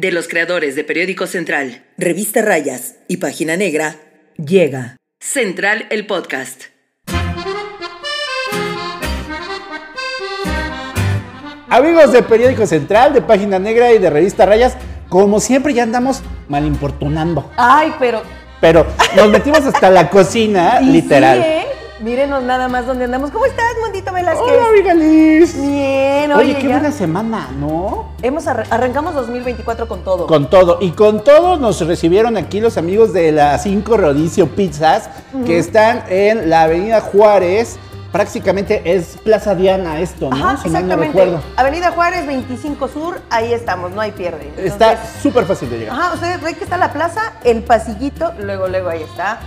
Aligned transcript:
de 0.00 0.12
los 0.12 0.28
creadores 0.28 0.76
de 0.76 0.82
Periódico 0.82 1.26
Central, 1.26 1.84
Revista 1.98 2.40
Rayas 2.40 2.94
y 3.06 3.18
Página 3.18 3.58
Negra, 3.58 3.96
llega 4.42 4.96
Central 5.20 5.86
el 5.90 6.06
Podcast. 6.06 6.64
Amigos 11.68 12.12
de 12.12 12.22
Periódico 12.22 12.66
Central, 12.66 13.12
de 13.12 13.20
Página 13.20 13.58
Negra 13.58 13.92
y 13.92 13.98
de 13.98 14.08
Revista 14.08 14.46
Rayas, 14.46 14.74
como 15.10 15.38
siempre 15.38 15.74
ya 15.74 15.82
andamos 15.82 16.22
mal 16.48 16.64
importunando. 16.64 17.52
Ay, 17.58 17.92
pero. 17.98 18.22
Pero 18.58 18.86
nos 19.14 19.28
metimos 19.28 19.60
hasta 19.66 19.90
la 19.90 20.08
cocina, 20.08 20.80
literal. 20.82 21.42
Sí, 21.42 21.44
¿eh? 21.46 21.69
Mírenos 22.00 22.42
nada 22.42 22.68
más 22.68 22.86
dónde 22.86 23.04
andamos. 23.04 23.30
¿Cómo 23.30 23.44
estás, 23.44 23.66
Mondito 23.82 24.10
Velázquez? 24.12 24.42
Hola, 24.42 24.68
amiga 24.70 24.94
Liz. 24.94 25.54
Bien, 25.60 26.32
Oye, 26.32 26.44
oye, 26.52 26.54
qué 26.58 26.68
ya 26.68 26.78
buena 26.78 26.92
semana, 26.92 27.48
¿no? 27.58 28.08
Hemos 28.22 28.46
arra- 28.46 28.64
arrancamos 28.70 29.14
2024 29.14 29.86
con 29.86 30.02
todo. 30.02 30.26
Con 30.26 30.48
todo. 30.48 30.78
Y 30.80 30.92
con 30.92 31.22
todo 31.22 31.58
nos 31.58 31.86
recibieron 31.86 32.38
aquí 32.38 32.60
los 32.60 32.78
amigos 32.78 33.12
de 33.12 33.32
la 33.32 33.58
5 33.58 33.98
Rodicio 33.98 34.46
Pizzas, 34.48 35.10
que 35.44 35.58
están 35.58 36.04
en 36.08 36.48
la 36.48 36.62
Avenida 36.62 37.02
Juárez. 37.02 37.78
Prácticamente 38.12 38.82
es 38.86 39.16
Plaza 39.22 39.54
Diana 39.54 40.00
esto, 40.00 40.30
¿no? 40.30 40.36
Ajá, 40.36 40.56
si 40.60 40.68
mal 40.68 40.88
no 40.88 40.96
recuerdo. 40.96 41.40
Avenida 41.54 41.92
Juárez, 41.92 42.26
25 42.26 42.88
Sur, 42.88 43.20
ahí 43.30 43.52
estamos, 43.52 43.92
no 43.92 44.00
hay 44.00 44.10
pierde. 44.10 44.46
Entonces, 44.48 44.72
Está 44.72 44.98
súper 45.22 45.44
fácil 45.44 45.70
de 45.70 45.78
llegar. 45.78 45.94
Ajá, 45.96 46.14
ustedes 46.14 46.40
ven 46.42 46.56
que 46.56 46.64
está 46.64 46.76
la 46.76 46.92
plaza, 46.92 47.34
el 47.44 47.62
pasillito, 47.62 48.32
luego, 48.40 48.66
luego 48.66 48.88
ahí 48.88 49.02
está. 49.04 49.38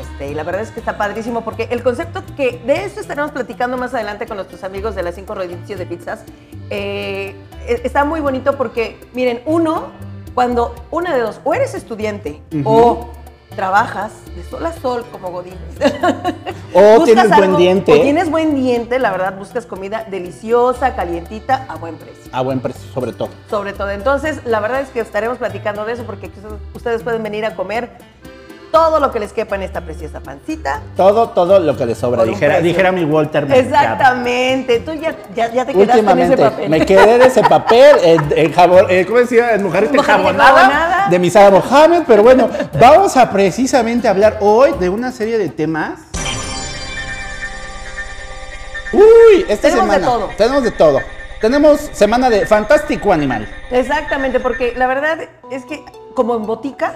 Este, 0.00 0.30
y 0.30 0.34
la 0.34 0.42
verdad 0.42 0.62
es 0.62 0.70
que 0.70 0.80
está 0.80 0.96
padrísimo 0.96 1.42
porque 1.42 1.68
el 1.70 1.82
concepto 1.82 2.22
que 2.36 2.60
de 2.64 2.84
esto 2.84 3.00
estaremos 3.00 3.30
platicando 3.30 3.76
más 3.76 3.92
adelante 3.94 4.26
con 4.26 4.36
nuestros 4.36 4.64
amigos 4.64 4.94
de 4.94 5.02
las 5.02 5.14
cinco 5.14 5.34
rodillas 5.34 5.78
de 5.78 5.86
pizzas, 5.86 6.24
eh, 6.70 7.34
e- 7.66 7.80
está 7.84 8.04
muy 8.04 8.20
bonito 8.20 8.56
porque, 8.56 8.98
miren, 9.12 9.42
uno, 9.44 9.88
cuando 10.34 10.74
una 10.90 11.14
de 11.14 11.20
dos, 11.20 11.40
o 11.44 11.52
eres 11.52 11.74
estudiante 11.74 12.40
o 12.64 13.10
trabajas 13.54 14.12
de 14.34 14.42
sol 14.44 14.64
a 14.64 14.72
sol 14.72 15.04
como 15.12 15.30
Godín. 15.30 15.52
O 16.72 17.02
tienes 17.04 17.28
buen 17.36 17.56
diente. 17.58 17.92
O 17.92 18.00
tienes 18.00 18.30
buen 18.30 18.54
diente, 18.54 18.98
la 18.98 19.10
verdad, 19.10 19.36
buscas 19.36 19.66
comida 19.66 20.06
deliciosa, 20.10 20.96
calientita, 20.96 21.66
a 21.68 21.74
buen 21.76 21.96
precio 21.96 22.30
A 22.32 22.40
buen 22.40 22.60
precio, 22.60 22.90
sobre 22.94 23.12
todo. 23.12 23.28
sobre 23.50 23.74
todo. 23.74 23.90
Entonces, 23.90 24.40
la 24.46 24.60
verdad 24.60 24.80
es 24.80 24.88
que 24.88 25.00
estaremos 25.00 25.36
platicando 25.36 25.84
de 25.84 25.92
eso 25.92 26.04
porque 26.04 26.28
ustedes- 26.28 26.54
ustedes 26.74 27.02
pueden 27.02 27.22
venir 27.22 27.44
a 27.44 27.54
comer 27.54 27.90
todo 28.72 28.98
lo 28.98 29.12
que 29.12 29.20
les 29.20 29.32
quepa 29.32 29.54
en 29.54 29.62
esta 29.62 29.82
preciosa 29.82 30.20
pancita. 30.20 30.80
Todo, 30.96 31.28
todo 31.28 31.60
lo 31.60 31.76
que 31.76 31.86
le 31.86 31.94
sobra. 31.94 32.24
Dijera, 32.24 32.60
dijera 32.60 32.90
mi 32.90 33.04
Walter. 33.04 33.46
Mercado. 33.46 33.68
Exactamente. 33.68 34.80
Tú 34.80 34.94
ya, 34.94 35.14
ya, 35.34 35.52
ya 35.52 35.64
te 35.66 35.74
quedaste 35.74 35.98
en 36.00 36.18
ese 36.18 36.36
papel. 36.36 36.70
me 36.70 36.86
quedé 36.86 37.18
de 37.18 37.26
ese 37.26 37.42
papel, 37.42 37.96
en, 38.02 38.32
en 38.34 38.52
jabón, 38.52 38.86
eh, 38.88 39.04
¿cómo 39.06 39.18
decía? 39.18 39.54
En 39.54 39.62
mujerita 39.62 39.92
Mujerita 39.92 40.12
enjabonada 40.14 40.64
enjabonada. 40.64 41.08
de 41.10 41.18
Misada 41.18 41.50
Mohamed, 41.50 42.02
pero 42.06 42.22
bueno, 42.22 42.48
vamos 42.80 43.16
a 43.16 43.30
precisamente 43.30 44.08
hablar 44.08 44.38
hoy 44.40 44.72
de 44.80 44.88
una 44.88 45.12
serie 45.12 45.36
de 45.38 45.50
temas. 45.50 46.00
Uy, 48.92 49.44
esta 49.48 49.68
Tenemos 49.68 49.88
de 49.88 49.94
semana 49.94 50.06
todo. 50.06 50.30
tenemos 50.36 50.62
de 50.64 50.70
todo. 50.70 51.00
Tenemos 51.40 51.80
semana 51.92 52.30
de 52.30 52.46
fantástico 52.46 53.12
animal. 53.12 53.48
Exactamente, 53.70 54.38
porque 54.40 54.74
la 54.76 54.86
verdad 54.86 55.18
es 55.50 55.64
que 55.64 55.82
como 56.14 56.36
en 56.36 56.46
botica, 56.46 56.94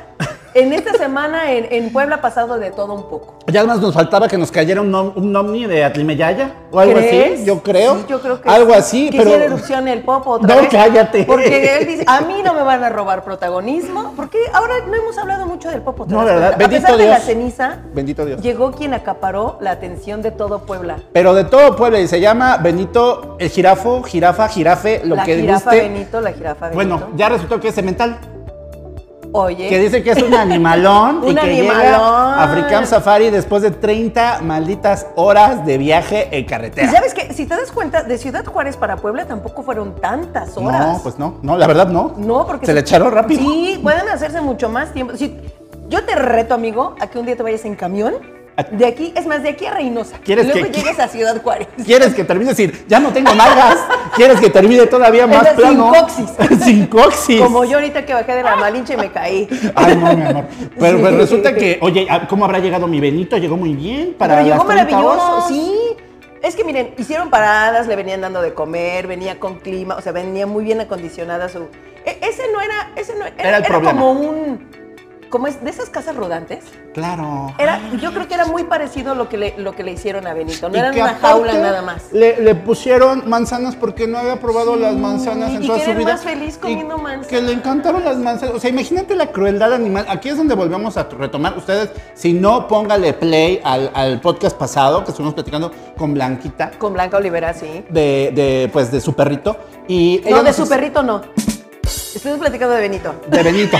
en 0.56 0.72
esta 0.72 0.94
semana 0.94 1.52
en, 1.52 1.66
en 1.70 1.92
Puebla 1.92 2.16
ha 2.16 2.20
pasado 2.20 2.58
de 2.58 2.70
todo 2.70 2.94
un 2.94 3.04
poco. 3.08 3.34
Ya 3.46 3.64
más 3.64 3.80
nos 3.80 3.94
faltaba 3.94 4.26
que 4.28 4.38
nos 4.38 4.50
cayera 4.50 4.80
un, 4.80 4.94
un 4.94 5.36
ovni 5.36 5.66
de 5.66 5.84
Atlimeyaya 5.84 6.50
o 6.72 6.80
algo 6.80 6.94
¿Crees? 6.94 7.34
así, 7.40 7.44
yo 7.46 7.62
creo. 7.62 7.96
Sí, 7.96 8.04
yo 8.08 8.20
creo 8.20 8.40
que 8.40 8.48
algo 8.48 8.72
sí. 8.72 8.78
así, 8.78 9.10
que 9.10 9.18
pero 9.18 9.30
erupción 9.34 9.86
el 9.88 10.00
popo 10.02 10.30
otra 10.30 10.54
No, 10.54 10.60
vez. 10.62 10.70
cállate. 10.70 11.24
Porque 11.24 11.78
él 11.78 11.86
dice, 11.86 12.04
a 12.06 12.22
mí 12.22 12.40
no 12.44 12.54
me 12.54 12.62
van 12.62 12.82
a 12.82 12.88
robar 12.88 13.22
protagonismo. 13.22 14.14
Porque 14.16 14.38
ahora 14.52 14.74
no 14.88 14.94
hemos 14.94 15.16
hablado 15.18 15.46
mucho 15.46 15.70
del 15.70 15.82
popo. 15.82 16.06
¿te 16.06 16.12
No, 16.12 16.24
das 16.24 16.26
¿verdad? 16.34 16.56
cuenta? 16.56 16.58
Bendito 16.68 16.86
a 16.86 16.90
pesar 16.90 16.98
de 16.98 17.04
la 17.08 17.14
Dios. 17.16 17.26
ceniza, 17.26 17.78
bendito 17.94 18.24
Dios. 18.24 18.40
llegó 18.42 18.72
quien 18.72 18.94
acaparó 18.94 19.58
la 19.60 19.72
atención 19.72 20.22
de 20.22 20.30
todo 20.30 20.60
Puebla. 20.66 20.96
Pero 21.12 21.34
de 21.34 21.44
todo 21.44 21.76
Puebla 21.76 22.00
y 22.00 22.08
se 22.08 22.20
llama 22.20 22.56
Benito 22.56 23.36
el 23.38 23.50
jirafo, 23.50 24.02
jirafa, 24.02 24.48
jirafe, 24.48 25.02
lo 25.04 25.16
la 25.16 25.24
que 25.24 25.36
jirafa 25.36 25.70
guste. 25.70 25.88
Benito, 25.88 26.20
la 26.20 26.32
jirafa 26.32 26.68
Benito. 26.70 26.74
Bueno, 26.98 27.08
ya 27.16 27.28
resultó 27.28 27.60
que 27.60 27.68
es 27.68 27.74
cemental. 27.74 28.18
Oye. 29.36 29.68
Que 29.68 29.78
dice 29.78 30.02
que 30.02 30.10
es 30.12 30.22
un 30.22 30.34
animalón 30.34 31.22
y 31.28 31.34
que 31.34 31.40
animalón. 31.40 31.82
llega 31.82 31.96
a 31.98 32.44
African 32.44 32.86
Safari 32.86 33.30
después 33.30 33.62
de 33.62 33.70
30 33.70 34.40
malditas 34.42 35.06
horas 35.14 35.64
de 35.66 35.78
viaje 35.78 36.28
en 36.30 36.40
Y 36.44 36.46
carretera. 36.46 36.90
sabes 36.90 37.12
que, 37.14 37.32
si 37.34 37.46
te 37.46 37.54
das 37.56 37.70
cuenta, 37.72 38.02
de 38.02 38.18
Ciudad 38.18 38.44
Juárez 38.44 38.76
para 38.76 38.96
Puebla 38.96 39.26
tampoco 39.26 39.62
fueron 39.62 39.94
tantas 40.00 40.56
horas. 40.56 40.80
No, 40.86 41.00
pues 41.02 41.18
no, 41.18 41.34
no, 41.42 41.56
la 41.56 41.66
verdad 41.66 41.88
no. 41.88 42.14
No, 42.16 42.46
porque 42.46 42.66
se 42.66 42.72
le 42.74 42.80
echaron 42.80 43.12
rápido. 43.12 43.40
Sí, 43.40 43.78
pueden 43.82 44.08
hacerse 44.08 44.40
mucho 44.40 44.68
más 44.68 44.92
tiempo. 44.92 45.14
Si, 45.16 45.36
yo 45.88 46.04
te 46.04 46.14
reto, 46.14 46.54
amigo, 46.54 46.94
a 47.00 47.06
que 47.08 47.18
un 47.18 47.26
día 47.26 47.36
te 47.36 47.42
vayas 47.42 47.64
en 47.64 47.74
camión. 47.76 48.14
De 48.70 48.86
aquí, 48.86 49.12
es 49.14 49.26
más, 49.26 49.42
de 49.42 49.50
aquí 49.50 49.66
a 49.66 49.74
Reynosa. 49.74 50.16
¿Quieres 50.24 50.46
luego 50.46 50.62
que- 50.70 50.78
llegues 50.78 50.98
a 50.98 51.08
Ciudad 51.08 51.42
Juárez. 51.42 51.68
¿Quieres 51.84 52.14
que 52.14 52.24
termine 52.24 52.50
decir, 52.50 52.86
ya 52.88 52.98
no 53.00 53.10
tengo 53.12 53.34
nalgas? 53.34 53.76
¿Quieres 54.14 54.40
que 54.40 54.48
termine 54.48 54.86
todavía 54.86 55.26
más 55.26 55.42
Esa 55.42 55.50
sin 55.50 55.56
plano? 55.58 55.92
coxis. 55.92 56.30
sin 56.64 56.86
coxis. 56.86 57.40
Como 57.42 57.64
yo 57.66 57.74
ahorita 57.76 58.06
que 58.06 58.14
bajé 58.14 58.34
de 58.34 58.42
la 58.42 58.56
malinche 58.56 58.94
y 58.94 58.96
me 58.96 59.12
caí. 59.12 59.46
Ay, 59.74 59.96
no, 59.96 60.16
mi 60.16 60.22
amor. 60.24 60.44
Pero 60.78 60.98
Sí. 60.98 61.16
resulta 61.16 61.54
que, 61.54 61.78
oye, 61.82 62.06
¿cómo 62.30 62.46
habrá 62.46 62.58
llegado 62.58 62.86
mi 62.86 62.98
Benito? 62.98 63.36
Llegó 63.36 63.58
muy 63.58 63.74
bien 63.74 64.14
para 64.16 64.36
Pero 64.36 64.46
llegó 64.46 64.64
las 64.64 64.66
30 64.74 64.84
maravilloso, 64.96 65.32
horas. 65.34 65.48
sí. 65.48 65.72
Es 66.42 66.54
que 66.56 66.64
miren, 66.64 66.94
hicieron 66.96 67.28
paradas, 67.28 67.86
le 67.88 67.96
venían 67.96 68.20
dando 68.22 68.40
de 68.40 68.54
comer, 68.54 69.06
venía 69.06 69.38
con 69.38 69.56
clima, 69.58 69.96
o 69.96 70.00
sea, 70.00 70.12
venía 70.12 70.46
muy 70.46 70.64
bien 70.64 70.80
acondicionada 70.80 71.48
su. 71.50 71.66
e- 72.06 72.18
ese 72.22 72.44
no 72.52 72.60
era, 72.60 72.92
ese 72.96 73.14
no 73.16 73.26
era, 73.26 73.34
Era 73.48 73.56
el 73.58 73.64
problema. 73.64 73.90
como 73.92 74.12
un, 74.12 74.66
como 75.30 75.46
es 75.46 75.62
de 75.62 75.70
esas 75.70 75.90
casas 75.90 76.16
rodantes. 76.16 76.64
Claro. 76.94 77.52
Era, 77.58 77.80
yo 78.00 78.12
creo 78.12 78.26
que 78.26 78.34
era 78.34 78.46
muy 78.46 78.64
parecido 78.64 79.14
lo 79.14 79.28
que 79.28 79.36
le, 79.36 79.54
lo 79.58 79.72
que 79.72 79.82
le 79.82 79.92
hicieron 79.92 80.26
a 80.26 80.34
Benito. 80.34 80.68
No 80.68 80.76
era 80.78 80.90
una 80.92 81.14
jaula 81.16 81.52
nada 81.54 81.82
más. 81.82 82.12
Le, 82.12 82.40
le 82.40 82.54
pusieron 82.54 83.28
manzanas 83.28 83.76
porque 83.76 84.06
no 84.06 84.18
había 84.18 84.40
probado 84.40 84.76
las 84.76 84.94
manzanas 84.94 85.52
en 85.52 85.64
y 85.64 85.66
toda 85.66 85.78
que 85.78 85.84
su 85.84 85.90
era 85.90 85.98
vida. 85.98 86.12
más 86.12 86.22
feliz 86.22 86.58
comiendo 86.58 86.96
manzanas. 86.98 87.26
Que 87.28 87.42
le 87.42 87.52
encantaron 87.52 88.04
las 88.04 88.16
manzanas. 88.16 88.54
O 88.54 88.60
sea, 88.60 88.70
imagínate 88.70 89.14
la 89.14 89.26
crueldad 89.26 89.72
animal. 89.74 90.06
Aquí 90.08 90.28
es 90.30 90.36
donde 90.36 90.54
volvemos 90.54 90.96
a 90.96 91.04
retomar. 91.04 91.56
Ustedes, 91.58 91.90
si 92.14 92.32
no, 92.32 92.66
póngale 92.66 93.12
play 93.12 93.60
al, 93.62 93.90
al 93.94 94.20
podcast 94.20 94.56
pasado 94.56 95.04
que 95.04 95.10
estuvimos 95.10 95.34
platicando 95.34 95.70
con 95.96 96.14
Blanquita 96.14 96.70
Con 96.78 96.92
Blanca 96.94 97.16
Olivera, 97.18 97.52
sí. 97.54 97.84
de, 97.90 98.32
de, 98.34 98.70
pues, 98.72 98.90
de 98.90 99.00
su 99.00 99.14
perrito. 99.14 99.56
Y 99.88 100.22
No, 100.28 100.42
de 100.42 100.52
su 100.52 100.68
perrito 100.68 101.02
no. 101.02 101.22
Estuvimos 101.86 102.40
platicando 102.40 102.74
de 102.74 102.80
Benito. 102.80 103.14
De 103.28 103.42
Benito. 103.44 103.76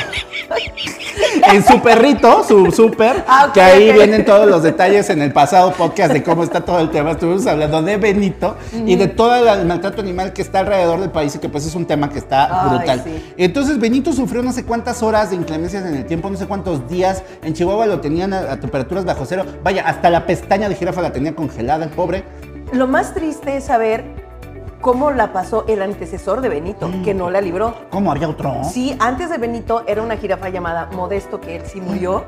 en 1.53 1.65
su 1.65 1.81
perrito, 1.83 2.44
su 2.44 2.71
super, 2.71 3.25
Ah, 3.27 3.50
que 3.53 3.61
ahí 3.61 3.93
vienen 3.93 4.25
todos 4.25 4.49
los 4.49 4.62
detalles 4.62 5.11
en 5.11 5.22
el 5.22 5.33
pasado 5.33 5.72
podcast 5.72 6.12
de 6.12 6.22
cómo 6.22 6.45
está 6.45 6.61
todo 6.65 6.78
el 6.78 6.91
tema. 6.91 7.12
Estuvimos 7.12 7.47
hablando 7.47 7.83
de 7.83 7.97
Benito 7.97 8.56
y 8.72 8.95
de 8.97 9.09
todo 9.09 9.34
el 9.53 9.66
maltrato 9.66 10.00
animal 10.03 10.33
que 10.33 10.43
está 10.43 10.61
alrededor 10.61 11.00
del 11.00 11.11
país 11.11 11.34
y 11.34 11.39
que 11.39 11.49
pues 11.49 11.66
es 11.66 11.75
un 11.75 11.84
tema 11.87 12.09
que 12.09 12.19
está 12.19 12.62
Ay, 12.71 12.77
brutal. 12.77 13.03
sí. 13.05 13.34
Entonces 13.37 13.78
Benito 13.81 14.12
sufrió 14.12 14.43
no 14.43 14.53
sé 14.53 14.65
cuántas 14.65 15.03
horas 15.03 15.31
de 15.31 15.37
inclemencias 15.37 15.84
en 15.84 15.95
el 15.97 16.06
tiempo, 16.06 16.31
no 16.31 16.37
sé 16.37 16.47
cuántos 16.47 16.89
días. 16.89 17.22
En 17.43 17.55
Chihuahua 17.55 17.87
lo 17.87 18.00
tenían 18.00 18.33
a, 18.33 18.53
a 18.53 18.61
temperaturas 18.61 19.05
bajo 19.05 19.25
cero. 19.27 19.45
Vaya, 19.65 19.83
hasta 19.87 20.11
la 20.11 20.27
pestaña 20.27 20.69
de 20.69 20.77
jirafa 20.77 21.03
la 21.03 21.12
tenía 21.12 21.34
congelada 21.34 21.84
el 21.84 21.91
pobre. 21.91 22.22
Lo 22.72 22.87
más 22.87 23.15
triste 23.15 23.56
es 23.56 23.65
saber 23.65 24.05
cómo 24.86 25.10
la 25.10 25.32
pasó 25.32 25.64
el 25.66 25.82
antecesor 25.82 26.41
de 26.42 26.48
Benito, 26.48 26.88
que 27.04 27.12
no 27.12 27.28
la 27.28 27.41
libró. 27.41 27.74
¿Cómo 27.91 28.12
había 28.12 28.28
otro? 28.28 28.62
Sí, 28.62 28.97
antes 29.00 29.28
de 29.30 29.36
Benito 29.36 29.82
era 29.88 30.00
una 30.00 30.16
jirafa 30.16 30.48
llamada 30.48 30.88
Modesto, 30.92 31.41
que 31.41 31.56
él 31.56 31.62
sí 31.66 31.80
murió. 31.80 32.24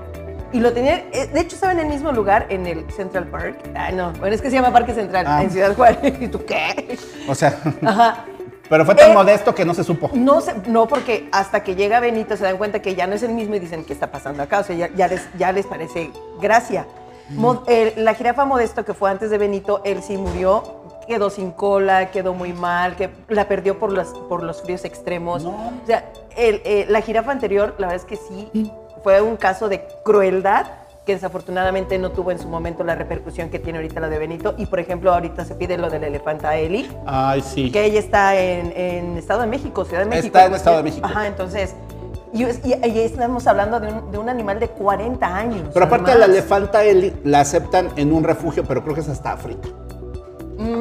Y 0.52 0.58
lo 0.58 0.72
tenía, 0.72 1.04
eh, 1.12 1.30
de 1.32 1.38
hecho 1.38 1.54
estaba 1.54 1.72
en 1.72 1.78
el 1.78 1.86
mismo 1.86 2.10
lugar, 2.10 2.46
en 2.48 2.66
el 2.66 2.90
Central 2.90 3.28
Park. 3.28 3.58
Ah, 3.76 3.92
no, 3.92 4.10
bueno, 4.18 4.34
es 4.34 4.42
que 4.42 4.50
se 4.50 4.56
llama 4.56 4.72
Parque 4.72 4.92
Central, 4.92 5.24
Ah. 5.28 5.44
en 5.44 5.52
Ciudad 5.52 5.72
Juárez. 5.76 6.14
¿Y 6.20 6.26
tú 6.26 6.44
qué? 6.44 6.98
O 7.28 7.34
sea, 7.36 7.56
Ajá. 7.86 8.24
pero 8.68 8.84
fue 8.84 8.96
tan 8.96 9.12
Eh, 9.12 9.14
modesto 9.14 9.54
que 9.54 9.64
no 9.64 9.72
se 9.72 9.84
supo. 9.84 10.10
No, 10.14 10.40
sé, 10.40 10.52
no, 10.66 10.88
porque 10.88 11.28
hasta 11.30 11.62
que 11.62 11.76
llega 11.76 12.00
Benito 12.00 12.36
se 12.36 12.42
dan 12.42 12.56
cuenta 12.56 12.82
que 12.82 12.96
ya 12.96 13.06
no 13.06 13.14
es 13.14 13.22
el 13.22 13.34
mismo 13.34 13.54
y 13.54 13.60
dicen 13.60 13.84
qué 13.84 13.92
está 13.92 14.10
pasando 14.10 14.42
acá. 14.42 14.58
O 14.58 14.64
sea, 14.64 14.74
ya, 14.74 14.88
ya 14.96 15.06
les, 15.06 15.28
ya 15.38 15.52
les 15.52 15.64
parece 15.64 16.10
gracia. 16.42 16.86
Mo- 17.30 17.62
eh, 17.68 17.92
la 17.98 18.14
jirafa 18.14 18.46
Modesto, 18.46 18.84
que 18.86 18.94
fue 18.94 19.10
antes 19.10 19.30
de 19.30 19.36
Benito, 19.38 19.82
él 19.84 20.02
sí 20.02 20.16
murió, 20.16 20.77
quedó 21.08 21.30
sin 21.30 21.50
cola, 21.50 22.10
quedó 22.12 22.34
muy 22.34 22.52
mal, 22.52 22.94
que 22.94 23.10
la 23.28 23.48
perdió 23.48 23.78
por 23.78 23.92
los, 23.92 24.08
por 24.28 24.42
los 24.44 24.62
fríos 24.62 24.84
extremos. 24.84 25.42
No. 25.42 25.50
O 25.50 25.86
sea, 25.86 26.12
el, 26.36 26.60
eh, 26.64 26.86
la 26.88 27.00
jirafa 27.00 27.32
anterior, 27.32 27.74
la 27.78 27.88
verdad 27.88 28.04
es 28.04 28.08
que 28.08 28.16
sí, 28.16 28.70
fue 29.02 29.20
un 29.20 29.36
caso 29.36 29.68
de 29.68 29.84
crueldad 30.04 30.66
que 31.06 31.14
desafortunadamente 31.14 31.98
no 31.98 32.10
tuvo 32.10 32.30
en 32.32 32.38
su 32.38 32.48
momento 32.48 32.84
la 32.84 32.94
repercusión 32.94 33.48
que 33.48 33.58
tiene 33.58 33.78
ahorita 33.78 33.98
la 33.98 34.10
de 34.10 34.18
Benito. 34.18 34.54
Y 34.58 34.66
por 34.66 34.78
ejemplo, 34.78 35.10
ahorita 35.12 35.44
se 35.46 35.54
pide 35.54 35.78
lo 35.78 35.88
del 35.88 36.04
elefanta 36.04 36.54
Eli. 36.56 36.86
Ay, 37.06 37.40
sí. 37.40 37.72
Que 37.72 37.86
ella 37.86 37.98
está 37.98 38.36
en, 38.38 38.72
en 38.76 39.16
Estado 39.16 39.40
de 39.40 39.46
México, 39.46 39.86
Ciudad 39.86 40.02
de 40.02 40.10
México. 40.10 40.26
Está 40.26 40.44
en 40.46 40.54
Estado 40.54 40.76
de 40.76 40.82
México. 40.82 41.06
Ajá, 41.06 41.26
entonces. 41.26 41.74
Y, 42.34 42.44
y- 42.44 42.78
y 42.84 42.98
estamos 43.00 43.46
hablando 43.46 43.80
de 43.80 43.90
un, 43.90 44.10
de 44.12 44.18
un 44.18 44.28
animal 44.28 44.60
de 44.60 44.68
40 44.68 45.34
años. 45.34 45.70
Pero 45.72 45.86
aparte 45.86 46.14
la 46.14 46.26
elefanta 46.26 46.84
Eli 46.84 47.14
la 47.24 47.40
aceptan 47.40 47.88
en 47.96 48.12
un 48.12 48.22
refugio, 48.22 48.64
pero 48.68 48.82
creo 48.82 48.94
que 48.94 49.00
es 49.00 49.08
hasta 49.08 49.32
África. 49.32 49.66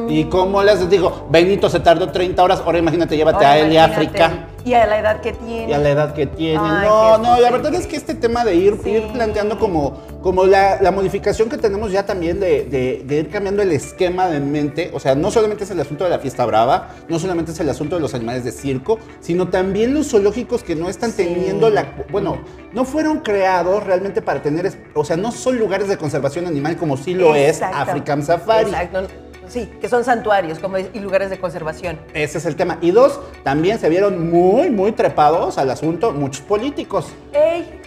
¿Y 0.09 0.24
cómo 0.25 0.63
les 0.63 0.89
digo? 0.89 1.27
Benito 1.29 1.69
se 1.69 1.79
tardó 1.79 2.09
30 2.09 2.41
horas, 2.44 2.62
ahora 2.65 2.79
imagínate, 2.79 3.15
llévate 3.15 3.38
Ahora 3.45 3.51
a 3.51 3.57
él 3.59 3.74
y. 3.74 3.77
África. 3.77 4.47
Y 4.65 4.74
a 4.74 4.85
la 4.85 5.00
edad 5.00 5.21
que 5.21 5.31
tiene. 5.33 5.69
Y 5.69 5.74
a 5.74 5.77
la 5.77 5.89
edad 5.89 6.13
que 6.13 6.25
tiene. 6.27 6.59
Ay, 6.62 6.88
no, 6.88 7.18
no, 7.19 7.39
la 7.39 7.51
verdad 7.51 7.74
es 7.75 7.88
que 7.88 7.95
este 7.95 8.15
tema 8.15 8.44
de 8.44 8.56
ir, 8.56 8.77
Sí. 8.83 8.89
ir 8.89 9.07
planteando 9.13 9.57
como, 9.59 9.94
como 10.21 10.45
la, 10.45 10.81
la 10.81 10.91
modificación 10.91 11.47
que 11.47 11.57
tenemos 11.57 11.91
ya 11.91 12.06
también 12.06 12.39
de, 12.39 12.65
de- 12.65 13.03
de 13.06 13.15
ir 13.18 13.29
cambiando 13.29 13.62
el 13.62 13.71
esquema 13.71 14.27
de 14.27 14.39
mente, 14.41 14.89
o 14.94 15.00
sea, 15.00 15.15
no 15.15 15.29
solamente 15.31 15.63
es 15.63 15.71
el 15.71 15.80
asunto 15.80 16.03
de 16.03 16.09
la 16.09 16.19
fiesta 16.19 16.44
brava, 16.45 16.89
no 17.07 17.18
solamente 17.19 17.51
es 17.51 17.59
el 17.62 17.69
asunto 17.69 17.95
de 17.95 18.01
los 18.01 18.13
animales 18.13 18.44
de 18.44 18.51
circo, 18.51 18.97
sino 19.21 19.47
también 19.47 19.94
los 19.94 20.09
zoológicos 20.09 20.63
que 20.63 20.75
no 20.75 20.89
están 20.89 21.12
Sí. 21.12 21.23
teniendo 21.23 21.69
la... 21.69 21.85
Bueno, 22.12 22.39
no 22.73 22.83
fueron 22.83 23.19
creados 23.19 23.83
realmente 23.85 24.21
para 24.21 24.41
tener, 24.41 24.73
o 24.95 25.06
sea, 25.06 25.15
no 25.18 25.31
son 25.31 25.57
lugares 25.59 25.88
de 25.88 25.97
conservación 25.97 26.45
animal 26.47 26.75
como 26.77 26.97
sí 26.97 27.13
lo 27.13 27.35
es. 27.35 27.62
African 27.62 28.21
Safari. 28.23 28.69
Exacto. 28.69 29.07
Sí, 29.47 29.71
que 29.79 29.88
son 29.89 30.03
santuarios 30.03 30.59
como 30.59 30.77
y 30.77 30.99
lugares 30.99 31.29
de 31.29 31.39
conservación. 31.39 31.99
Ese 32.13 32.38
es 32.38 32.45
el 32.45 32.55
tema. 32.55 32.77
Y 32.81 32.91
dos, 32.91 33.19
también 33.44 33.79
se 33.79 33.89
vieron 33.89 34.29
muy, 34.29 34.69
muy 34.69 34.91
trepados 34.91 35.57
al 35.57 35.69
asunto 35.71 36.11
muchos 36.11 36.41
políticos. 36.41 37.07
¡Ey! 37.33 37.81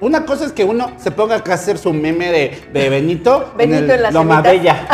Una 0.00 0.24
cosa 0.24 0.46
es 0.46 0.52
que 0.52 0.64
uno 0.64 0.92
se 0.98 1.10
ponga 1.10 1.36
acá 1.36 1.52
a 1.52 1.54
hacer 1.56 1.76
su 1.78 1.92
meme 1.92 2.30
de, 2.30 2.58
de 2.72 2.88
Benito, 2.88 3.52
Benito 3.56 3.78
en 3.78 3.84
en 3.84 3.90
el 3.90 4.02
las 4.02 4.14
Loma 4.14 4.42
cenitas. 4.42 4.52
Bella, 4.52 4.88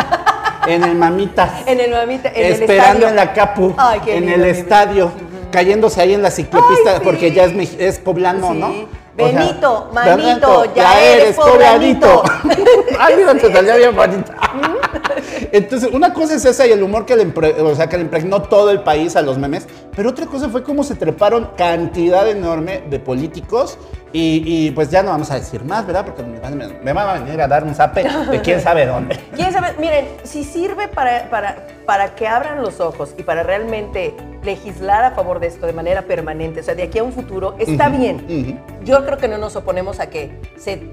en 0.67 0.83
el 0.83 0.95
Mamitas, 0.95 1.51
En 1.65 1.79
el 1.79 1.91
mamita, 1.91 2.29
en 2.35 2.53
esperando 2.53 3.05
el 3.05 3.11
en 3.11 3.15
la 3.15 3.33
Capu, 3.33 3.73
Ay, 3.77 4.01
qué 4.03 4.17
en 4.17 4.25
lindo, 4.25 4.35
el 4.43 4.51
estadio, 4.51 5.11
cayéndose 5.49 6.01
ahí 6.01 6.13
en 6.13 6.21
la 6.21 6.29
ciclopista 6.31 6.91
Ay, 6.91 6.97
sí. 6.97 7.01
porque 7.05 7.31
ya 7.31 7.45
es, 7.45 7.73
es 7.79 7.99
poblano, 7.99 8.51
Sí. 8.51 8.57
¿no? 8.59 8.67
O 9.19 9.29
sea, 9.29 9.39
Benito, 9.39 9.89
Benito, 9.93 9.93
manito, 9.93 10.73
ya 10.75 11.01
eres 11.01 11.35
poblanito. 11.37 12.23
Ay, 12.99 13.15
mira, 13.17 13.33
te 13.33 13.51
salió 13.51 13.75
bien 13.77 13.95
bonita. 13.95 14.35
Entonces, 15.51 15.89
una 15.93 16.13
cosa 16.13 16.35
es 16.35 16.45
esa 16.45 16.65
y 16.67 16.71
el 16.71 16.83
humor 16.83 17.05
que 17.05 17.15
le, 17.15 17.25
o 17.61 17.75
sea, 17.75 17.87
que 17.87 17.97
le 17.97 18.03
impregnó 18.03 18.41
todo 18.43 18.71
el 18.71 18.81
país 18.81 19.15
a 19.15 19.21
los 19.21 19.37
memes, 19.37 19.67
pero 19.95 20.09
otra 20.09 20.25
cosa 20.25 20.49
fue 20.49 20.63
cómo 20.63 20.83
se 20.83 20.95
treparon 20.95 21.51
cantidad 21.57 22.27
enorme 22.29 22.83
de 22.89 22.99
políticos 22.99 23.77
y, 24.13 24.41
y, 24.45 24.71
pues 24.71 24.89
ya 24.89 25.03
no 25.03 25.11
vamos 25.11 25.29
a 25.31 25.35
decir 25.35 25.63
más, 25.63 25.85
¿verdad? 25.85 26.05
Porque 26.05 26.23
me 26.23 26.39
van, 26.39 26.57
me- 26.57 26.67
me 26.67 26.93
van 26.93 27.09
a 27.09 27.13
venir 27.23 27.41
a 27.41 27.47
dar 27.47 27.63
un 27.63 27.75
zape 27.75 28.03
de 28.31 28.41
quién 28.41 28.61
sabe 28.61 28.85
dónde. 28.85 29.19
¿Quién 29.35 29.51
sabe? 29.51 29.73
Miren, 29.79 30.07
si 30.23 30.43
sirve 30.43 30.87
para, 30.87 31.29
para, 31.29 31.67
para 31.85 32.15
que 32.15 32.27
abran 32.27 32.61
los 32.61 32.79
ojos 32.79 33.13
y 33.17 33.23
para 33.23 33.43
realmente 33.43 34.15
legislar 34.43 35.03
a 35.03 35.11
favor 35.11 35.39
de 35.39 35.47
esto 35.47 35.65
de 35.65 35.73
manera 35.73 36.03
permanente, 36.03 36.61
o 36.61 36.63
sea, 36.63 36.73
de 36.73 36.83
aquí 36.83 36.99
a 36.99 37.03
un 37.03 37.11
futuro, 37.11 37.55
está 37.59 37.89
Ujú, 37.89 37.97
bien. 37.97 38.59
Yo 38.85 39.05
creo 39.05 39.17
que 39.17 39.27
no 39.27 39.37
nos 39.37 39.55
oponemos 39.57 39.99
a 39.99 40.09
que 40.09 40.31
se, 40.57 40.89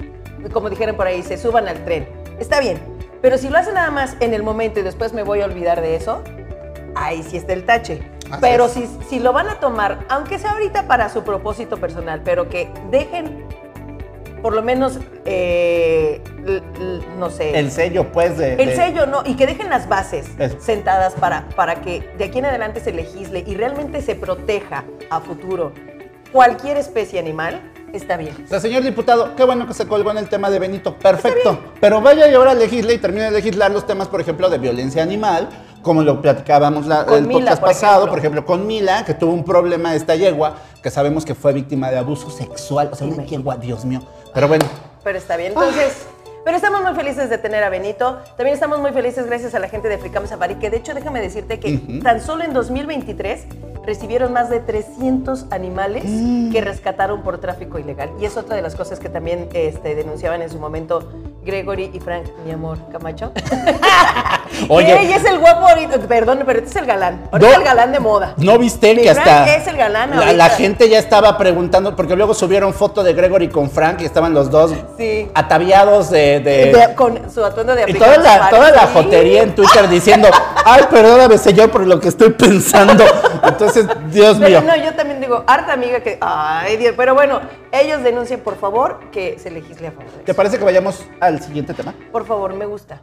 como 0.53 0.69
dijeron 0.69 0.97
por 0.97 1.07
ahí, 1.07 1.23
se 1.23 1.37
suban 1.39 1.69
al 1.69 1.85
tren. 1.85 2.09
Está 2.41 2.59
bien. 2.61 2.79
Pero 3.25 3.39
si 3.39 3.49
lo 3.49 3.57
hacen 3.57 3.73
nada 3.73 3.91
más 3.91 4.19
en 4.21 4.35
el 4.35 4.43
momento 4.43 4.81
y 4.81 4.83
después 4.83 5.15
me 5.15 5.23
voy 5.23 5.41
a 5.41 5.47
olvidar 5.47 5.81
de 5.81 5.97
eso, 5.97 6.23
ahí 6.95 7.23
sí 7.23 7.39
está 7.39 7.55
el 7.55 7.65
tache. 7.65 8.03
Así 8.31 8.39
pero 8.43 8.67
es. 8.67 8.73
si, 8.73 8.87
si 9.09 9.19
lo 9.19 9.33
van 9.33 9.49
a 9.49 9.55
tomar, 9.61 10.01
aunque 10.11 10.39
sea 10.39 10.51
ahorita 10.51 10.87
para 10.87 11.09
su 11.09 11.23
propósito 11.25 11.79
personal, 11.79 12.21
pero 12.23 12.51
que 12.51 12.69
dejen 12.91 13.47
por 14.43 14.53
lo 14.53 14.61
menos, 14.63 14.99
eh, 15.25 16.21
l- 16.45 16.63
l- 16.79 17.03
no 17.19 17.31
sé. 17.31 17.59
El 17.59 17.71
sello, 17.71 18.13
pues, 18.13 18.37
de... 18.37 18.53
El 18.63 18.69
de- 18.69 18.77
sello, 18.77 19.07
no, 19.07 19.23
y 19.25 19.37
que 19.37 19.47
dejen 19.47 19.71
las 19.71 19.89
bases 19.89 20.27
Eso. 20.39 20.61
sentadas 20.61 21.15
para, 21.15 21.49
para 21.57 21.77
que 21.77 22.07
de 22.19 22.25
aquí 22.25 22.41
en 22.41 22.45
adelante 22.45 22.81
se 22.81 22.93
legisle 22.93 23.43
y 23.47 23.55
realmente 23.55 24.03
se 24.03 24.17
proteja 24.17 24.85
a 25.09 25.21
futuro 25.23 25.73
cualquier 26.31 26.77
especie 26.77 27.19
animal, 27.19 27.73
está 27.97 28.17
bien. 28.17 28.35
O 28.45 28.49
sea, 28.49 28.61
señor 28.61 28.83
diputado, 28.83 29.35
qué 29.37 29.45
bueno 29.45 29.67
que 29.67 29.75
se 29.75 29.87
colgó 29.87 30.11
en 30.11 30.19
el 30.19 30.29
tema 30.29 30.51
de 30.51 30.59
Benito. 30.59 30.95
Perfecto. 30.95 31.59
Pero 31.81 32.01
vaya 32.01 32.29
y 32.29 32.35
ahora 32.35 32.55
legisle 32.55 32.95
y 32.95 32.99
termine 32.99 33.25
de 33.27 33.31
legislar 33.31 33.71
los 33.71 33.87
temas, 33.87 34.09
por 34.09 34.21
ejemplo, 34.21 34.49
de 34.51 34.59
violencia 34.59 35.03
animal, 35.03 35.49
como 35.83 36.03
lo 36.03 36.21
platicábamos 36.23 36.87
la- 36.87 37.03
el 37.15 37.27
Mila, 37.27 37.41
podcast 37.41 37.61
por 37.61 37.69
pasado, 37.71 37.93
ejemplo. 37.95 38.11
por 38.11 38.19
ejemplo, 38.19 38.45
con 38.47 38.67
Mila, 38.67 39.05
que 39.05 39.15
tuvo 39.15 39.33
un 39.33 39.45
problema 39.45 39.95
esta 39.95 40.15
yegua, 40.17 40.55
que 40.83 40.91
sabemos 40.91 41.25
que 41.25 41.35
fue 41.35 41.53
víctima 41.53 41.91
de 41.91 41.99
abuso 41.99 42.31
sexual. 42.31 42.89
O 42.93 42.97
sea, 42.97 43.07
una 43.07 43.25
yegua, 43.25 43.57
Dios 43.57 43.85
mío. 43.85 44.01
Pero 44.33 44.49
bueno, 44.49 44.65
Pero 45.03 45.19
está 45.19 45.37
bien. 45.37 45.53
Entonces, 45.53 46.07
pero 46.45 46.57
estamos 46.57 46.83
muy 46.83 46.95
felices 46.95 47.31
de 47.31 47.39
tener 47.39 47.65
a 47.65 47.71
Benito. 47.71 48.19
También 48.37 48.55
estamos 48.55 48.79
muy 48.79 48.93
felices 48.93 49.27
gracias 49.27 49.55
a 49.55 49.59
la 49.59 49.69
gente 49.69 49.89
de 49.89 49.99
Fricam 49.99 50.27
Safari, 50.27 50.57
que 50.57 50.71
de 50.71 50.77
hecho 50.77 50.95
déjame 50.95 51.21
decirte 51.21 51.59
que 51.59 51.79
tan 52.03 52.21
solo 52.21 52.45
en 52.45 52.53
2023 52.53 53.47
recibieron 53.85 54.33
más 54.33 54.51
de 54.51 54.61
300 54.61 55.47
animales 55.51 56.05
que 56.53 56.61
rescataron 56.61 57.23
por 57.23 57.39
tráfico 57.39 57.79
ilegal. 57.79 58.11
Y 58.21 58.25
es 58.25 58.37
otra 58.37 58.57
de 58.57 58.63
las 58.63 58.75
cosas 58.75 59.01
que 59.01 59.09
también 59.09 59.49
este, 59.53 59.95
denunciaban 59.95 60.43
en 60.43 60.51
su 60.51 60.59
momento 60.59 61.11
Gregory 61.45 61.91
y 61.93 62.01
Frank, 62.01 62.27
mi 62.45 62.53
amor, 62.53 62.79
Camacho. 62.91 63.33
Oye. 64.69 64.89
Y 65.03 65.07
ella 65.07 65.17
es 65.17 65.25
el 65.25 65.39
guapo 65.39 65.67
ahorita, 65.69 65.99
perdón, 66.01 66.43
pero 66.47 66.59
este 66.59 66.71
es 66.71 66.77
el 66.77 66.87
galán. 66.87 67.29
Ahorita 67.33 67.39
No. 67.47 67.53
es 67.53 67.59
el 67.59 67.65
galán 67.65 67.93
de 67.93 68.01
moda. 68.01 68.35
¿no 68.37 68.59
viste 68.59 68.95
que 68.97 69.11
hasta 69.11 69.55
es 69.57 69.67
el 69.67 69.77
galán 69.77 70.11
la, 70.17 70.33
la 70.33 70.49
gente 70.51 70.89
ya 70.89 70.99
estaba 70.99 71.37
preguntando, 71.39 71.97
porque 71.97 72.17
luego 72.17 72.35
subieron 72.35 72.73
foto 72.75 73.03
de 73.03 73.13
Gregory 73.15 73.49
con 73.49 73.71
Frank 73.71 74.01
y 74.01 74.05
estaban 74.05 74.35
los 74.35 74.51
dos 74.51 74.73
Sí. 74.99 75.31
ataviados 75.35 76.11
de... 76.11 76.41
de- 76.41 76.73
De- 76.73 76.95
con 76.95 77.31
su 77.33 77.45
atuendo 77.45 77.75
de 77.75 77.85
Y 77.91 77.95
toda 77.95 78.19
la, 78.19 78.49
toda 78.51 78.71
la 78.71 78.87
jotería 78.89 79.43
en 79.43 79.55
Twitter 79.55 79.89
diciendo, 79.89 80.29
ay, 80.65 80.85
perdóname, 80.91 81.39
señor, 81.39 81.71
por 81.71 81.87
lo 81.87 81.99
que 82.01 82.09
estoy 82.09 82.31
pensando. 82.31 83.05
Entonces, 83.43 83.87
Dios 84.11 84.37
Pero 84.41 84.61
mío. 84.63 84.73
no, 84.77 84.83
yo 84.83 84.95
también 84.95 85.21
digo, 85.21 85.45
harta 85.47 85.73
amiga 85.73 86.01
que. 86.01 86.19
Ay, 86.21 86.77
Dios. 86.77 86.95
Pero 86.97 87.15
bueno, 87.15 87.41
ellos 87.73 88.03
denuncien, 88.03 88.41
por 88.41 88.57
favor, 88.59 89.01
que 89.13 89.39
se 89.43 89.51
legisle 89.51 89.89
a 89.89 89.93
favor 89.93 90.11
de 90.13 90.23
¿Te 90.25 90.35
parece 90.35 90.59
que 90.59 90.65
vayamos 90.65 91.05
al 91.21 91.41
siguiente 91.43 91.75
tema? 91.75 91.95
Por 92.13 92.27
favor, 92.27 92.55
me 92.55 92.67
gusta. 92.67 93.01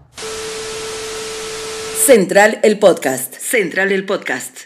Central 2.05 2.59
el 2.63 2.79
podcast. 2.79 3.35
Central 3.35 3.91
el 3.91 4.05
podcast. 4.05 4.61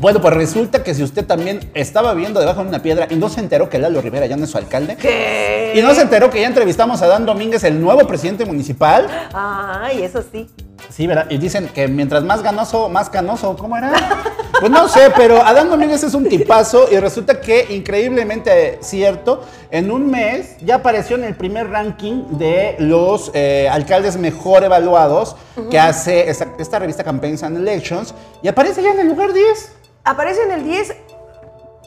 Bueno, 0.00 0.20
pues 0.20 0.34
resulta 0.34 0.84
que 0.84 0.94
si 0.94 1.02
usted 1.02 1.24
también 1.26 1.58
estaba 1.74 2.14
viviendo 2.14 2.38
debajo 2.38 2.62
de 2.62 2.68
una 2.68 2.82
piedra 2.82 3.08
y 3.10 3.16
no 3.16 3.28
se 3.28 3.40
enteró 3.40 3.68
que 3.68 3.78
Lalo 3.78 4.00
Rivera 4.00 4.26
ya 4.26 4.36
no 4.36 4.44
es 4.44 4.50
su 4.50 4.58
alcalde, 4.58 4.96
¿Qué? 4.96 5.72
y 5.74 5.82
no 5.82 5.92
se 5.94 6.02
enteró 6.02 6.30
que 6.30 6.40
ya 6.40 6.46
entrevistamos 6.46 7.02
a 7.02 7.08
Dan 7.08 7.26
Domínguez, 7.26 7.64
el 7.64 7.80
nuevo 7.80 8.06
presidente 8.06 8.44
municipal, 8.44 9.08
Ay, 9.32 10.04
eso 10.04 10.22
sí. 10.30 10.48
sí, 10.90 11.06
¿verdad? 11.08 11.26
Y 11.30 11.38
dicen 11.38 11.68
que 11.68 11.88
mientras 11.88 12.22
más 12.22 12.42
ganoso, 12.42 12.88
más 12.88 13.10
canoso, 13.10 13.56
¿cómo 13.56 13.76
era? 13.76 13.92
Pues 14.60 14.70
no 14.70 14.88
sé, 14.88 15.12
pero 15.16 15.42
Adán 15.42 15.68
Domínguez 15.68 16.02
es 16.04 16.14
un 16.14 16.28
tipazo 16.28 16.86
y 16.90 16.98
resulta 16.98 17.40
que 17.40 17.66
increíblemente 17.70 18.78
cierto, 18.82 19.42
en 19.70 19.90
un 19.90 20.10
mes 20.10 20.56
ya 20.60 20.76
apareció 20.76 21.16
en 21.16 21.24
el 21.24 21.34
primer 21.34 21.70
ranking 21.70 22.24
de 22.38 22.76
los 22.78 23.30
eh, 23.34 23.68
alcaldes 23.70 24.16
mejor 24.16 24.64
evaluados 24.64 25.36
que 25.70 25.78
hace 25.78 26.28
esta, 26.28 26.48
esta 26.58 26.78
revista 26.78 27.04
Campaigns 27.04 27.42
and 27.42 27.56
Elections 27.56 28.14
y 28.42 28.48
aparece 28.48 28.82
ya 28.82 28.92
en 28.92 29.00
el 29.00 29.08
lugar 29.08 29.32
10. 29.32 29.72
Aparece 30.04 30.42
en 30.42 30.52
el 30.52 30.64
10. 30.64 30.96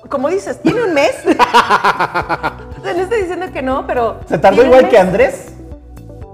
Como 0.10 0.30
dices, 0.30 0.62
tiene 0.62 0.83
un 0.83 0.94
mes. 0.94 1.16
o 1.26 1.31
sea, 2.83 2.94
no 2.95 3.02
estoy 3.02 3.21
diciendo 3.21 3.47
que 3.52 3.62
no, 3.62 3.86
pero. 3.86 4.19
Se 4.28 4.38
tardó 4.38 4.64
igual 4.64 4.90
que. 4.90 4.97
Andrés, 4.97 5.47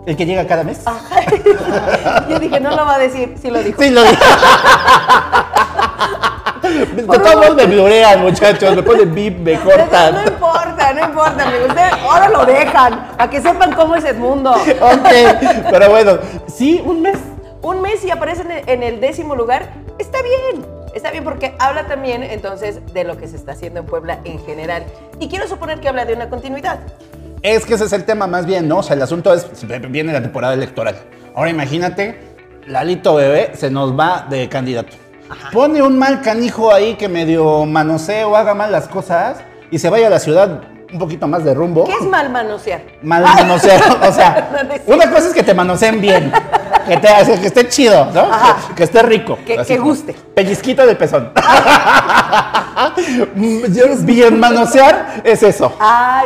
el 0.05 0.15
que 0.15 0.25
llega 0.25 0.45
cada 0.45 0.63
mes. 0.63 0.81
Yo 2.29 2.39
dije, 2.39 2.59
no 2.59 2.71
lo 2.71 2.85
va 2.85 2.95
a 2.95 2.99
decir, 2.99 3.35
sí 3.41 3.49
lo 3.49 3.63
dijo. 3.63 3.81
Sí, 3.81 3.89
lo 3.89 4.03
dije. 4.03 4.17
De 6.95 7.03
todos 7.03 7.35
modos 7.35 7.55
me 7.55 7.65
blurean, 7.65 8.21
muchachos. 8.21 8.75
Me 8.75 8.83
ponen 8.83 9.13
bip, 9.13 9.37
me 9.39 9.53
No, 9.57 9.63
cortan. 9.63 10.15
no 10.15 10.23
importa, 10.23 10.93
no 10.93 11.05
importa, 11.05 11.47
amigo. 11.47 11.65
Ustedes 11.67 11.93
ahora 11.93 12.29
lo 12.29 12.45
dejan, 12.45 13.07
a 13.17 13.29
que 13.29 13.41
sepan 13.41 13.73
cómo 13.73 13.95
es 13.95 14.05
el 14.05 14.17
mundo. 14.17 14.51
Ok, 14.51 15.09
pero 15.69 15.89
bueno, 15.89 16.17
sí, 16.47 16.81
un 16.85 17.01
mes. 17.01 17.17
un 17.61 17.81
mes 17.81 18.03
y 18.05 18.11
aparece 18.11 18.41
en 18.43 18.51
el, 18.51 18.69
en 18.69 18.83
el 18.83 18.99
décimo 19.01 19.35
lugar, 19.35 19.69
está 19.99 20.19
bien. 20.21 20.65
Está 20.93 21.09
bien 21.09 21.23
porque 21.23 21.55
habla 21.57 21.87
también 21.87 22.21
entonces 22.21 22.79
de 22.93 23.03
lo 23.03 23.17
que 23.17 23.27
se 23.27 23.35
está 23.35 23.53
haciendo 23.53 23.79
en 23.79 23.85
Puebla 23.87 24.19
en 24.25 24.37
general. 24.45 24.83
Y 25.19 25.27
quiero 25.27 25.47
suponer 25.47 25.79
que 25.79 25.89
habla 25.89 26.05
de 26.05 26.13
una 26.13 26.29
continuidad. 26.29 26.79
Es 27.41 27.65
que 27.65 27.73
ese 27.73 27.85
es 27.85 27.93
el 27.93 28.05
tema 28.05 28.27
más 28.27 28.45
bien, 28.45 28.67
¿no? 28.67 28.77
O 28.77 28.83
sea, 28.83 28.95
el 28.95 29.01
asunto 29.01 29.33
es, 29.33 29.47
viene 29.89 30.13
la 30.13 30.21
temporada 30.21 30.53
electoral. 30.53 30.95
Ahora 31.35 31.49
imagínate, 31.49 32.19
Lalito 32.67 33.15
Bebé 33.15 33.51
se 33.55 33.71
nos 33.71 33.99
va 33.99 34.27
de 34.29 34.47
candidato. 34.47 34.95
Pone 35.51 35.81
un 35.81 35.97
mal 35.97 36.21
canijo 36.21 36.73
ahí 36.73 36.95
que 36.95 37.07
medio 37.07 37.65
manosee 37.65 38.23
o 38.23 38.35
haga 38.35 38.53
mal 38.53 38.71
las 38.71 38.87
cosas 38.87 39.37
y 39.71 39.79
se 39.79 39.89
vaya 39.89 40.07
a 40.07 40.09
la 40.09 40.19
ciudad 40.19 40.61
un 40.91 40.99
poquito 40.99 41.27
más 41.27 41.43
de 41.43 41.53
rumbo. 41.53 41.85
¿Qué 41.85 41.93
es 41.93 42.07
mal 42.07 42.29
manosear? 42.29 42.81
Mal 43.01 43.23
manosear. 43.23 43.81
O 44.07 44.11
sea, 44.13 44.69
una 44.87 45.09
cosa 45.09 45.27
es 45.27 45.33
que 45.33 45.43
te 45.43 45.53
manoseen 45.53 45.99
bien. 45.99 46.31
Que, 46.87 46.97
te, 46.97 47.07
que 47.39 47.47
esté 47.47 47.67
chido, 47.69 48.05
¿no? 48.13 48.29
Que, 48.69 48.75
que 48.75 48.83
esté 48.83 49.01
rico. 49.03 49.37
Que- 49.45 49.77
guste. 49.77 50.13
Pellizquito 50.35 50.85
del 50.85 50.97
pezón. 50.97 51.31
Bien 54.03 54.39
manosear 54.39 55.21
es 55.23 55.43
eso. 55.43 55.73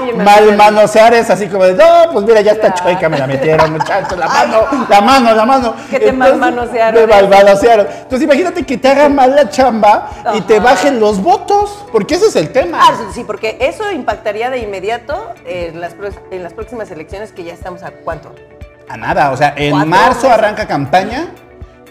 Bien 0.04 0.24
Mal 0.24 0.56
manosear. 0.56 1.14
es 1.14 1.30
así 1.30 1.48
como 1.48 1.64
de, 1.66 1.74
no, 1.74 2.12
pues 2.14 2.26
mira, 2.26 2.42
ya 2.42 2.52
está 2.54 2.72
Claro. 2.74 2.92
chueca, 2.92 3.10
me 3.10 3.18
la 3.18 3.28
metieron, 3.28 3.72
muchachos, 3.74 4.18
la 4.18 4.28
mano, 4.28 4.62
la 4.90 5.02
mano, 5.02 5.36
la 5.36 5.46
mano. 5.46 5.76
Que 5.90 6.00
te 6.00 6.10
Entonces, 6.10 6.38
malmanosearon, 6.40 6.96
Me 6.96 7.02
¿eh? 7.04 7.08
malmanosearon. 7.08 7.88
Entonces 7.90 8.22
imagínate 8.24 8.64
que 8.66 8.78
te 8.78 8.88
haga 8.88 9.10
mal 9.10 9.36
la 9.36 9.50
chamba 9.50 10.10
y 10.36 10.42
te 10.42 10.60
bajen 10.60 11.00
los 11.00 11.22
votos, 11.22 11.86
porque 11.92 12.16
ese 12.16 12.28
es 12.28 12.36
el 12.36 12.52
tema. 12.52 12.80
Ah, 12.82 12.94
sí, 13.14 13.24
porque 13.24 13.58
eso 13.60 13.92
impactaría 13.92 14.50
de 14.50 14.60
inmediato 14.60 15.34
en 15.46 15.80
las, 15.82 15.94
pro- 15.94 16.10
en 16.32 16.44
las 16.44 16.54
próximas 16.54 16.90
elecciones 16.92 17.32
que 17.32 17.44
ya 17.44 17.54
estamos 17.54 17.84
a 17.84 17.92
cuánto? 17.92 18.34
A 18.89 18.96
nada, 18.96 19.32
o 19.32 19.38
sea, 19.38 19.53
en 19.58 19.88
marzo 19.89 20.29
arranca 20.32 20.65
campaña 20.65 21.27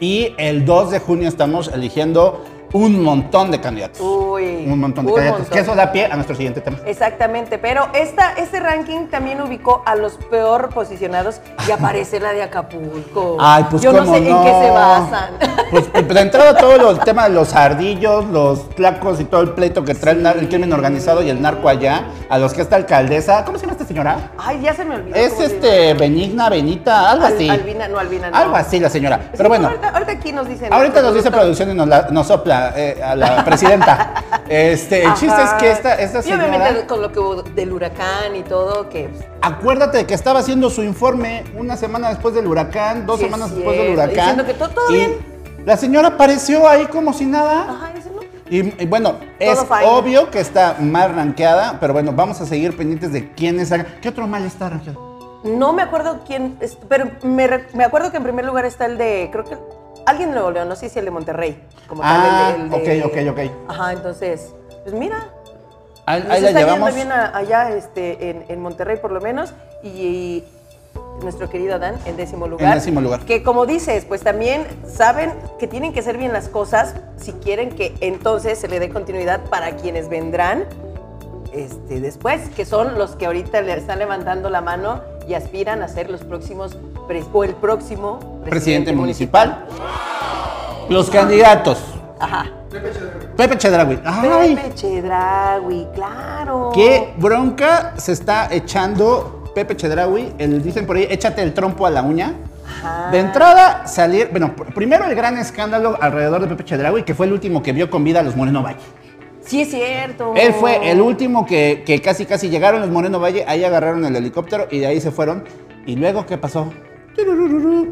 y 0.00 0.34
el 0.38 0.64
2 0.64 0.92
de 0.92 0.98
junio 0.98 1.28
estamos 1.28 1.68
eligiendo 1.68 2.42
un 2.72 3.02
montón 3.02 3.50
de 3.50 3.60
candidatos. 3.60 4.00
Uy, 4.00 4.64
un 4.66 4.80
montón 4.80 5.06
de 5.06 5.12
un 5.12 5.16
candidatos. 5.16 5.40
montón. 5.42 5.54
Que 5.54 5.60
eso 5.62 5.74
da 5.74 5.92
pie 5.92 6.06
a 6.06 6.14
nuestro 6.14 6.34
siguiente 6.34 6.60
tema. 6.60 6.78
Exactamente, 6.86 7.58
pero 7.58 7.88
esta, 7.94 8.32
este 8.32 8.60
ranking 8.60 9.06
también 9.06 9.40
ubicó 9.40 9.82
a 9.86 9.94
los 9.94 10.14
peor 10.30 10.70
posicionados 10.70 11.40
y 11.68 11.70
aparece 11.70 12.18
la 12.18 12.32
de 12.32 12.42
Acapulco. 12.42 13.36
Ay, 13.40 13.66
pues 13.70 13.82
Yo 13.82 13.92
no 13.92 14.00
cómo 14.00 14.12
sé 14.14 14.18
en 14.18 14.42
qué 14.42 14.50
se 14.50 14.70
basan. 14.70 15.30
Pues 15.70 15.92
de 15.92 16.20
entrada 16.20 16.56
todo 16.58 16.90
el 16.90 16.98
tema 17.00 17.28
de 17.28 17.34
los 17.34 17.54
ardillos, 17.54 18.24
los 18.26 18.68
tlacos 18.70 19.20
y 19.20 19.24
todo 19.24 19.42
el 19.42 19.50
pleito 19.50 19.84
que 19.84 19.94
trae 19.94 20.14
el, 20.14 20.26
el 20.26 20.48
crimen 20.48 20.72
organizado 20.72 21.22
y 21.22 21.30
el 21.30 21.40
narco 21.40 21.68
allá, 21.68 22.06
a 22.28 22.38
los 22.38 22.52
que 22.52 22.62
esta 22.62 22.76
alcaldesa, 22.76 23.44
¿cómo 23.44 23.58
se 23.58 23.66
llama 23.66 23.75
señora? 23.86 24.30
Ay, 24.38 24.60
ya 24.62 24.74
se 24.74 24.84
me 24.84 24.96
olvidó. 24.96 25.14
Es 25.16 25.38
este. 25.40 25.94
Benigna, 25.94 26.48
Benita, 26.48 27.10
algo 27.10 27.26
Al- 27.26 27.34
así. 27.34 27.48
Albina, 27.48 27.88
no, 27.88 27.98
Albina 27.98 28.30
no. 28.30 28.36
Algo 28.36 28.56
así 28.56 28.78
la 28.80 28.90
señora. 28.90 29.18
Sí, 29.22 29.28
Pero 29.36 29.48
bueno, 29.48 29.68
Ahorita, 29.68 29.88
ahorita 29.90 30.12
aquí 30.12 30.32
nos 30.32 30.48
dicen. 30.48 30.72
ahorita 30.72 31.02
nos 31.02 31.14
dice 31.14 31.30
producción 31.30 31.70
y 31.70 31.74
nos, 31.74 31.88
la- 31.88 32.08
nos 32.10 32.26
sopla 32.26 32.72
eh, 32.76 33.00
a 33.02 33.14
la 33.14 33.44
presidenta. 33.44 34.22
Este, 34.48 35.04
el 35.04 35.14
chiste 35.14 35.42
es 35.42 35.50
que 35.54 35.70
esta, 35.70 35.94
esta 35.94 36.20
Y 36.20 36.22
señora... 36.22 36.46
obviamente 36.46 36.86
con 36.86 37.02
lo 37.02 37.10
que 37.12 37.18
hubo 37.18 37.42
del 37.42 37.72
huracán 37.72 38.34
y 38.36 38.42
todo, 38.42 38.88
que 38.88 39.08
pues, 39.08 39.24
Acuérdate 39.42 40.06
que 40.06 40.14
estaba 40.14 40.40
haciendo 40.40 40.70
su 40.70 40.82
informe 40.82 41.44
una 41.56 41.76
semana 41.76 42.08
después 42.10 42.34
del 42.34 42.46
huracán, 42.46 43.06
dos 43.06 43.18
Sí, 43.18 43.24
semanas 43.26 43.54
después 43.54 43.76
del 43.76 43.92
huracán. 43.94 44.14
diciendo 44.36 44.46
que 44.46 44.54
todo- 44.54 44.68
todo 44.70 44.90
y 44.90 44.94
bien. 44.94 45.36
La 45.64 45.76
señora 45.76 46.08
apareció 46.08 46.68
ahí 46.68 46.86
como 46.86 47.12
si 47.12 47.26
nada. 47.26 47.62
ajá. 47.62 47.85
Y, 48.48 48.82
y 48.82 48.86
bueno, 48.86 49.16
es 49.38 49.58
fine. 49.60 49.84
obvio 49.84 50.30
que 50.30 50.40
está 50.40 50.76
mal 50.80 51.14
rankeada, 51.14 51.78
pero 51.80 51.92
bueno, 51.92 52.12
vamos 52.12 52.40
a 52.40 52.46
seguir 52.46 52.76
pendientes 52.76 53.12
de 53.12 53.32
quién 53.32 53.58
es. 53.60 53.72
¿Qué 54.00 54.08
otro 54.08 54.26
mal 54.26 54.44
está 54.44 54.68
rankeado? 54.68 55.40
No 55.44 55.72
me 55.72 55.82
acuerdo 55.82 56.20
quién, 56.26 56.56
es- 56.60 56.76
pero 56.88 57.10
me, 57.22 57.48
me 57.74 57.84
acuerdo 57.84 58.10
que 58.10 58.16
en 58.16 58.22
primer 58.22 58.44
lugar 58.44 58.64
está 58.64 58.86
el 58.86 58.98
de, 58.98 59.28
creo 59.32 59.44
que 59.44 59.56
alguien 60.06 60.28
de 60.30 60.34
Nuevo 60.36 60.50
León, 60.50 60.68
no 60.68 60.76
sé 60.76 60.88
si 60.88 60.98
el 60.98 61.04
de 61.04 61.10
Monterrey. 61.10 61.62
Como 61.88 62.02
Ah, 62.04 62.52
tal, 62.56 62.60
el 62.62 62.70
de, 62.70 62.76
el 62.76 63.00
de- 63.00 63.04
ok, 63.04 63.28
ok, 63.32 63.38
ok. 63.38 63.70
Ajá, 63.70 63.92
entonces, 63.92 64.52
pues 64.84 64.94
mira, 64.94 65.28
Ahí, 66.06 66.22
nos 66.22 66.30
ahí 66.30 66.40
la 66.42 66.48
está 66.48 66.60
llevamos. 66.60 66.94
yendo 66.94 66.94
bien 66.94 67.12
a- 67.12 67.36
allá 67.36 67.70
este, 67.76 68.30
en, 68.30 68.44
en 68.48 68.60
Monterrey 68.62 68.96
por 68.98 69.10
lo 69.12 69.20
menos 69.20 69.52
y, 69.82 70.44
nuestro 71.22 71.48
querido 71.48 71.74
Adán 71.76 71.96
en 72.04 72.16
décimo 72.16 72.46
lugar. 72.46 72.74
décimo 72.74 73.00
lugar. 73.00 73.20
Que 73.20 73.42
como 73.42 73.66
dices, 73.66 74.04
pues 74.04 74.22
también 74.22 74.66
saben 74.86 75.32
que 75.58 75.66
tienen 75.66 75.92
que 75.92 76.00
hacer 76.00 76.18
bien 76.18 76.32
las 76.32 76.48
cosas 76.48 76.94
si 77.16 77.32
quieren 77.32 77.70
que 77.70 77.94
entonces 78.00 78.58
se 78.58 78.68
le 78.68 78.80
dé 78.80 78.88
continuidad 78.90 79.40
para 79.50 79.76
quienes 79.76 80.08
vendrán 80.08 80.64
este, 81.52 82.00
después, 82.00 82.48
que 82.50 82.64
son 82.64 82.98
los 82.98 83.16
que 83.16 83.26
ahorita 83.26 83.62
le 83.62 83.72
están 83.72 83.98
levantando 83.98 84.50
la 84.50 84.60
mano 84.60 85.00
y 85.26 85.34
aspiran 85.34 85.82
a 85.82 85.88
ser 85.88 86.10
los 86.10 86.22
próximos 86.22 86.76
o 87.32 87.44
el 87.44 87.54
próximo 87.54 88.18
presidente, 88.18 88.50
Presidente 88.50 88.92
municipal. 88.92 89.64
Los 90.88 91.08
candidatos. 91.08 91.78
Ajá. 92.18 92.46
Pepe 93.36 93.56
Chedraui. 93.58 94.00
Ay, 94.04 94.56
Pepe 94.56 94.74
Chedraui, 94.74 95.86
claro. 95.94 96.70
qué 96.74 97.14
bronca 97.16 97.94
se 97.96 98.12
está 98.12 98.48
echando 98.50 99.35
Pepe 99.56 99.74
Chedraui. 99.74 100.34
El, 100.38 100.62
dicen 100.62 100.84
por 100.86 100.96
ahí, 100.96 101.06
échate 101.10 101.40
el 101.42 101.54
trompo 101.54 101.86
a 101.86 101.90
la 101.90 102.02
uña. 102.02 102.34
Ajá. 102.68 103.10
De 103.10 103.20
entrada, 103.20 103.86
salir, 103.86 104.28
bueno, 104.30 104.54
pr- 104.54 104.74
primero 104.74 105.06
el 105.06 105.14
gran 105.14 105.38
escándalo 105.38 105.96
alrededor 105.98 106.42
de 106.42 106.48
Pepe 106.48 106.64
Chedraui, 106.64 107.04
que 107.04 107.14
fue 107.14 107.24
el 107.24 107.32
último 107.32 107.62
que 107.62 107.72
vio 107.72 107.88
con 107.88 108.04
vida 108.04 108.20
a 108.20 108.22
los 108.22 108.36
Moreno 108.36 108.62
Valle. 108.62 108.76
Sí, 109.40 109.62
es 109.62 109.70
cierto. 109.70 110.34
Él 110.36 110.52
fue 110.52 110.90
el 110.90 111.00
último 111.00 111.46
que, 111.46 111.84
que 111.86 112.02
casi 112.02 112.26
casi 112.26 112.50
llegaron 112.50 112.80
los 112.82 112.90
Moreno 112.90 113.18
Valle, 113.18 113.44
ahí 113.48 113.64
agarraron 113.64 114.04
el 114.04 114.14
helicóptero 114.14 114.66
y 114.70 114.80
de 114.80 114.88
ahí 114.88 115.00
se 115.00 115.10
fueron. 115.10 115.44
¿Y 115.86 115.96
luego 115.96 116.26
qué 116.26 116.36
pasó? 116.36 116.70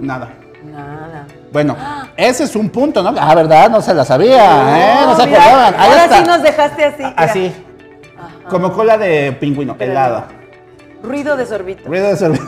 Nada. 0.00 0.34
Nada. 0.70 1.26
Bueno, 1.52 1.76
ese 2.16 2.44
es 2.44 2.54
un 2.56 2.68
punto, 2.68 3.02
¿no? 3.02 3.14
Ah, 3.18 3.34
¿verdad? 3.34 3.70
No 3.70 3.80
se 3.80 3.94
la 3.94 4.04
sabía, 4.04 5.02
¿eh? 5.02 5.06
No 5.06 5.16
se 5.16 5.26
mira, 5.26 5.42
acordaban. 5.44 5.74
Ahí 5.78 5.90
Ahora 5.90 6.04
está. 6.04 6.18
sí 6.18 6.24
nos 6.26 6.42
dejaste 6.42 6.84
así. 6.84 6.96
mira. 7.04 7.14
Así, 7.16 7.52
como 8.50 8.72
cola 8.72 8.98
de 8.98 9.32
pingüino, 9.32 9.76
Pero 9.78 9.92
helada. 9.92 10.26
Ruido 11.04 11.36
de 11.36 11.46
sorbito. 11.46 11.86
Ruido 11.86 12.08
de 12.08 12.16
cerveza. 12.16 12.44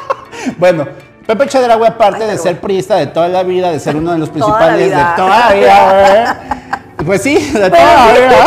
bueno, 0.58 0.86
Pepe 1.26 1.46
Chedraui, 1.46 1.86
aparte 1.86 2.24
Ay, 2.24 2.30
de 2.30 2.38
ser 2.38 2.60
priista 2.60 2.96
de 2.96 3.06
toda 3.06 3.28
la 3.28 3.42
vida, 3.42 3.70
de 3.70 3.78
ser 3.78 3.94
uno 3.96 4.12
de 4.12 4.18
los 4.18 4.32
Toda 4.32 4.58
principales 4.58 4.90
de 4.90 5.04
toda 5.16 5.48
la 5.48 5.54
vida. 5.54 6.40
Pues 7.06 7.22
sí, 7.22 7.34
de 7.34 7.70
toda 7.70 7.94
la 7.94 8.12
vida. 8.12 8.44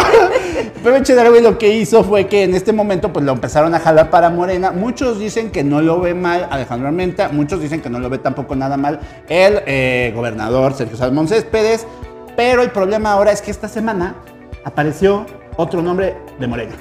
Pepe 0.84 1.02
Chedraui 1.02 1.42
lo 1.42 1.58
que 1.58 1.74
hizo 1.76 2.04
fue 2.04 2.28
que 2.28 2.44
en 2.44 2.54
este 2.54 2.72
momento 2.72 3.12
pues 3.12 3.26
lo 3.26 3.32
empezaron 3.32 3.74
a 3.74 3.80
jalar 3.80 4.10
para 4.10 4.30
Morena. 4.30 4.72
Muchos 4.72 5.18
dicen 5.18 5.50
que 5.50 5.64
no 5.64 5.82
lo 5.82 6.00
ve 6.02 6.14
mal 6.14 6.48
Alejandro 6.52 6.88
Armenta, 6.88 7.30
muchos 7.30 7.62
dicen 7.62 7.82
que 7.82 7.90
no 7.90 8.00
lo 8.00 8.10
ve 8.10 8.20
tampoco 8.20 8.56
nada 8.56 8.78
mal 8.78 9.00
el 9.28 9.64
eh, 9.66 10.12
gobernador 10.14 10.74
Sergio 10.74 10.98
Salmón 10.98 11.28
Céspedes, 11.28 11.88
pero 12.36 12.62
el 12.62 12.70
problema 12.70 13.14
ahora 13.14 13.32
es 13.32 13.42
que 13.42 13.50
esta 13.50 13.68
semana 13.68 14.18
apareció 14.66 15.26
otro 15.56 15.82
nombre 15.82 16.16
de 16.38 16.48
Morena. 16.48 16.74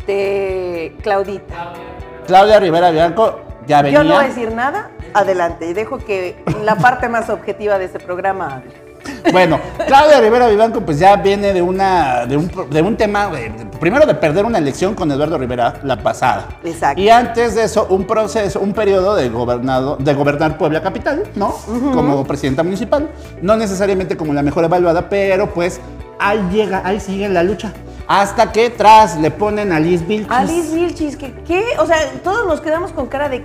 Este. 0.00 0.96
Claudita. 1.02 1.72
Claudia 2.26 2.58
Rivera 2.60 2.90
Bianco 2.90 3.40
ya 3.66 3.82
venía. 3.82 3.98
Yo 4.02 4.08
no 4.08 4.14
voy 4.14 4.24
a 4.24 4.28
decir 4.28 4.52
nada. 4.52 4.90
Adelante. 5.14 5.66
Y 5.68 5.72
dejo 5.72 5.98
que 5.98 6.42
la 6.64 6.76
parte 6.76 7.08
más 7.08 7.28
objetiva 7.30 7.78
de 7.78 7.86
este 7.86 7.98
programa 7.98 8.56
hable. 8.56 8.90
Bueno, 9.32 9.58
Claudia 9.86 10.20
Rivera 10.20 10.46
Vivanco 10.48 10.80
pues 10.82 10.98
ya 10.98 11.16
viene 11.16 11.52
de 11.54 11.62
una 11.62 12.26
de 12.26 12.36
un, 12.36 12.50
de 12.70 12.82
un 12.82 12.96
tema 12.96 13.28
de- 13.28 13.50
primero 13.80 14.04
de 14.06 14.14
perder 14.14 14.44
una 14.44 14.58
elección 14.58 14.94
con 14.94 15.10
Eduardo 15.10 15.38
Rivera 15.38 15.74
la 15.82 15.96
pasada. 15.96 16.46
Exacto. 16.64 17.00
Y 17.00 17.08
antes 17.08 17.54
de 17.54 17.64
eso 17.64 17.86
un 17.90 18.06
proceso, 18.06 18.60
un 18.60 18.72
periodo 18.74 19.16
de 19.16 19.28
gobernado 19.30 19.96
de 19.96 20.14
gobernar 20.14 20.56
Puebla 20.58 20.82
capital, 20.82 21.24
¿no? 21.34 21.54
Como 21.94 22.24
presidenta 22.24 22.62
municipal, 22.62 23.08
no 23.40 23.56
necesariamente 23.56 24.16
como 24.18 24.34
la 24.34 24.42
mejor 24.42 24.64
evaluada, 24.64 25.08
pero 25.08 25.48
pues 25.52 25.80
ahí 26.18 26.46
llega, 26.52 26.82
ahí 26.84 27.00
sigue 27.00 27.28
la 27.30 27.42
lucha. 27.42 27.72
Hasta 28.10 28.50
que 28.50 28.70
tras 28.70 29.16
le 29.20 29.30
ponen 29.30 29.70
a 29.70 29.78
Liz 29.78 30.04
Vilchis. 30.04 30.32
Alice 30.32 30.74
Vilchis, 30.74 31.16
¿qué, 31.16 31.32
¿qué? 31.46 31.62
O 31.78 31.86
sea, 31.86 31.96
todos 32.24 32.44
nos 32.44 32.60
quedamos 32.60 32.90
con 32.90 33.06
cara 33.06 33.28
de. 33.28 33.44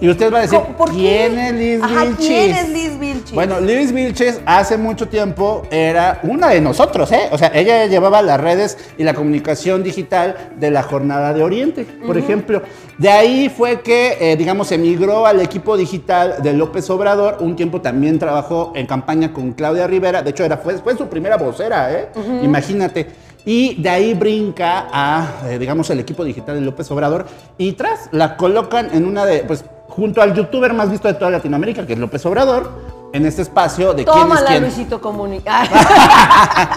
Y 0.00 0.08
usted 0.08 0.32
va 0.32 0.38
a 0.38 0.40
decir, 0.42 0.60
¿por 0.78 0.92
qué? 0.92 0.96
¿quién 0.96 1.38
es 1.40 1.52
Liz 1.54 1.82
Ajá, 1.82 2.04
Vilchis? 2.04 2.26
¿Quién 2.28 2.54
es 2.54 2.68
Liz 2.68 3.00
Vilchis? 3.00 3.32
Bueno, 3.32 3.58
Liz 3.58 3.90
Vilches 3.90 4.40
hace 4.46 4.76
mucho 4.76 5.08
tiempo 5.08 5.62
era 5.72 6.20
una 6.22 6.50
de 6.50 6.60
nosotros, 6.60 7.10
¿eh? 7.10 7.28
O 7.32 7.38
sea, 7.38 7.50
ella 7.52 7.86
llevaba 7.86 8.22
las 8.22 8.40
redes 8.40 8.78
y 8.96 9.02
la 9.02 9.12
comunicación 9.12 9.82
digital 9.82 10.52
de 10.56 10.70
la 10.70 10.84
Jornada 10.84 11.32
de 11.32 11.42
Oriente, 11.42 11.84
por 12.06 12.16
ejemplo. 12.16 12.62
De 12.98 13.10
ahí 13.10 13.48
fue 13.48 13.80
que, 13.80 14.18
eh, 14.20 14.36
digamos, 14.36 14.70
emigró 14.70 15.26
al 15.26 15.40
equipo 15.40 15.76
digital 15.76 16.36
de 16.44 16.52
López 16.52 16.88
Obrador. 16.90 17.38
Un 17.40 17.56
tiempo 17.56 17.80
también 17.80 18.20
trabajó 18.20 18.72
en 18.76 18.86
campaña 18.86 19.32
con 19.32 19.50
Claudia 19.50 19.88
Rivera. 19.88 20.22
De 20.22 20.30
hecho, 20.30 20.44
era, 20.44 20.58
fue, 20.58 20.78
fue 20.78 20.96
su 20.96 21.08
primera 21.08 21.36
vocera, 21.38 21.92
¿eh? 21.92 22.08
Imagínate. 22.40 23.23
Y 23.46 23.74
de 23.82 23.88
ahí 23.90 24.14
brinca 24.14 24.86
a, 24.92 25.26
eh, 25.48 25.58
digamos, 25.58 25.90
el 25.90 26.00
equipo 26.00 26.24
digital 26.24 26.54
de 26.56 26.62
López 26.62 26.90
Obrador. 26.90 27.26
Y 27.58 27.72
tras 27.72 28.08
la 28.12 28.36
colocan 28.36 28.88
en 28.94 29.06
una 29.06 29.24
de, 29.26 29.40
pues, 29.40 29.64
junto 29.88 30.22
al 30.22 30.34
youtuber 30.34 30.72
más 30.72 30.90
visto 30.90 31.08
de 31.08 31.14
toda 31.14 31.30
Latinoamérica, 31.30 31.86
que 31.86 31.92
es 31.92 31.98
López 31.98 32.24
Obrador, 32.26 32.70
en 33.12 33.26
este 33.26 33.42
espacio 33.42 33.92
de 33.94 34.04
quién 34.04 34.32
es 34.32 34.40
quién. 34.42 34.62
Luisito 34.62 35.00
Comunica. 35.00 35.62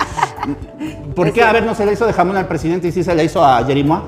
¿Por 1.16 1.32
qué? 1.34 1.44
A 1.44 1.52
ver, 1.54 1.64
no 1.64 1.74
se 1.74 1.86
le 1.86 1.94
hizo 1.94 2.06
de 2.06 2.14
jamón 2.14 2.38
al 2.38 2.48
presidente 2.48 2.88
y 2.88 2.92
sí 2.92 3.04
se 3.04 3.16
le 3.16 3.24
hizo 3.24 3.44
a 3.44 3.64
Jerimoa. 3.64 4.04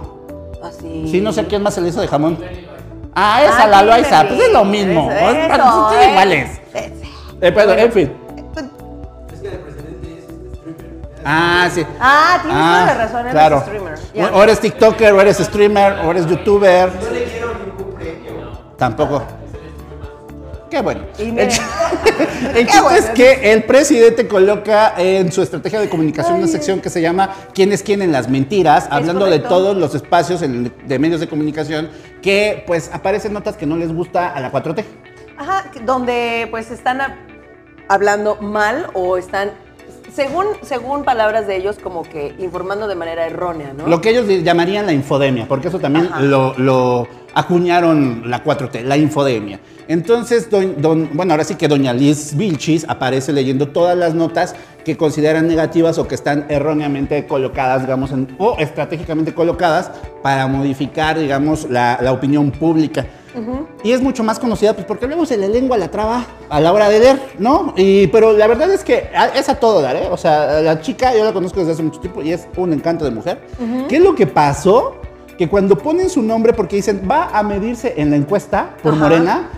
Así. 0.64 1.08
Sí, 1.10 1.22
no 1.22 1.32
sé 1.32 1.46
quién 1.48 1.64
más 1.64 1.74
se 1.74 1.82
le 1.82 1.90
hizo 1.90 2.02
de 2.02 2.08
jamón. 2.08 2.38
Ah, 3.16 3.42
esa, 3.44 3.64
Ah, 3.64 3.68
la. 3.68 3.84
Loaiza. 3.84 4.28
Pues 4.28 4.40
es 4.40 4.54
lo 4.54 4.66
mismo. 4.66 5.10
Eso, 5.12 5.30
Es- 5.30 5.54
eso, 5.54 5.90
son 5.90 6.10
iguales. 6.10 6.62
Eh, 6.74 7.52
pero, 7.54 7.72
en 7.74 7.92
fin. 7.92 8.12
Ah, 11.26 11.70
sí. 11.74 11.86
Ah, 12.00 12.40
tienes 12.42 12.58
toda 12.60 12.86
la 12.86 12.94
razón, 12.94 13.20
eres 13.22 13.32
claro. 13.34 13.62
streamer. 13.62 14.34
O 14.34 14.44
eres 14.44 14.60
TikToker, 14.60 15.14
o 15.14 15.22
eres 15.22 15.38
streamer, 15.38 15.94
o 16.06 16.12
eres 16.12 16.26
YouTuber. 16.28 16.90
Tampoco. 18.78 19.24
Qué 20.70 20.82
bueno. 20.82 21.02
Y 21.18 21.24
El, 21.24 21.32
miren. 21.34 21.50
ch- 21.50 21.62
el 22.50 22.54
Qué 22.54 22.66
chiste 22.66 22.82
bueno. 22.82 22.98
es 22.98 23.10
que 23.10 23.52
el 23.54 23.64
presidente 23.64 24.28
coloca 24.28 24.94
en 24.98 25.32
su 25.32 25.42
estrategia 25.42 25.80
de 25.80 25.90
comunicación 25.90 26.36
una 26.38 26.48
sección 26.48 26.80
que 26.80 26.90
se 26.92 27.02
llama 27.02 27.34
¿Quién 27.56 27.72
es 27.72 27.82
quién 27.82 28.04
en 28.04 28.12
las 28.12 28.30
mentiras? 28.30 28.88
Hablando 28.92 29.26
de 29.26 29.40
todos 29.40 29.76
los 29.76 29.96
espacios 29.96 30.44
en- 30.44 30.72
de 30.86 31.00
medios 31.00 31.20
de 31.20 31.28
comunicación 31.28 31.90
que 32.22 32.64
pues 32.68 32.92
aparecen 32.94 33.34
notas 33.34 33.56
que 33.58 33.66
no 33.66 33.78
les 33.78 33.92
gusta 33.94 34.30
a 34.30 34.40
la 34.40 34.52
4T. 34.52 34.84
Ajá, 35.38 35.66
donde 35.86 36.48
pues 36.52 36.70
están 36.70 37.02
a- 37.02 37.18
hablando 37.88 38.36
mal 38.36 38.88
o 38.94 39.18
están, 39.18 39.52
según, 40.14 40.46
según 40.62 41.04
palabras 41.04 41.48
de 41.48 41.56
ellos, 41.58 41.78
como 41.82 42.04
que 42.04 42.34
informando 42.40 42.88
de 42.88 42.96
manera 42.96 43.26
errónea, 43.28 43.74
¿no? 43.74 43.88
Lo 43.88 44.02
que 44.02 44.10
ellos 44.12 44.26
llamarían 44.44 44.86
la 44.86 44.94
infodemia, 44.94 45.48
porque 45.48 45.68
eso 45.70 45.80
también 45.80 46.10
lo 46.58 47.08
acuñaron 47.34 48.24
la 48.30 48.44
4T, 48.44 48.84
la 48.84 48.98
infodemia. 48.98 49.60
Entonces, 49.88 50.50
don- 50.50 50.82
don- 50.82 51.10
bueno, 51.14 51.34
ahora 51.34 51.44
sí 51.44 51.56
que 51.56 51.68
doña 51.68 51.94
Liz 51.94 52.36
Vilchis 52.36 52.86
aparece 52.88 53.34
leyendo 53.34 53.70
todas 53.70 53.98
las 53.98 54.14
notas 54.14 54.56
que 54.86 54.96
consideran 54.98 55.48
negativas 55.48 55.98
o 55.98 56.08
que 56.08 56.16
están 56.16 56.46
erróneamente 56.50 57.26
colocadas, 57.26 57.82
digamos, 57.82 58.12
en- 58.12 58.36
o 58.38 58.56
estratégicamente 58.60 59.34
colocadas 59.34 59.90
para 60.22 60.46
modificar, 60.48 61.18
digamos, 61.18 61.70
la, 61.70 61.98
la 62.02 62.12
opinión 62.12 62.52
pública. 62.52 63.06
Y 63.84 63.92
es 63.92 64.02
mucho 64.02 64.24
más 64.24 64.40
conocida, 64.40 64.74
pues 64.74 64.86
porque 64.86 65.08
luego 65.08 65.26
se 65.26 65.38
le 65.38 65.48
lengua 65.50 65.78
la 65.78 65.90
traba 65.90 66.26
a 66.50 66.60
la 66.60 66.74
hora 66.74 66.90
de 66.90 67.00
leer, 67.00 67.22
¿no? 67.38 67.74
Y, 67.78 68.08
pero 68.08 68.34
la 68.34 68.48
verdad 68.48 68.70
es 68.72 68.84
que 68.84 69.10
es 69.36 69.50
a 69.50 69.56
todo 69.56 69.82
dar, 69.82 69.96
¿eh? 69.96 70.08
O 70.12 70.18
sea, 70.18 70.62
la 70.62 70.82
chica 70.82 71.16
yo 71.16 71.24
la 71.24 71.32
conozco 71.34 71.60
desde 71.60 71.74
hace 71.74 71.84
mucho 71.84 72.00
tiempo 72.00 72.22
y 72.22 72.32
es 72.34 72.48
un 72.58 72.74
encanto 72.74 73.06
de 73.06 73.12
mujer. 73.12 73.42
¿Qué 73.88 73.98
es 73.98 74.04
lo 74.04 74.16
que 74.16 74.28
pasó? 74.28 74.96
Que 75.38 75.48
cuando 75.48 75.78
ponen 75.78 76.10
su 76.10 76.22
nombre, 76.22 76.52
porque 76.54 76.76
dicen, 76.76 77.08
va 77.10 77.30
a 77.32 77.44
medirse 77.44 77.94
en 77.98 78.10
la 78.10 78.18
encuesta 78.18 78.76
por 78.84 78.94
Ajá. 78.94 79.04
Morena, 79.04 79.50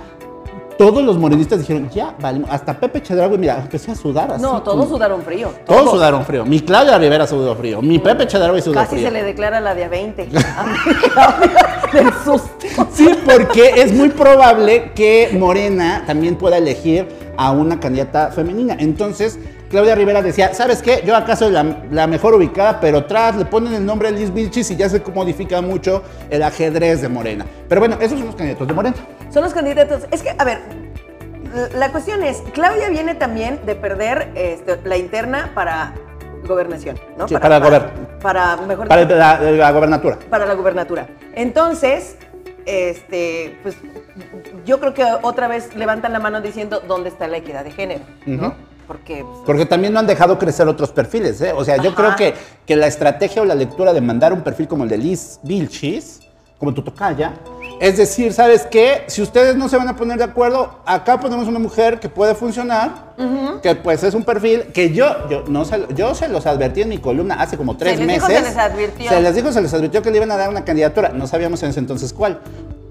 todos 0.78 1.04
los 1.04 1.18
morenistas 1.18 1.60
dijeron, 1.60 1.90
ya, 1.92 2.16
vale, 2.20 2.42
hasta 2.50 2.74
Pepe 2.74 3.04
Chedraui, 3.04 3.38
mira, 3.38 3.58
empezó 3.58 3.92
a 3.92 3.96
sudar 3.96 4.32
así. 4.32 4.42
No, 4.42 4.64
todos 4.64 4.90
sudaron 4.90 5.22
frío. 5.22 5.52
Todos 5.66 5.92
sudaron 5.92 6.26
frío. 6.26 6.44
Mi 6.44 6.60
Claudia 6.60 6.98
Rivera 6.98 7.28
sudó 7.28 7.56
frío. 7.56 7.82
Mi 7.84 8.00
Pepe 8.00 8.26
Chedraui 8.26 8.62
sudó 8.62 8.74
Casi 8.76 8.96
frío. 8.96 9.08
se 9.08 9.12
le 9.12 9.22
declara 9.24 9.60
la 9.60 9.76
de 9.76 9.84
a 9.84 9.90
20. 9.90 10.24
A 10.58 10.64
mi 10.64 10.94
Claudia, 11.10 11.61
del 11.94 12.14
susto. 12.24 12.88
Sí, 12.94 13.10
porque 13.26 13.74
es 13.78 13.94
muy 13.94 14.10
probable 14.10 14.92
que 14.94 15.30
Morena 15.34 16.04
también 16.06 16.36
pueda 16.36 16.58
elegir 16.58 17.08
a 17.38 17.52
una 17.52 17.80
candidata 17.80 18.32
femenina. 18.32 18.76
Entonces, 18.80 19.40
Claudia 19.70 19.96
Rivera 19.96 20.22
decía, 20.22 20.54
¿sabes 20.54 20.82
qué? 20.82 21.02
Yo 21.06 21.16
acá 21.16 21.36
soy 21.36 21.52
la, 21.52 21.84
la 21.92 22.06
mejor 22.06 22.34
ubicada, 22.36 22.80
pero 22.80 23.06
tras 23.06 23.38
le 23.38 23.46
ponen 23.46 23.74
el 23.74 23.86
nombre 23.86 24.12
de 24.12 24.20
Liz 24.20 24.34
Vilchis 24.34 24.70
y 24.72 24.76
ya 24.76 24.90
se 24.90 25.02
modifica 25.14 25.62
mucho 25.62 26.04
el 26.30 26.44
ajedrez 26.44 27.02
de 27.02 27.08
Morena. 27.08 27.46
Pero 27.70 27.80
bueno, 27.80 27.98
esos 28.02 28.18
son 28.18 28.28
los 28.28 28.36
candidatos 28.36 28.68
de 28.68 28.74
Morena. 28.74 28.96
Son 29.32 29.44
los 29.44 29.54
candidatos. 29.54 30.04
Es 30.12 30.22
que, 30.24 30.36
a 30.38 30.44
ver, 30.44 30.60
la 31.76 31.92
cuestión 31.92 32.24
es, 32.24 32.44
Claudia 32.54 32.90
viene 32.90 33.16
también 33.16 33.60
de 33.66 33.76
perder 33.76 34.30
este, 34.36 34.80
la 34.84 34.98
interna 34.98 35.52
para 35.54 35.94
gobernación, 36.48 37.00
¿no? 37.18 37.28
Sí, 37.28 37.36
para 37.38 37.60
gober- 37.60 37.90
Para, 38.22 38.58
mejor 38.58 38.88
Para 38.88 39.06
la, 39.06 39.40
la 39.40 39.72
gobernatura. 39.72 40.18
para 40.30 40.46
la 40.46 40.54
gubernatura. 40.54 41.08
Entonces, 41.36 42.18
este, 42.66 43.58
pues 43.64 43.76
yo 44.66 44.80
creo 44.80 44.94
que 44.94 45.04
otra 45.22 45.48
vez 45.48 45.76
levantan 45.76 46.14
la 46.14 46.20
mano 46.20 46.42
diciendo 46.42 46.82
dónde 46.88 47.10
está 47.10 47.28
la 47.28 47.38
equidad 47.38 47.64
de 47.64 47.72
género. 47.72 48.02
Porque 48.88 49.24
pues, 49.24 49.40
Porque 49.46 49.66
también 49.66 49.94
no 49.94 50.00
han 50.00 50.08
dejado 50.08 50.38
crecer 50.38 50.68
otros 50.68 50.92
perfiles, 50.92 51.40
¿eh? 51.42 51.54
O 51.56 51.64
sea, 51.64 51.78
yo 51.78 51.92
Ajá. 51.92 51.96
creo 51.96 52.16
que, 52.18 52.34
que 52.66 52.76
la 52.76 52.88
estrategia 52.88 53.42
o 53.42 53.46
la 53.46 53.56
lectura 53.56 53.94
de 53.94 54.02
mandar 54.02 54.34
un 54.34 54.42
perfil 54.42 54.68
como 54.68 54.84
el 54.84 54.90
de 54.90 54.98
Liz 54.98 55.40
Vilchis, 55.44 56.20
como 56.62 56.76
tu 56.76 56.84
tocaya, 56.84 57.34
es 57.80 57.98
decir, 57.98 58.34
¿sabes 58.34 58.68
qué? 58.70 59.04
Si 59.08 59.20
ustedes 59.24 59.56
no 59.56 59.68
se 59.68 59.78
van 59.78 59.88
a 59.88 59.96
poner 59.96 60.20
de 60.20 60.26
acuerdo, 60.26 60.78
acá 60.86 61.20
ponemos 61.20 61.48
una 61.48 61.58
mujer 61.58 62.00
que 62.00 62.08
puede 62.08 62.36
funcionar, 62.36 63.16
que 63.64 63.74
pues 63.74 64.04
es 64.04 64.14
un 64.14 64.24
perfil 64.24 64.66
que 64.72 64.94
yo, 64.94 65.28
yo, 65.28 65.44
no 65.48 65.66
se, 65.66 65.88
yo 65.96 66.14
se 66.14 66.28
los 66.28 66.46
advertí 66.46 66.84
en 66.84 66.90
mi 66.90 67.00
columna 67.00 67.42
hace 67.42 67.58
como 67.58 67.78
tres 67.78 67.98
les 67.98 68.06
meses. 68.06 68.30
dijo, 68.30 68.40
se 68.42 68.48
les 68.48 68.58
advirtió. 68.58 69.10
Se 69.10 69.22
les 69.22 69.36
dijo, 69.36 69.52
se 69.52 69.60
les 69.60 69.74
advirtió 69.74 70.04
que 70.04 70.12
le 70.12 70.18
iban 70.18 70.30
a 70.30 70.38
dar 70.38 70.50
una 70.50 70.64
candidatura. 70.64 71.10
No 71.10 71.26
sabíamos 71.26 71.64
en 71.64 71.72
ese 71.72 71.80
entonces 71.80 72.14
cuál. 72.14 72.40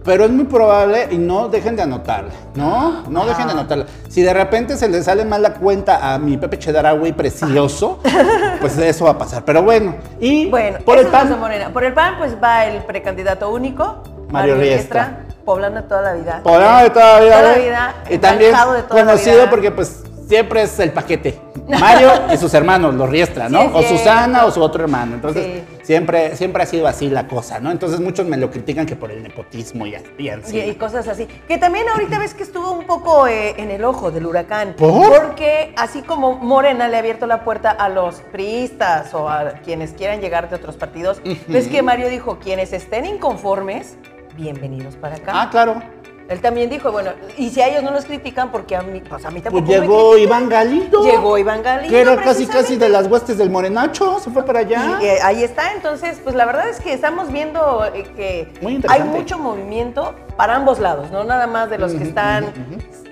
Pero 0.03 0.25
es 0.25 0.31
muy 0.31 0.45
probable 0.45 1.09
y 1.11 1.19
no 1.19 1.49
dejen 1.49 1.77
de 1.77 1.83
anotarla, 1.83 2.33
¿no? 2.55 3.03
No 3.09 3.27
dejen 3.27 3.47
de 3.47 3.53
anotarla. 3.53 3.87
Si 4.09 4.23
de 4.23 4.33
repente 4.33 4.77
se 4.77 4.89
le 4.89 5.03
sale 5.03 5.25
mal 5.27 5.43
la 5.43 5.55
cuenta 5.55 6.13
a 6.15 6.19
mi 6.19 6.39
Pepe 6.39 6.59
Chedraui 6.59 7.13
precioso, 7.13 8.01
pues 8.61 8.79
eso 8.79 9.05
va 9.05 9.11
a 9.13 9.19
pasar. 9.19 9.45
Pero 9.45 9.63
bueno, 9.63 9.97
y 10.19 10.49
Bueno, 10.49 10.79
por 10.85 10.97
el 10.99 11.07
PAN, 11.09 11.39
Morena. 11.39 11.71
Por 11.71 11.85
el 11.85 11.93
PAN, 11.93 12.15
pues 12.19 12.35
va 12.43 12.65
el 12.65 12.83
precandidato 12.85 13.51
único, 13.51 14.03
Mario 14.31 14.55
Mario, 14.55 14.55
Riestra. 14.57 15.05
Riestra, 15.05 15.25
poblando 15.45 15.85
toda 15.85 16.01
la 16.03 16.13
vida. 16.15 16.41
Poblado 16.43 16.85
de 16.85 16.91
toda 16.91 17.19
la 17.19 17.21
vida. 17.21 17.39
Toda 17.39 17.43
la 17.53 17.59
¿eh? 17.59 17.63
vida, 17.63 17.95
Y 18.09 18.19
también 18.19 18.51
encantado 18.51 18.73
de 18.75 18.83
toda 18.85 19.01
la 19.01 19.07
conocido 19.07 19.37
vida. 19.37 19.51
porque 19.51 19.71
pues 19.71 20.03
siempre 20.31 20.63
es 20.63 20.79
el 20.79 20.93
paquete. 20.93 21.41
Mario 21.81 22.11
y 22.33 22.37
sus 22.37 22.55
hermanos, 22.55 22.95
los 22.95 23.11
Riestra, 23.11 23.49
¿no? 23.49 23.63
Sí, 23.63 23.71
o 23.75 23.83
Susana 23.83 24.45
o 24.47 24.51
su 24.53 24.63
otro 24.63 24.83
hermano. 24.85 25.17
Entonces, 25.17 25.45
Sí. 25.45 25.63
siempre, 25.83 26.37
siempre 26.37 26.63
ha 26.63 26.67
sido 26.67 26.87
así 26.87 27.11
la 27.11 27.27
cosa, 27.27 27.59
¿no? 27.59 27.71
Entonces 27.73 27.99
muchos 28.01 28.27
me 28.27 28.37
lo 28.37 28.49
critican 28.51 28.87
que 28.87 28.95
por 28.95 29.11
el 29.11 29.23
nepotismo 29.25 29.87
y, 29.87 29.97
y 30.19 30.29
así. 30.29 30.57
Y, 30.57 30.61
y 30.71 30.75
cosas 30.77 31.09
así. 31.09 31.27
Que 31.27 31.59
también 31.59 31.89
ahorita 31.89 32.19
ves 32.21 32.35
que 32.35 32.45
estuvo 32.45 32.71
un 32.71 32.87
poco 32.87 33.27
eh, 33.27 33.55
en 33.57 33.73
el 33.73 33.85
ojo 33.85 34.13
del 34.13 34.27
huracán. 34.27 34.75
¿Por? 34.79 35.09
Porque 35.21 35.75
así 35.77 36.03
como 36.03 36.37
Morena 36.37 36.87
le 36.87 36.95
ha 36.97 37.01
abierto 37.01 37.27
la 37.27 37.43
puerta 37.43 37.71
a 37.73 37.89
los 37.89 38.21
priistas 38.33 39.13
o 39.15 39.29
a 39.29 39.51
quienes 39.65 39.93
quieran 39.93 40.21
llegar 40.21 40.49
de 40.49 40.57
otros 40.57 40.77
partidos, 40.77 41.21
ves 41.49 41.67
que 41.67 41.83
Mario 41.83 42.09
dijo, 42.09 42.39
quienes 42.39 42.73
estén 42.73 43.05
inconformes, 43.05 43.97
bienvenidos 44.37 44.95
para 44.97 45.17
acá. 45.17 45.33
Ah, 45.35 45.49
claro. 45.51 45.83
Él 46.31 46.41
también 46.41 46.71
dijo, 46.71 46.93
bueno, 46.93 47.11
y 47.37 47.51
si 47.51 47.61
a 47.61 47.67
ellos 47.67 47.83
no 47.83 47.91
los 47.91 48.05
critican, 48.05 48.53
porque 48.53 48.77
a 48.77 48.83
mí, 48.83 49.01
pues 49.01 49.25
a 49.25 49.33
mí 49.33 49.41
tampoco 49.41 49.67
Pues 49.67 49.81
llegó. 49.81 50.17
Iván 50.17 50.49
Galindo. 50.49 51.03
Llegó 51.03 51.37
Iván 51.37 51.61
Galindo, 51.61 51.91
Que 51.91 52.01
era 52.01 52.17
casi, 52.23 52.47
casi 52.47 52.77
de 52.77 52.89
las 52.89 53.09
huestes 53.09 53.37
del 53.37 53.51
Morenacho. 53.51 54.21
Se 54.21 54.31
fue 54.31 54.45
para 54.45 54.61
allá. 54.61 55.01
Y, 55.03 55.07
eh, 55.07 55.19
ahí 55.25 55.43
está, 55.43 55.73
entonces, 55.73 56.21
pues 56.23 56.37
la 56.37 56.47
verdad 56.47 56.69
es 56.69 56.79
que 56.79 56.93
estamos 56.93 57.33
viendo 57.33 57.85
eh, 57.93 58.05
que 58.15 58.49
Muy 58.63 58.81
hay 58.87 59.03
mucho 59.03 59.41
movimiento 59.41 60.15
para 60.37 60.55
ambos 60.55 60.79
lados, 60.79 61.11
no 61.11 61.25
nada 61.25 61.49
más 61.49 61.69
de 61.69 61.79
los 61.79 61.95
que 61.95 62.05
están, 62.05 62.47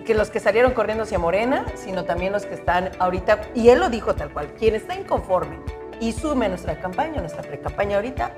que 0.06 0.14
los 0.14 0.30
que 0.30 0.38
salieron 0.38 0.70
corriendo 0.70 1.02
hacia 1.02 1.18
Morena, 1.18 1.66
sino 1.74 2.04
también 2.04 2.32
los 2.32 2.46
que 2.46 2.54
están 2.54 2.90
ahorita, 3.00 3.40
y 3.52 3.70
él 3.70 3.80
lo 3.80 3.90
dijo 3.90 4.14
tal 4.14 4.32
cual, 4.32 4.46
quien 4.56 4.76
está 4.76 4.94
inconforme 4.94 5.56
y 6.00 6.12
sume 6.12 6.46
a 6.46 6.50
nuestra 6.50 6.80
campaña, 6.80 7.20
nuestra 7.20 7.42
pre-campaña 7.42 7.96
ahorita, 7.96 8.32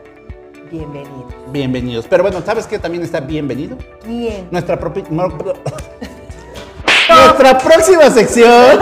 bienvenido. 0.71 1.27
Bienvenidos. 1.53 2.07
Pero 2.09 2.23
bueno, 2.23 2.41
¿sabes 2.43 2.67
qué 2.67 2.79
también 2.79 3.03
está 3.03 3.21
bienvenido? 3.21 3.77
¿Quién? 4.05 4.49
Nuestra 4.51 4.79
propia. 4.79 5.05
Nuestra 7.25 7.59
próxima 7.59 8.11
sección, 8.11 8.79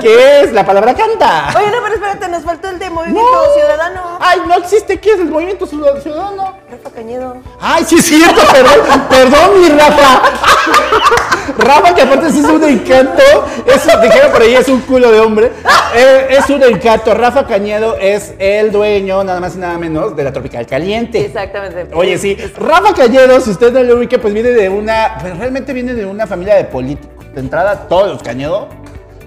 que 0.00 0.40
es 0.40 0.52
la 0.52 0.64
palabra 0.64 0.94
canta. 0.94 1.48
Oye, 1.56 1.70
no, 1.70 1.78
pero 1.82 1.94
espérate, 1.94 2.28
nos 2.28 2.42
faltó 2.42 2.68
el 2.68 2.78
de 2.78 2.90
Movimiento 2.90 3.30
No. 3.30 3.54
Ciudadano. 3.54 4.18
Ay, 4.20 4.40
no 4.46 4.54
existe. 4.54 4.98
¿Qué 4.98 5.12
es 5.12 5.20
el 5.20 5.26
movimiento 5.26 5.66
ciudadano? 5.66 6.56
Rafa 6.70 6.90
Cañedo. 6.94 7.36
Ay, 7.60 7.84
sí 7.84 7.96
es 7.96 8.04
cierto, 8.06 8.40
perdón, 8.52 9.02
perdón, 9.08 9.60
mi 9.60 9.68
Rafa. 9.68 10.22
Rafa, 11.58 11.94
que 11.94 12.02
aparte 12.02 12.30
sí 12.32 12.40
es 12.40 12.44
un 12.44 12.62
encanto, 12.64 13.22
es, 13.66 13.84
dijeron 14.02 14.32
por 14.32 14.42
ahí, 14.42 14.54
es 14.54 14.68
un 14.68 14.80
culo 14.80 15.10
de 15.10 15.20
hombre. 15.20 15.52
Eh, 15.94 16.26
es 16.30 16.50
un 16.50 16.62
encanto. 16.62 17.14
Rafa 17.14 17.46
Cañedo 17.46 17.96
es 17.98 18.34
el 18.38 18.72
dueño, 18.72 19.24
nada 19.24 19.40
más 19.40 19.54
y 19.56 19.58
nada 19.58 19.78
menos, 19.78 20.16
de 20.16 20.24
la 20.24 20.32
Tropical 20.32 20.66
Caliente. 20.66 21.24
Exactamente. 21.24 21.88
Oye, 21.94 22.18
sí, 22.18 22.36
Rafa 22.56 22.94
Cañedo, 22.94 23.40
si 23.40 23.50
usted 23.50 23.72
no 23.72 23.82
lo 23.82 23.96
ubica, 23.96 24.18
pues 24.18 24.34
viene 24.34 24.50
de 24.50 24.68
una, 24.68 25.16
pues 25.20 25.36
realmente 25.38 25.72
viene 25.72 25.94
de 25.94 26.04
una 26.04 26.26
familia 26.26 26.56
de 26.56 26.64
políticos. 26.64 27.15
De 27.36 27.42
entrada, 27.42 27.86
todos 27.86 28.08
los 28.08 28.22
Cañedo, 28.22 28.66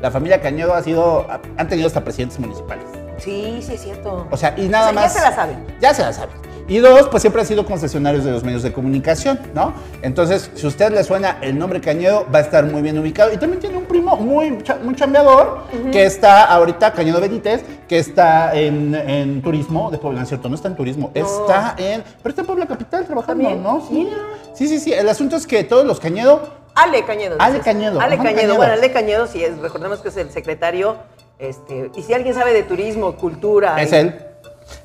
la 0.02 0.10
familia 0.10 0.42
Cañedo 0.42 0.74
ha 0.74 0.82
sido, 0.82 1.28
han 1.58 1.68
tenido 1.68 1.86
hasta 1.86 2.04
presidentes 2.04 2.40
municipales. 2.40 2.84
Sí, 3.20 3.60
sí, 3.62 3.74
es 3.76 3.84
cierto. 3.84 4.26
O 4.32 4.36
sea, 4.36 4.56
y 4.58 4.68
nada 4.68 4.90
O 4.90 4.94
sea, 4.94 4.96
ya 4.96 5.02
más. 5.02 5.14
se 5.14 5.22
la 5.22 5.36
saben. 5.36 5.68
Ya 5.80 5.94
se 5.94 6.02
la 6.02 6.12
saben. 6.12 6.36
Y 6.68 6.80
dos, 6.80 7.08
pues 7.10 7.22
siempre 7.22 7.42
han 7.44 7.48
sido 7.48 7.68
concesionarios 7.68 8.24
de 8.24 8.32
los 8.32 8.44
medios 8.44 8.64
de 8.64 8.74
comunicación, 8.74 9.40
¿no? 9.54 9.74
Entonces, 10.02 10.50
si 10.56 10.66
a 10.66 10.70
usted 10.70 10.92
le 10.92 11.04
suena 11.04 11.38
el 11.42 11.60
nombre 11.60 11.82
Cañedo, 11.82 12.26
va 12.34 12.40
a 12.40 12.42
estar 12.42 12.66
muy 12.66 12.82
bien 12.82 12.98
ubicado. 12.98 13.32
Y 13.32 13.38
también 13.38 13.60
tiene 13.60 13.78
un 13.78 13.86
primo 13.86 14.16
muy, 14.16 14.58
muy 14.84 14.96
chambeador, 14.96 15.66
que 15.92 16.06
está 16.08 16.46
ahorita, 16.46 16.94
Cañedo 16.94 17.22
Benítez, 17.22 17.64
que 17.88 18.00
está 18.00 18.56
en, 18.56 18.96
en 18.96 19.44
turismo 19.44 19.92
de 19.92 20.00
Puebla, 20.00 20.22
¿no 20.22 20.24
es 20.24 20.30
cierto? 20.30 20.50
No 20.50 20.56
está 20.56 20.68
en 20.68 20.76
turismo, 20.76 21.12
está 21.14 21.76
en. 21.78 22.02
Pero 22.24 22.30
está 22.30 22.42
en 22.42 22.48
Puebla 22.48 22.66
Capital 22.66 23.06
trabajando, 23.06 23.44
¿También? 23.44 23.62
¿no? 23.62 23.86
Sí. 23.88 24.10
Sí, 24.56 24.68
sí, 24.68 24.80
sí. 24.80 24.94
El 24.94 25.08
asunto 25.10 25.36
es 25.36 25.46
que 25.46 25.64
todos 25.64 25.86
los 25.86 26.00
Cañedo 26.00 26.58
Ale 26.84 27.04
Cañedo. 27.06 27.36
Ale 27.40 27.52
dices. 27.60 27.66
Cañedo, 27.66 28.00
Ale 28.02 28.18
Cañedo. 28.18 28.36
Cañedo. 28.36 28.56
Bueno, 28.56 28.74
Ale 28.74 28.92
Cañedo 28.92 29.28
sí 29.28 29.44
es, 29.44 29.58
recordemos 29.60 30.00
que 30.00 30.10
es 30.10 30.18
el 30.18 30.32
secretario. 30.32 30.98
Este, 31.38 31.90
y 31.96 32.02
si 32.04 32.14
alguien 32.14 32.34
sabe 32.36 32.54
de 32.54 32.64
turismo, 32.64 33.16
cultura. 33.16 33.82
es 33.82 33.92
y- 33.92 33.96
él. 33.96 34.26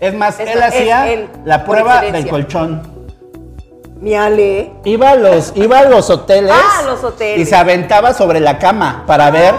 Es 0.01 0.15
más, 0.15 0.39
Es- 0.41 0.49
él 0.51 0.59
es 0.59 0.65
hacía 0.65 1.13
él, 1.13 1.29
la 1.45 1.65
prueba 1.65 2.01
del 2.01 2.29
colchón. 2.29 2.95
Mi 4.01 4.15
Ale. 4.15 4.71
Iba 4.85 5.11
a 5.11 5.15
los, 5.17 5.53
iba 5.57 5.79
a 5.79 5.85
los 5.85 6.11
hoteles. 6.11 6.53
Ah, 6.55 6.83
los 6.87 7.03
hoteles. 7.03 7.39
Y 7.41 7.47
se 7.47 7.57
aventaba 7.57 8.13
sobre 8.13 8.41
la 8.41 8.59
cama 8.59 9.05
para 9.07 9.31
ver 9.31 9.55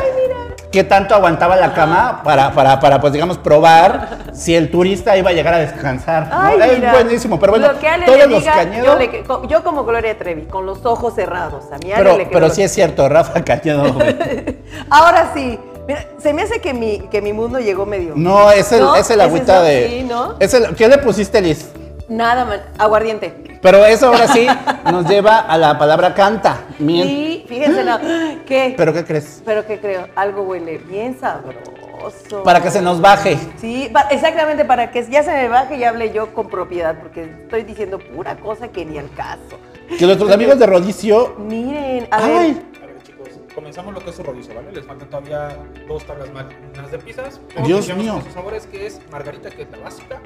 qué 0.75 0.83
tanto 0.83 1.15
aguantaba 1.15 1.55
la 1.55 1.73
cama 1.73 2.21
para, 2.21 2.51
para, 2.51 2.81
para, 2.81 2.99
pues 2.99 3.13
digamos, 3.13 3.37
probar 3.37 4.25
si 4.33 4.53
el 4.53 4.69
turista 4.69 5.15
iba 5.15 5.29
a 5.29 5.33
llegar 5.33 5.53
a 5.53 5.59
descansar. 5.59 6.29
es 6.61 6.91
buenísimo, 6.91 7.39
pero 7.39 7.53
bueno, 7.53 7.71
Lo 7.71 7.79
que 7.79 7.87
Ale 7.87 8.05
todos 8.05 8.17
le 8.19 8.27
los 8.27 8.39
diga, 8.41 8.53
cañedos. 8.55 8.85
yo, 8.85 8.95
le- 8.97 9.47
yo 9.47 9.63
como 9.63 9.85
Gloria 9.85 10.17
Trevi, 10.17 10.41
con 10.47 10.65
los 10.65 10.85
ojos 10.85 11.15
cerrados. 11.15 11.63
A 11.71 11.77
mi 11.77 11.93
Ale 11.93 12.03
pero, 12.03 12.17
le 12.17 12.25
pero 12.25 12.49
sí 12.49 12.61
es 12.61 12.73
cierto, 12.73 13.07
Rafa 13.07 13.41
Cañedo. 13.45 13.85
Ahora 14.89 15.31
sí. 15.33 15.57
Mira, 15.87 16.03
se 16.17 16.33
me 16.33 16.41
hace 16.41 16.59
que 16.59 16.73
mi, 16.73 16.99
que 17.09 17.21
mi 17.21 17.31
mundo 17.31 17.59
llegó 17.59 17.85
medio. 17.85 18.11
No, 18.17 18.51
es 18.51 18.71
el, 18.73 18.81
¿No? 18.81 18.95
es 18.95 19.09
el 19.11 19.21
¿Es 19.21 19.27
agüita 19.27 19.61
de. 19.61 19.87
Sí, 19.89 20.03
¿no? 20.03 20.35
es 20.39 20.53
el, 20.53 20.75
¿Qué 20.75 20.89
le 20.89 20.97
pusiste, 20.97 21.39
Liz? 21.41 21.69
Nada, 22.09 22.43
man. 22.43 22.59
Aguardiente. 22.77 23.44
Pero 23.65 23.83
eso 23.83 24.07
ahora 24.09 24.27
sí 24.27 24.45
nos 24.91 25.07
lleva 25.09 25.39
a 25.39 25.57
la 25.57 25.75
palabra 25.75 26.13
canta. 26.13 26.59
Mien- 26.77 27.07
Y 27.07 27.45
fíjense, 27.47 27.83
no, 27.83 27.97
¿qué? 28.45 28.75
¿Pero 28.77 28.93
qué 28.93 29.03
crees? 29.03 29.41
Pero 29.43 29.65
¿qué 29.65 29.79
creo? 29.79 30.07
Algo 30.15 30.43
huele 30.43 30.77
bien 30.77 31.17
sabroso. 31.19 32.43
Para 32.43 32.61
que 32.61 32.69
se 32.69 32.79
nos 32.83 33.01
baje. 33.01 33.39
Sí, 33.57 33.91
exactamente, 34.11 34.65
para 34.65 34.91
que 34.91 35.03
ya 35.09 35.23
se 35.23 35.31
me 35.31 35.47
baje 35.47 35.77
y 35.77 35.83
hable 35.83 36.13
yo 36.13 36.31
con 36.35 36.47
propiedad, 36.47 36.95
porque 36.99 37.23
estoy 37.23 37.63
diciendo 37.63 37.97
pura 37.97 38.37
cosa 38.37 38.67
que 38.67 38.85
ni 38.85 38.99
al 38.99 39.09
caso. 39.15 39.57
Que 39.97 40.05
nuestros 40.05 40.29
amigos 40.31 40.59
de 40.59 40.67
Rodicio. 40.67 41.33
Miren, 41.39 42.07
a 42.11 42.17
Ay, 42.17 42.53
ver, 42.53 42.83
A 42.83 42.85
ver, 42.85 43.01
chicos, 43.01 43.29
comenzamos 43.55 43.95
lo 43.95 43.99
que 44.01 44.11
es 44.11 44.15
su 44.15 44.21
rodicio, 44.21 44.53
¿vale? 44.53 44.71
Les 44.73 44.85
faltan 44.85 45.09
todavía 45.09 45.57
dos 45.87 46.05
tablas 46.05 46.31
más 46.31 46.45
unas 46.77 46.91
de 46.91 46.99
pizzas. 46.99 47.39
Dios 47.65 47.87
mío. 47.95 48.21
sus 48.23 48.33
sabores, 48.33 48.67
que 48.67 48.85
es 48.85 49.01
margarita, 49.11 49.49
que 49.49 49.63
es 49.63 49.71
la 49.71 49.77
básica, 49.79 50.21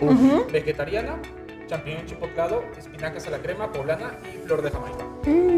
vegetariana, 0.52 1.16
champiñón 1.70 2.06
chipotlado, 2.08 2.64
espinacas 2.78 3.28
a 3.28 3.30
la 3.30 3.38
crema, 3.38 3.72
poblana 3.72 4.14
y 4.34 4.38
flor 4.46 4.62
de 4.64 4.72
jamaica. 4.72 5.06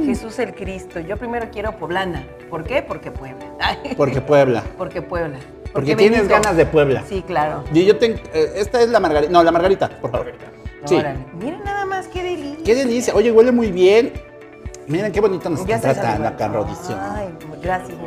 Jesús 0.06 0.38
el 0.40 0.54
Cristo. 0.54 1.00
Yo 1.00 1.16
primero 1.18 1.48
quiero 1.52 1.78
poblana. 1.78 2.26
¿Por 2.50 2.64
qué? 2.66 2.82
Porque 2.82 3.12
Puebla. 3.12 3.46
Porque 3.98 4.20
Puebla. 4.22 4.64
Porque 4.78 5.02
Puebla. 5.02 5.40
Porque 5.72 5.96
tienes 5.96 6.28
Benito. 6.28 6.36
ganas 6.36 6.58
de 6.58 6.66
Puebla. 6.66 7.04
Sí, 7.08 7.24
claro. 7.26 7.64
Y 7.74 7.86
yo 7.86 7.98
tengo. 7.98 8.18
eh, 8.34 8.52
esta 8.56 8.82
es 8.82 8.90
la 8.90 9.00
margarita. 9.00 9.32
No, 9.32 9.42
la 9.42 9.52
margarita, 9.52 9.88
por 10.02 10.12
favor. 10.12 10.26
Margarita. 10.28 10.52
Sí. 10.86 10.96
Órale. 10.96 11.20
Miren 11.40 11.64
nada 11.64 11.86
más 11.86 12.08
qué 12.10 12.22
delicia. 12.24 12.64
Qué 12.66 12.76
delicia. 12.76 13.16
Oye, 13.16 13.32
huele 13.32 13.54
muy 13.54 13.72
bien. 13.72 14.12
Miren 14.88 15.12
qué 15.12 15.22
bonito 15.22 15.50
nos 15.50 15.66
Ya 15.66 15.76
está 15.76 15.94
se 15.94 16.02
tratando 16.02 16.28
acá 16.28 16.48
Rodicio. 16.48 16.98
Ay, 17.00 17.30
gracias. 17.62 17.98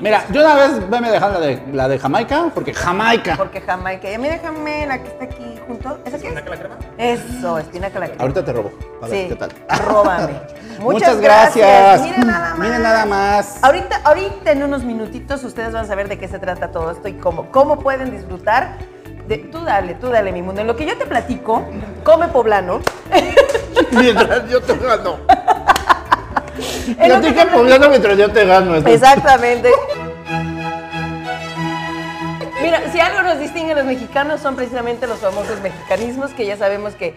Mira, 0.00 0.24
yo 0.30 0.40
una 0.40 0.54
vez 0.54 0.70
a 1.08 1.10
dejar 1.10 1.30
la 1.32 1.40
de, 1.40 1.62
la 1.72 1.88
de 1.88 1.98
Jamaica, 1.98 2.50
porque 2.54 2.74
Jamaica. 2.74 3.34
Porque 3.36 3.60
Jamaica. 3.60 4.10
Ya 4.10 4.18
mira, 4.18 4.34
déjame 4.34 4.86
la 4.86 5.02
que 5.02 5.08
está 5.08 5.24
aquí 5.24 5.58
junto. 5.66 5.98
¿Esa 6.04 6.18
qué 6.18 6.28
es? 6.28 6.34
¿Espinaca 6.36 6.50
la 6.50 6.56
crema? 6.58 6.76
Eso, 6.98 7.58
espinaca 7.58 7.98
la 7.98 8.06
crema. 8.06 8.22
Ahorita 8.22 8.44
te 8.44 8.52
robo. 8.52 8.72
A 9.02 9.08
ver 9.08 9.22
Sí, 9.22 9.28
qué 9.28 9.36
tal. 9.36 9.50
róbame. 9.84 10.32
Muchas, 10.78 10.80
Muchas 10.80 11.20
gracias. 11.20 11.66
gracias. 11.66 12.02
Miren 12.02 12.26
nada 12.26 12.50
más. 12.50 12.58
Miren 12.58 12.82
nada 12.82 13.06
más. 13.06 13.64
Ahorita, 13.64 14.00
ahorita 14.04 14.52
en 14.52 14.62
unos 14.62 14.84
minutitos 14.84 15.42
ustedes 15.44 15.72
van 15.72 15.84
a 15.84 15.88
saber 15.88 16.08
de 16.08 16.18
qué 16.18 16.28
se 16.28 16.38
trata 16.38 16.70
todo 16.70 16.90
esto 16.90 17.08
y 17.08 17.14
cómo, 17.14 17.50
cómo 17.50 17.80
pueden 17.80 18.10
disfrutar. 18.10 18.76
De, 19.26 19.38
tú 19.38 19.64
dale, 19.64 19.94
tú 19.94 20.08
dale, 20.08 20.30
mi 20.30 20.42
mundo. 20.42 20.60
En 20.60 20.66
lo 20.68 20.76
que 20.76 20.86
yo 20.86 20.96
te 20.96 21.06
platico, 21.06 21.64
come 22.04 22.28
poblano. 22.28 22.80
Mientras 23.90 24.48
yo 24.48 24.60
te 24.62 24.76
gano. 24.76 25.16
Poblano 27.52 27.88
mientras 27.88 28.16
yo 28.18 28.30
te 28.30 28.44
gano. 28.46 28.74
Exactamente. 28.76 29.70
Mira, 32.62 32.80
si 32.90 32.98
algo 33.00 33.22
nos 33.22 33.38
distingue 33.38 33.72
a 33.72 33.76
los 33.76 33.84
mexicanos 33.84 34.40
son 34.40 34.56
precisamente 34.56 35.06
los 35.06 35.18
famosos 35.18 35.60
mexicanismos 35.60 36.30
que 36.32 36.46
ya 36.46 36.56
sabemos 36.56 36.94
que 36.94 37.14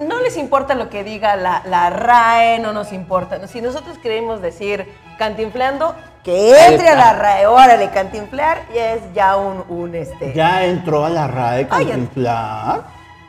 no 0.00 0.20
les 0.20 0.36
importa 0.36 0.74
lo 0.74 0.88
que 0.90 1.04
diga 1.04 1.36
la, 1.36 1.62
la 1.66 1.90
RAE, 1.90 2.58
no 2.58 2.72
nos 2.72 2.92
importa. 2.92 3.46
Si 3.46 3.60
nosotros 3.60 3.98
queremos 3.98 4.40
decir 4.40 4.88
cantinfleando, 5.18 5.94
que 6.24 6.56
entre 6.66 6.88
a 6.88 6.96
la 6.96 7.12
RAE, 7.12 7.46
órale, 7.46 7.90
cantinflear 7.90 8.62
ya 8.74 8.94
es 8.94 9.02
ya 9.14 9.36
un, 9.36 9.62
un 9.68 9.94
este. 9.94 10.32
Ya 10.32 10.64
entró 10.64 11.04
a 11.04 11.10
la 11.10 11.28
RAE 11.28 11.66
Ay, 11.70 11.84
ya- 11.84 11.90
Cantinflar. 11.92 12.82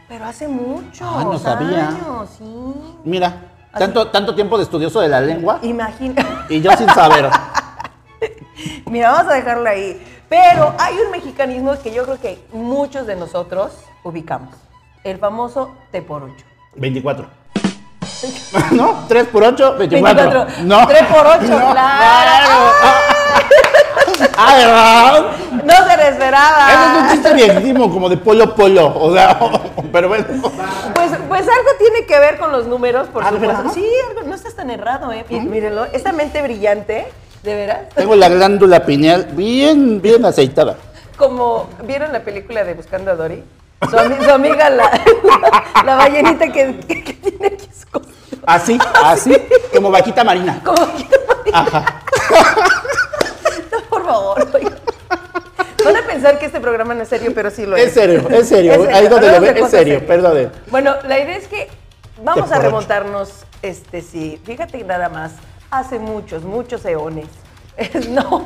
Pero 0.08 0.26
hace 0.26 0.48
mucho. 0.48 1.06
Ah, 1.08 1.24
no 1.24 1.38
sabía. 1.38 1.90
Años, 1.90 2.30
sí. 2.38 2.74
Mira, 3.04 3.34
tanto, 3.78 4.08
tanto 4.08 4.36
tiempo 4.36 4.58
de 4.58 4.64
estudioso 4.64 5.02
de 5.02 5.08
la 5.10 5.22
lengua 5.22 5.60
Imagina. 5.62 6.46
y 6.50 6.62
yo 6.62 6.72
sin 6.78 6.90
saber. 6.90 7.30
Mira, 8.86 9.12
vamos 9.12 9.32
a 9.32 9.36
dejarlo 9.36 9.68
ahí. 9.70 10.02
Pero 10.30 10.74
hay 10.80 10.96
un 10.98 11.12
mexicanismo 11.12 11.78
que 11.82 11.94
yo 11.94 12.04
creo 12.06 12.20
que 12.20 12.44
muchos 12.54 13.06
de 13.06 13.16
nosotros 13.16 13.72
ubicamos. 14.04 14.56
El 15.04 15.18
famoso 15.18 15.72
T 15.92 16.02
por 16.02 16.24
8. 16.24 16.34
24. 16.76 17.28
¿No? 18.72 19.06
3 19.08 19.28
por 19.28 19.44
8, 19.44 19.76
24. 19.78 20.24
24. 20.46 20.64
No. 20.66 20.88
3 20.88 21.04
por 21.08 21.26
8, 21.28 21.42
No. 21.50 21.72
claro. 21.72 22.48
Ah, 24.38 24.56
¿verdad? 24.56 25.26
No 25.66 25.74
se 25.90 25.98
le 25.98 26.08
esperaba. 26.10 26.68
Ese 26.72 26.84
es 26.84 27.04
un 27.04 27.10
chiste 27.12 27.34
viejísimo, 27.34 27.92
como 27.92 28.10
de 28.10 28.18
polo 28.18 28.54
polo. 28.56 28.94
O 28.96 29.14
sea, 29.14 29.40
pero 29.92 30.08
bueno. 30.10 30.26
Pues, 30.96 31.12
pues 31.28 31.42
algo 31.42 31.70
tiene 31.80 32.06
que 32.06 32.20
ver 32.20 32.38
con 32.38 32.52
los 32.52 32.68
números, 32.68 33.08
por 33.08 33.24
Ah. 33.24 33.32
Sí, 33.74 33.88
algo, 34.10 34.24
no 34.28 34.36
estás 34.36 34.56
tan 34.56 34.70
errado, 34.70 35.12
¿eh? 35.12 35.26
Mí- 35.30 35.40
Mírenlo, 35.42 35.86
esa 35.86 36.12
mente 36.12 36.42
brillante, 36.42 37.08
de 37.44 37.56
veras. 37.56 37.90
Tengo 37.96 38.16
la 38.16 38.30
glándula 38.30 38.86
pineal 38.86 39.28
bien, 39.34 40.02
bien 40.02 40.24
aceitada. 40.26 40.76
Como, 41.18 41.70
¿vieron 41.84 42.12
la 42.12 42.22
película 42.22 42.64
de 42.64 42.74
Buscando 42.74 43.12
a 43.12 43.16
Dory? 43.16 43.44
Su, 43.90 43.96
ami- 43.98 44.24
su 44.24 44.32
amiga, 44.32 44.70
la, 44.70 44.90
la, 45.24 45.64
la 45.86 45.96
ballenita 45.96 46.48
que, 46.52 46.80
que- 46.88 47.04
que 47.04 47.14
tiene 47.14 47.48
aquí 47.48 47.70
su 47.78 47.88
cosa. 47.92 48.10
Así, 48.46 48.78
así, 49.04 49.36
como 49.74 49.92
vaquita 49.92 50.24
marina. 50.24 50.60
Como 50.64 50.86
que- 50.96 51.08
Ajá. 51.54 51.86
No, 53.72 53.80
por 53.90 54.06
favor. 54.06 54.48
oigan. 54.54 54.74
Van 55.84 55.96
a 55.98 56.02
pensar 56.08 56.40
que 56.40 56.46
este 56.46 56.60
programa 56.60 56.94
no 56.94 57.04
es 57.04 57.10
serio, 57.10 57.32
pero 57.34 57.50
sí 57.52 57.66
lo 57.66 57.76
es. 57.76 57.88
Es 57.88 57.94
serio, 57.94 58.28
es 58.30 58.48
serio. 58.50 58.88
Ahí 58.94 59.08
donde 59.08 59.28
lo 59.30 59.36
hablamos 59.36 59.42
de 59.48 59.54
ve, 59.54 59.60
es 59.62 59.72
serio, 59.72 60.06
perdón. 60.08 60.52
Bueno, 60.72 60.96
la 61.08 61.20
idea 61.20 61.38
es 61.38 61.48
que 61.48 61.70
vamos 62.24 62.52
a 62.52 62.60
remontarnos, 62.60 63.46
este 63.62 64.02
sí, 64.02 64.40
fíjate 64.44 64.84
nada 64.84 65.10
más, 65.10 65.34
hace 65.72 66.00
muchos, 66.00 66.44
muchos 66.44 66.86
eones. 66.86 67.28
Es- 67.78 68.08
no. 68.10 68.46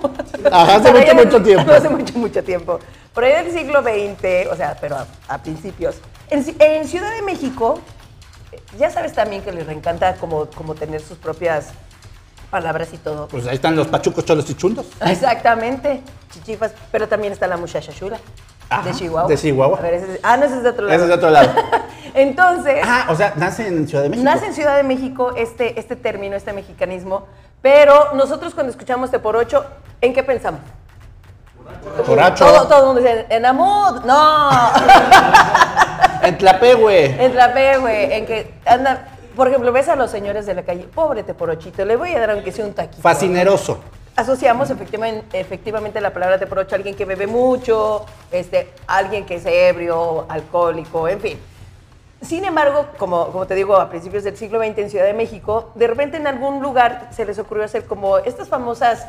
Ajá, 0.52 0.76
hace 0.78 0.91
mucho, 0.93 1.15
mucho 1.15 1.41
tiempo. 1.43 1.71
Hace 1.73 1.89
mucho, 1.89 2.13
mucho 2.17 2.43
tiempo. 2.43 2.80
Por 3.13 3.23
ahí 3.26 3.43
del 3.43 3.52
siglo 3.52 3.82
XX, 3.82 4.52
o 4.52 4.56
sea, 4.56 4.78
pero 4.80 4.95
a, 4.95 5.06
a 5.28 5.38
principios. 5.41 5.95
En, 6.30 6.45
Ci- 6.45 6.56
en 6.60 6.88
Ciudad 6.88 7.12
de 7.13 7.21
México, 7.23 7.80
eh, 8.54 8.60
ya 8.80 8.89
sabes 8.89 9.12
también 9.13 9.41
que 9.41 9.52
les 9.52 9.67
encanta 9.69 10.15
como, 10.15 10.45
como 10.47 10.76
tener 10.76 11.02
sus 11.02 11.17
propias 11.17 11.67
palabras 12.50 12.90
y 12.94 12.98
todo. 12.98 13.28
Pues 13.28 13.46
ahí 13.48 13.56
están 13.56 13.76
los 13.76 13.88
pachucos, 13.88 14.26
cholos 14.26 14.50
y 14.50 14.56
chundos. 14.56 14.86
Exactamente, 15.06 16.02
chichifas, 16.32 16.74
pero 16.92 17.08
también 17.08 17.34
está 17.34 17.48
la 17.48 17.58
muchacha 17.58 17.92
chula 17.92 18.18
Ajá, 18.70 18.84
de 18.84 18.94
Chihuahua. 18.96 19.30
de 19.30 19.38
Chihuahua. 19.38 19.78
A 19.80 19.82
ver, 19.82 19.94
ese 19.96 20.14
es- 20.14 20.20
ah, 20.24 20.38
no, 20.38 20.46
ese 20.46 20.56
es 20.58 20.64
de 20.64 20.70
otro 20.70 20.86
lado. 20.86 20.96
Ese 20.96 21.04
es 21.04 21.10
de 21.10 21.16
otro 21.16 21.30
lado. 21.30 21.50
Entonces, 22.14 22.76
Ah, 22.86 23.08
o 23.10 23.16
sea, 23.16 23.34
nace 23.36 23.68
en 23.68 23.88
Ciudad 23.88 24.04
de 24.04 24.10
México. 24.10 24.26
nace 24.30 24.46
en 24.48 24.54
Ciudad 24.54 24.76
de 24.76 24.84
México 24.84 25.34
este, 25.36 25.80
este 25.80 25.96
término, 25.96 26.36
este 26.36 26.52
mexicanismo, 26.54 27.28
pero 27.62 28.14
nosotros 28.14 28.54
cuando 28.54 28.72
escuchamos 28.72 29.12
Te 29.12 29.20
por 29.20 29.36
ocho, 29.36 29.66
¿en 30.02 30.14
qué 30.14 30.24
pensamos? 30.24 30.62
Borracho. 32.08 32.46
Todo, 32.46 32.68
todo 32.68 32.80
el 32.80 32.86
mundo 32.86 33.02
dice, 33.02 33.26
en 33.30 33.46
Amud, 33.46 34.02
no, 34.06 34.50
En 36.24 36.38
Tlapehue. 36.38 37.24
en 37.26 37.32
Tlapé, 37.34 37.78
güey, 37.78 38.14
en 38.14 38.26
que 38.26 38.54
anda, 38.66 39.16
por 39.38 39.47
ejemplo, 39.47 39.71
ves 39.71 39.88
a 39.88 39.95
los 39.95 40.10
señores 40.10 40.47
de 40.47 40.56
la 40.56 40.63
calle, 40.63 40.84
pobre 40.93 41.21
Te 41.21 41.36
por 41.36 41.52
ochito, 41.52 41.86
le 41.86 41.95
voy 41.95 42.13
a 42.13 42.19
dar 42.19 42.32
aunque 42.32 42.52
sea 42.52 42.65
un 42.65 42.73
taquito. 42.73 43.02
Fascineroso. 43.04 43.80
asociamos 44.15 44.71
efectivamente, 44.71 45.39
efectivamente 45.39 46.02
la 46.02 46.12
palabra 46.12 46.39
te 46.39 46.47
por 46.47 46.58
ocho 46.58 46.73
a 46.73 46.78
alguien 46.78 46.95
que 46.95 47.06
bebe 47.06 47.28
mucho, 47.28 48.04
este, 48.32 48.73
alguien 48.88 49.28
que 49.28 49.36
es 49.36 49.45
ebrio, 49.45 50.26
alcohólico, 50.28 51.08
en 51.08 51.21
fin. 51.21 51.39
Sin 52.19 52.45
embargo, 52.45 52.88
como, 52.97 53.28
como 53.28 53.45
te 53.45 53.54
digo, 53.54 53.76
a 53.76 53.89
principios 53.91 54.23
del 54.23 54.36
siglo 54.36 54.58
XX 54.58 54.80
en 54.80 54.89
Ciudad 54.89 55.06
de 55.06 55.13
México, 55.13 55.71
de 55.76 55.86
repente 55.86 56.17
en 56.17 56.26
algún 56.26 56.63
lugar 56.63 57.10
se 57.12 57.23
les 57.23 57.38
ocurrió 57.38 57.63
hacer 57.63 57.86
como 57.86 58.17
estas 58.17 58.50
famosas 58.50 59.06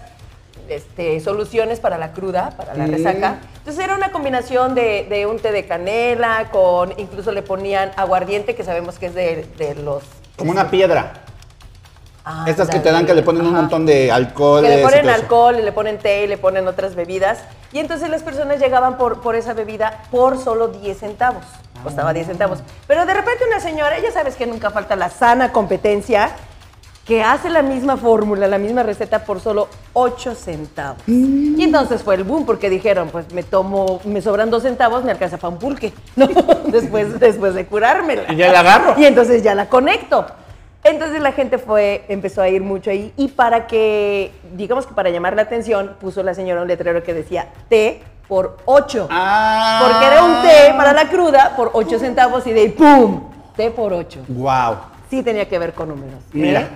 este, 0.68 1.20
soluciones 1.20 1.80
para 1.80 1.98
la 1.98 2.12
cruda, 2.12 2.50
para 2.56 2.74
la 2.74 2.86
resaca. 2.86 3.38
Entonces 3.58 3.84
era 3.84 3.94
una 3.94 4.12
combinación 4.12 4.74
de, 4.74 5.06
de 5.08 5.26
un 5.26 5.38
té 5.38 5.52
de 5.52 5.66
canela, 5.66 6.48
con 6.50 6.92
incluso 6.98 7.32
le 7.32 7.42
ponían 7.42 7.90
aguardiente, 7.96 8.54
que 8.54 8.64
sabemos 8.64 8.98
que 8.98 9.06
es 9.06 9.14
de, 9.14 9.46
de 9.58 9.74
los... 9.76 10.02
Como 10.36 10.50
una 10.50 10.70
piedra. 10.70 11.12
Ah, 12.24 12.44
Estas 12.46 12.68
que 12.68 12.78
te 12.78 12.92
dan 12.92 13.06
que 13.06 13.14
le 13.14 13.22
ponen 13.22 13.42
un 13.42 13.54
Ajá. 13.54 13.62
montón 13.62 13.86
de 13.86 14.12
alcohol. 14.12 14.62
Que 14.62 14.68
le 14.76 14.82
ponen 14.82 15.08
alcohol, 15.08 15.56
y 15.58 15.62
le 15.62 15.72
ponen 15.72 15.98
té 15.98 16.24
y 16.24 16.26
le 16.26 16.36
ponen 16.36 16.68
otras 16.68 16.94
bebidas. 16.94 17.38
Y 17.72 17.78
entonces 17.78 18.10
las 18.10 18.22
personas 18.22 18.60
llegaban 18.60 18.98
por, 18.98 19.22
por 19.22 19.34
esa 19.34 19.54
bebida 19.54 20.02
por 20.10 20.38
solo 20.38 20.68
10 20.68 20.98
centavos. 20.98 21.44
Costaba 21.82 22.12
10 22.12 22.26
centavos. 22.26 22.58
Pero 22.86 23.06
de 23.06 23.14
repente 23.14 23.44
una 23.46 23.60
señora, 23.60 23.98
ya 24.00 24.12
sabes 24.12 24.34
que 24.36 24.46
nunca 24.46 24.70
falta 24.70 24.94
la 24.94 25.08
sana 25.08 25.52
competencia, 25.52 26.30
que 27.08 27.22
hace 27.22 27.48
la 27.48 27.62
misma 27.62 27.96
fórmula, 27.96 28.46
la 28.46 28.58
misma 28.58 28.82
receta 28.82 29.24
por 29.24 29.40
solo 29.40 29.68
8 29.94 30.34
centavos. 30.34 31.02
Y 31.06 31.62
entonces 31.62 32.02
fue 32.02 32.16
el 32.16 32.22
boom, 32.22 32.44
porque 32.44 32.68
dijeron, 32.68 33.08
pues 33.10 33.32
me 33.32 33.42
tomo, 33.42 33.98
me 34.04 34.20
sobran 34.20 34.50
2 34.50 34.62
centavos, 34.62 35.04
me 35.04 35.12
alcanza 35.12 35.38
para 35.38 35.48
un 35.48 35.58
pulque, 35.58 35.94
¿no? 36.16 36.28
después, 36.66 37.18
después 37.18 37.54
de 37.54 37.64
curármela. 37.64 38.30
Y 38.30 38.36
ya 38.36 38.52
la 38.52 38.60
agarro. 38.60 39.00
Y 39.00 39.06
entonces 39.06 39.42
ya 39.42 39.54
la 39.54 39.70
conecto. 39.70 40.26
Entonces 40.84 41.22
la 41.22 41.32
gente 41.32 41.56
fue, 41.56 42.04
empezó 42.08 42.42
a 42.42 42.50
ir 42.50 42.62
mucho 42.62 42.90
ahí 42.90 43.10
y 43.16 43.28
para 43.28 43.66
que, 43.66 44.30
digamos 44.52 44.86
que 44.86 44.92
para 44.92 45.08
llamar 45.08 45.34
la 45.34 45.42
atención, 45.42 45.96
puso 45.98 46.22
la 46.22 46.34
señora 46.34 46.60
un 46.60 46.68
letrero 46.68 47.02
que 47.02 47.14
decía 47.14 47.48
té 47.70 48.02
por 48.28 48.58
8. 48.66 49.08
Ah. 49.10 49.80
Porque 49.82 50.06
era 50.06 50.24
un 50.24 50.42
té 50.42 50.74
para 50.76 50.92
la 50.92 51.08
cruda 51.08 51.54
por 51.56 51.70
8 51.72 51.98
centavos 51.98 52.46
y 52.46 52.52
de 52.52 52.60
ahí 52.60 52.68
¡pum! 52.68 53.30
Té 53.56 53.70
por 53.70 53.94
8. 53.94 54.26
Wow. 54.28 54.97
Sí 55.10 55.22
tenía 55.22 55.48
que 55.48 55.58
ver 55.58 55.72
con 55.72 55.88
números. 55.88 56.20
¿eh? 56.20 56.24
Mira. 56.32 56.68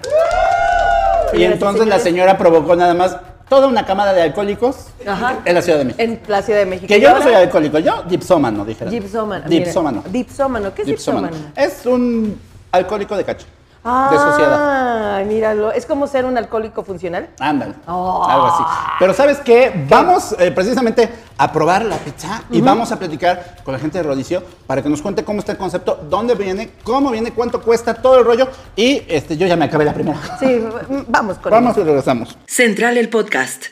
Y 1.33 1.37
Señoras 1.37 1.53
entonces 1.55 1.87
la 1.87 1.99
señora 1.99 2.39
provocó 2.39 2.77
nada 2.77 2.95
más 2.95 3.17
toda 3.49 3.67
una 3.67 3.85
camada 3.85 4.13
de 4.13 4.23
alcohólicos 4.23 4.87
Ajá. 5.07 5.41
en 5.45 5.55
la 5.55 5.63
Ciudad 5.63 5.79
de 5.79 5.85
México. 5.85 6.03
En 6.03 6.21
la 6.27 6.43
Ciudad 6.43 6.59
de 6.61 6.67
México. 6.67 6.87
Que 6.89 7.01
yo 7.01 7.15
no 7.15 7.23
soy 7.23 7.35
alcohólico, 7.35 7.79
yo 7.79 8.03
dipsómano, 8.05 8.65
dijera. 8.65 8.91
Dipsómano. 8.91 9.49
Dipsómano. 9.49 10.03
Dipsómano. 10.09 10.75
¿Qué 10.75 10.83
es 10.83 10.89
Dipsómano. 10.89 11.29
dipsómano? 11.29 11.53
Es 11.57 11.87
un 11.87 12.39
alcohólico 12.71 13.17
de 13.17 13.25
cacho. 13.25 13.47
De 13.85 14.17
sociedad. 14.17 15.19
Ah, 15.19 15.23
míralo. 15.27 15.73
Es 15.73 15.87
como 15.87 16.07
ser 16.07 16.25
un 16.25 16.39
alcohólico 16.39 16.85
funcional. 16.85 17.31
Ándale. 17.41 17.75
Oh. 17.87 18.25
Algo 18.29 18.47
así. 18.47 18.63
Pero 18.99 19.15
¿sabes 19.15 19.39
qué? 19.41 19.87
Vamos 19.89 20.37
eh, 20.39 20.53
precisamente 20.53 21.09
a 21.37 21.53
probar 21.53 21.85
la 21.85 21.97
pizza 21.97 22.43
y 22.51 22.61
vamos 22.61 22.93
a 22.93 22.99
platicar 22.99 23.57
con 23.65 23.73
la 23.73 23.81
gente 23.81 23.99
de 23.99 24.05
Rodicio 24.05 24.43
para 24.67 24.83
que 24.83 24.89
nos 24.89 25.03
cuente 25.03 25.25
cómo 25.25 25.41
está 25.41 25.53
el 25.53 25.59
concepto, 25.59 26.01
dónde 26.09 26.35
viene, 26.35 26.71
cómo 26.85 27.11
viene, 27.11 27.33
cuánto 27.33 27.61
cuesta, 27.61 27.95
todo 27.95 28.19
el 28.19 28.25
rollo. 28.25 28.49
Y 28.77 29.03
este, 29.09 29.37
yo 29.37 29.47
ya 29.47 29.57
me 29.57 29.65
acabé 29.65 29.85
la 29.85 29.95
primera. 29.95 30.19
Sí, 30.39 30.65
vamos 31.09 31.39
con 31.39 31.51
Vamos 31.51 31.77
y 31.77 31.83
regresamos. 31.83 32.39
Central 32.47 32.97
el 32.97 33.09
podcast. 33.09 33.67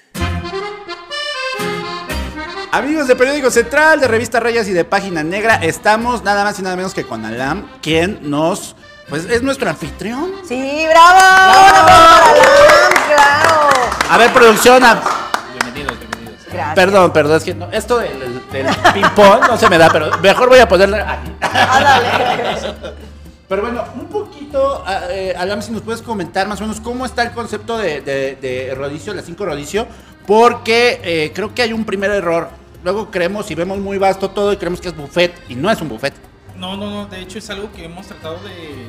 Amigos 2.73 3.09
de 3.09 3.17
Periódico 3.17 3.51
Central, 3.51 3.99
de 3.99 4.07
Revista 4.07 4.39
Rayas 4.39 4.69
y 4.69 4.73
de 4.73 4.85
Página 4.85 5.25
Negra, 5.25 5.57
estamos 5.57 6.23
nada 6.23 6.45
más 6.45 6.57
y 6.61 6.63
nada 6.63 6.77
menos 6.77 6.95
que 6.95 7.05
con 7.05 7.25
Alam, 7.25 7.69
quien 7.83 8.31
nos, 8.31 8.77
pues 9.11 9.25
es 9.27 9.43
nuestro 9.43 9.69
anfitrión. 9.69 10.31
Sí, 10.47 10.85
bravo. 10.89 11.19
¡Bravo! 11.19 12.41
claro. 13.07 13.69
A 14.11 14.19
ver, 14.19 14.33
producción, 14.33 14.83
a- 14.85 15.01
Bienvenidos, 15.61 15.99
bienvenidos. 15.99 16.47
Gracias. 16.53 16.75
perdón, 16.75 17.13
perdón, 17.13 17.37
es 17.37 17.45
que 17.45 17.55
no- 17.55 17.71
esto 17.73 17.99
del, 17.99 18.41
del 18.53 18.67
ping-pong 18.95 19.41
no 19.49 19.57
se 19.57 19.69
me 19.69 19.79
da, 19.79 19.89
pero 19.91 20.17
mejor 20.19 20.49
voy 20.49 20.59
a 20.61 20.69
ponerle 20.69 21.01
aquí. 21.01 21.31
Ándale. 21.41 22.75
Pero 23.49 23.63
bueno, 23.63 23.85
un 23.97 24.07
poquito, 24.07 24.85
ah, 24.87 25.01
eh, 25.11 25.35
Alam, 25.37 25.61
si 25.61 25.73
nos 25.73 25.83
puedes 25.83 26.03
comentar 26.03 26.47
más 26.47 26.61
o 26.61 26.63
menos 26.63 26.81
cómo 26.81 27.05
está 27.05 27.23
el 27.25 27.33
concepto 27.33 27.77
de, 27.79 28.01
de, 28.01 28.37
de 28.37 28.75
rodicio, 28.77 29.13
la 29.13 29.23
5 29.23 29.45
rodicio, 29.45 29.89
porque 30.25 31.01
eh, 31.03 31.33
creo 31.35 31.53
que 31.53 31.63
hay 31.63 31.73
un 31.73 31.85
primer 31.85 32.13
error. 32.13 32.49
Luego 32.85 33.11
creemos 33.11 33.51
y 33.51 33.57
vemos 33.57 33.79
muy 33.79 33.99
vasto 33.99 34.31
todo 34.31 34.53
y 34.53 34.57
creemos 34.57 34.81
que 34.81 34.89
es 34.89 34.97
buffet 34.97 35.35
y 35.49 35.57
no 35.57 35.69
es 35.69 35.81
un 35.81 35.89
buffet. 35.89 36.15
No, 36.61 36.77
no, 36.77 36.91
no. 36.91 37.07
De 37.07 37.21
hecho, 37.21 37.39
es 37.39 37.49
algo 37.51 37.73
que 37.73 37.85
hemos 37.87 38.07
tratado 38.07 38.37
de 38.45 38.87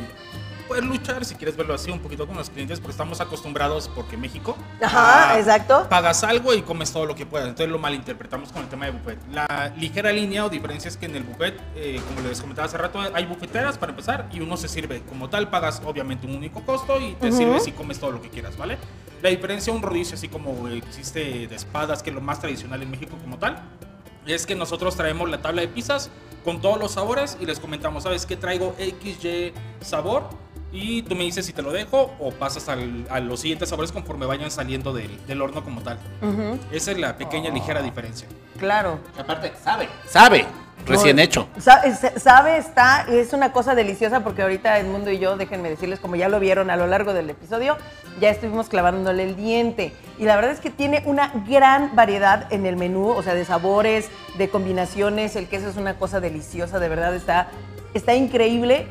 poder 0.67 0.85
luchar, 0.85 1.25
si 1.25 1.35
quieres 1.35 1.57
verlo 1.57 1.73
así, 1.73 1.91
un 1.91 1.99
poquito 1.99 2.25
con 2.25 2.37
los 2.37 2.49
clientes, 2.49 2.79
porque 2.79 2.91
estamos 2.91 3.19
acostumbrados, 3.19 3.89
porque 3.93 4.15
México. 4.15 4.55
Ajá, 4.81 5.31
a- 5.33 5.39
exacto. 5.39 5.85
Pagas 5.89 6.23
algo 6.23 6.53
y 6.53 6.61
comes 6.61 6.91
todo 6.93 7.05
lo 7.05 7.13
que 7.13 7.25
puedas. 7.25 7.49
Entonces 7.49 7.69
lo 7.69 7.77
malinterpretamos 7.77 8.51
con 8.53 8.61
el 8.63 8.69
tema 8.69 8.85
de 8.85 8.91
buffet. 8.91 9.19
La 9.33 9.73
ligera 9.77 10.13
línea 10.13 10.45
o 10.45 10.49
diferencia 10.49 10.87
es 10.87 10.95
que 10.95 11.07
en 11.07 11.15
el 11.17 11.23
buffet, 11.23 11.59
eh, 11.75 11.99
como 12.07 12.25
les 12.27 12.39
comentaba 12.39 12.67
hace 12.67 12.77
rato, 12.77 12.99
hay 13.13 13.25
bufeteras 13.25 13.77
para 13.77 13.89
empezar 13.91 14.29
y 14.31 14.39
uno 14.39 14.55
se 14.55 14.69
sirve 14.69 15.01
como 15.09 15.29
tal. 15.29 15.49
Pagas 15.49 15.81
obviamente 15.85 16.25
un 16.25 16.35
único 16.35 16.61
costo 16.65 16.99
y 17.01 17.13
te 17.15 17.31
sirves 17.33 17.67
y 17.67 17.73
comes 17.73 17.99
todo 17.99 18.11
lo 18.11 18.21
que 18.21 18.29
quieras, 18.29 18.55
¿vale? 18.57 18.77
La 19.21 19.29
diferencia, 19.29 19.73
un 19.73 19.81
rodicio 19.81 20.15
así 20.15 20.29
como 20.29 20.67
existe 20.69 21.47
de 21.47 21.55
espadas, 21.55 22.01
que 22.01 22.09
es 22.11 22.15
lo 22.15 22.21
más 22.21 22.39
tradicional 22.39 22.81
en 22.81 22.89
México 22.91 23.17
como 23.21 23.37
tal, 23.37 23.61
es 24.25 24.45
que 24.45 24.55
nosotros 24.55 24.95
traemos 24.95 25.29
la 25.29 25.41
tabla 25.41 25.61
de 25.61 25.67
pizzas 25.67 26.09
con 26.43 26.61
todos 26.61 26.79
los 26.79 26.91
sabores 26.93 27.37
y 27.39 27.45
les 27.45 27.59
comentamos, 27.59 28.03
¿sabes 28.03 28.25
qué? 28.25 28.35
Traigo 28.35 28.75
XY 28.79 29.53
sabor 29.81 30.23
y 30.71 31.01
tú 31.03 31.15
me 31.15 31.23
dices 31.25 31.45
si 31.45 31.53
te 31.53 31.61
lo 31.61 31.71
dejo 31.71 32.13
o 32.19 32.31
pasas 32.31 32.69
al- 32.69 33.05
a 33.09 33.19
los 33.19 33.41
siguientes 33.41 33.69
sabores 33.69 33.91
conforme 33.91 34.25
vayan 34.25 34.49
saliendo 34.51 34.93
del, 34.93 35.09
del 35.27 35.41
horno 35.41 35.63
como 35.63 35.81
tal. 35.81 35.99
Esa 36.71 36.91
es 36.91 36.97
la 36.97 37.17
pequeña 37.17 37.51
ligera 37.51 37.81
diferencia. 37.81 38.27
Claro. 38.57 38.99
Aparte, 39.19 39.51
sabe. 39.63 39.89
Sabe, 40.07 40.45
recién 40.85 41.15
No, 41.17 41.21
hecho. 41.21 41.47
sa- 41.59 41.81
sa- 41.95 42.19
Sabe, 42.19 42.57
está, 42.57 43.05
es 43.09 43.33
una 43.33 43.51
cosa 43.51 43.75
deliciosa 43.75 44.21
porque 44.21 44.41
ahorita 44.41 44.77
Edmundo 44.79 45.11
y 45.11 45.19
yo, 45.19 45.37
déjenme 45.37 45.69
decirles, 45.69 45.99
como 45.99 46.15
ya 46.15 46.29
lo 46.29 46.39
vieron 46.39 46.69
a 46.69 46.75
lo 46.75 46.87
largo 46.87 47.13
del 47.13 47.29
episodio, 47.29 47.77
ya 48.19 48.29
estuvimos 48.29 48.67
clavándole 48.69 49.23
el 49.23 49.35
diente. 49.35 49.93
Y 50.19 50.25
la 50.25 50.35
verdad 50.35 50.51
es 50.51 50.59
que 50.59 50.69
tiene 50.69 51.01
una 51.05 51.31
gran 51.47 51.95
variedad 51.95 52.51
en 52.51 52.65
el 52.65 52.75
menú, 52.75 53.09
o 53.09 53.23
sea, 53.23 53.33
de 53.33 53.45
sabores, 53.45 54.09
de 54.37 54.49
combinaciones. 54.49 55.35
El 55.35 55.47
queso 55.47 55.69
es 55.69 55.77
una 55.77 55.97
cosa 55.97 56.19
deliciosa, 56.19 56.79
de 56.79 56.89
verdad, 56.89 57.15
está, 57.15 57.47
está 57.93 58.13
increíble. 58.13 58.87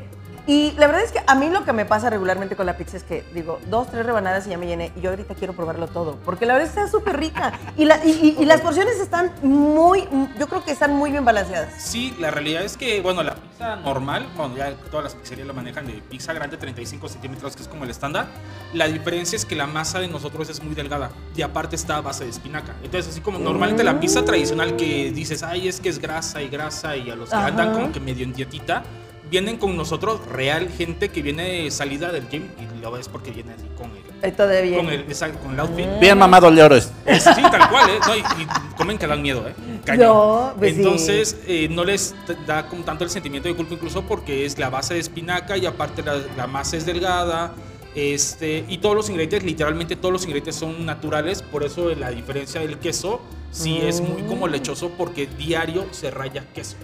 Y 0.47 0.71
la 0.77 0.87
verdad 0.87 1.03
es 1.03 1.11
que 1.11 1.19
a 1.25 1.35
mí 1.35 1.49
lo 1.49 1.63
que 1.65 1.71
me 1.73 1.85
pasa 1.85 2.09
regularmente 2.09 2.55
con 2.55 2.65
la 2.65 2.75
pizza 2.75 2.97
es 2.97 3.03
que 3.03 3.23
digo, 3.33 3.59
dos, 3.69 3.89
tres 3.91 4.05
rebanadas 4.05 4.47
y 4.47 4.49
ya 4.49 4.57
me 4.57 4.65
llené. 4.67 4.91
Y 4.95 5.01
yo 5.01 5.11
ahorita 5.11 5.35
quiero 5.35 5.53
probarlo 5.53 5.87
todo. 5.87 6.17
Porque 6.25 6.45
la 6.45 6.53
verdad 6.53 6.67
está 6.69 6.87
súper 6.87 7.17
rica. 7.19 7.53
Y, 7.77 7.85
la- 7.85 8.03
y- 8.03 8.35
y- 8.39 8.41
y 8.41 8.45
las 8.45 8.61
porciones 8.61 8.99
están 8.99 9.31
muy, 9.43 10.07
yo 10.39 10.47
creo 10.47 10.63
que 10.65 10.71
están 10.71 10.95
muy 10.95 11.11
bien 11.11 11.23
balanceadas. 11.25 11.73
Sí, 11.77 12.15
la 12.19 12.31
realidad 12.31 12.63
es 12.63 12.75
que, 12.75 13.01
bueno, 13.01 13.21
la 13.23 13.35
pizza 13.35 13.75
normal, 13.77 14.27
bueno, 14.35 14.57
ya 14.57 14.73
todas 14.89 15.03
las 15.03 15.15
pizzerías 15.15 15.47
lo 15.47 15.53
manejan 15.53 15.85
de 15.85 15.93
pizza 16.09 16.33
grande, 16.33 16.57
35 16.57 17.07
centímetros, 17.07 17.55
que 17.55 17.61
es 17.61 17.67
como 17.67 17.83
el 17.83 17.91
estándar. 17.91 18.25
La 18.73 18.87
diferencia 18.87 19.35
es 19.35 19.45
que 19.45 19.55
la 19.55 19.67
masa 19.67 19.99
de 19.99 20.07
nosotros 20.07 20.49
es 20.49 20.63
muy 20.63 20.73
delgada 20.73 21.11
y 21.35 21.43
aparte 21.43 21.75
está 21.75 21.97
a 21.97 22.01
base 22.01 22.23
de 22.23 22.31
espinaca. 22.31 22.73
Entonces, 22.83 23.11
así 23.11 23.21
como 23.21 23.37
normalmente 23.37 23.83
la 23.83 23.99
pizza 23.99 24.25
tradicional 24.25 24.75
que 24.75 25.11
dices, 25.11 25.43
ay, 25.43 25.67
es 25.67 25.79
que 25.79 25.89
es 25.89 25.99
grasa 25.99 26.41
y 26.41 26.49
grasa 26.49 26.95
y 26.97 27.09
a 27.11 27.15
los 27.15 27.29
que 27.29 27.35
Ajá. 27.35 27.47
andan 27.47 27.73
como 27.73 27.91
que 27.91 27.99
medio 27.99 28.23
en 28.23 28.33
dietita, 28.33 28.83
vienen 29.31 29.57
con 29.57 29.75
nosotros 29.77 30.23
real 30.27 30.69
gente 30.69 31.09
que 31.09 31.21
viene 31.23 31.71
salida 31.71 32.11
del 32.11 32.27
gym 32.29 32.49
y 32.59 32.81
lo 32.81 32.91
ves 32.91 33.07
porque 33.07 33.31
viene 33.31 33.53
así 33.53 33.65
con 33.77 33.89
el, 34.21 34.33
todavía. 34.33 34.77
con 34.77 34.89
el, 34.89 34.99
exacto, 35.01 35.39
con 35.39 35.53
el 35.53 35.59
outfit. 35.61 35.87
Bien 35.99 36.17
mamado 36.17 36.51
le 36.51 36.61
oro 36.61 36.75
es. 36.75 36.91
Sí, 37.07 37.41
tal 37.49 37.69
cual, 37.69 37.89
¿eh? 37.89 37.99
No, 38.05 38.15
y, 38.15 38.19
y 38.19 38.47
comen 38.77 38.97
que 38.97 39.07
dan 39.07 39.21
miedo, 39.21 39.47
¿eh? 39.47 39.53
Cañón. 39.85 40.05
No, 40.07 40.53
pues 40.59 40.73
sí. 40.75 40.81
Entonces, 40.81 41.37
eh, 41.47 41.67
no 41.71 41.83
les 41.85 42.13
da 42.45 42.67
como 42.67 42.83
tanto 42.83 43.03
el 43.05 43.09
sentimiento 43.09 43.47
de 43.47 43.55
culpa, 43.55 43.73
incluso 43.73 44.03
porque 44.03 44.45
es 44.45 44.59
la 44.59 44.69
base 44.69 44.93
de 44.95 44.99
espinaca 44.99 45.55
y 45.57 45.65
aparte 45.65 46.03
la, 46.03 46.19
la 46.35 46.45
masa 46.47 46.75
es 46.77 46.85
delgada. 46.85 47.53
Este, 47.95 48.63
y 48.69 48.77
todos 48.77 48.95
los 48.95 49.09
ingredientes, 49.09 49.43
literalmente 49.43 49.95
todos 49.95 50.13
los 50.13 50.23
ingredientes 50.23 50.55
son 50.55 50.85
naturales, 50.85 51.41
por 51.41 51.63
eso 51.63 51.89
la 51.95 52.09
diferencia 52.09 52.61
del 52.61 52.77
queso 52.79 53.21
sí 53.51 53.79
es 53.81 53.99
muy 54.01 54.21
como 54.23 54.47
Mm. 54.47 54.51
lechoso 54.51 54.91
porque 54.97 55.27
diario 55.27 55.85
se 55.91 56.09
raya 56.11 56.45
queso. 56.53 56.75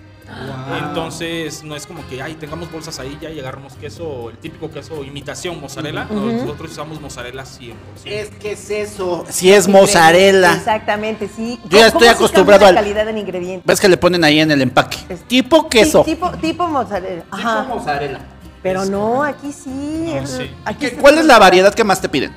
Entonces 0.80 1.64
no 1.64 1.76
es 1.76 1.86
como 1.86 2.06
que 2.08 2.22
ay 2.22 2.36
tengamos 2.36 2.72
bolsas 2.72 3.00
ahí 3.00 3.18
ya 3.22 3.30
y 3.30 3.40
agarramos 3.40 3.74
queso, 3.74 4.30
el 4.30 4.38
típico 4.38 4.70
queso 4.70 5.04
imitación 5.04 5.60
mozzarella. 5.62 6.06
Nosotros 6.06 6.72
usamos 6.72 7.00
mozzarella 7.02 7.44
100%. 7.44 7.74
Es 8.06 8.30
que 8.32 8.52
es 8.54 8.70
eso. 8.70 9.26
Si 9.30 9.52
es 9.52 9.68
mozzarella. 9.68 10.54
Exactamente, 10.56 11.30
sí. 11.34 11.60
Yo 11.70 11.80
ya 11.80 11.92
¿Cómo 11.92 12.00
estoy 12.04 12.08
acostumbrado 12.10 12.66
cambia 12.66 12.74
la 12.74 12.80
al- 12.80 12.86
calidad 12.86 13.10
en 13.10 13.18
ingredientes. 13.18 13.66
Ves 13.66 13.80
que 13.80 13.88
le 13.90 13.98
ponen 13.98 14.24
ahí 14.24 14.40
en 14.40 14.52
el 14.52 14.62
empaque. 14.62 14.98
Es- 15.10 15.28
Tipo 15.28 15.68
queso. 15.70 16.04
Sí, 16.04 16.12
tipo, 16.12 16.32
tipo 16.32 16.68
mozzarella. 16.68 17.24
Ajá. 17.32 17.64
mozzarella. 17.64 18.20
Pero 18.64 18.86
no, 18.86 19.24
aquí 19.24 19.52
sí. 19.54 19.70
No, 20.14 20.26
sí. 20.28 20.52
aquí 20.66 20.80
¿Qué- 20.80 20.86
está 20.88 21.02
¿Cuál 21.02 21.18
es 21.20 21.26
la 21.26 21.40
variedad 21.40 21.74
que 21.74 21.84
más 21.84 22.02
te 22.02 22.10
piden? 22.10 22.34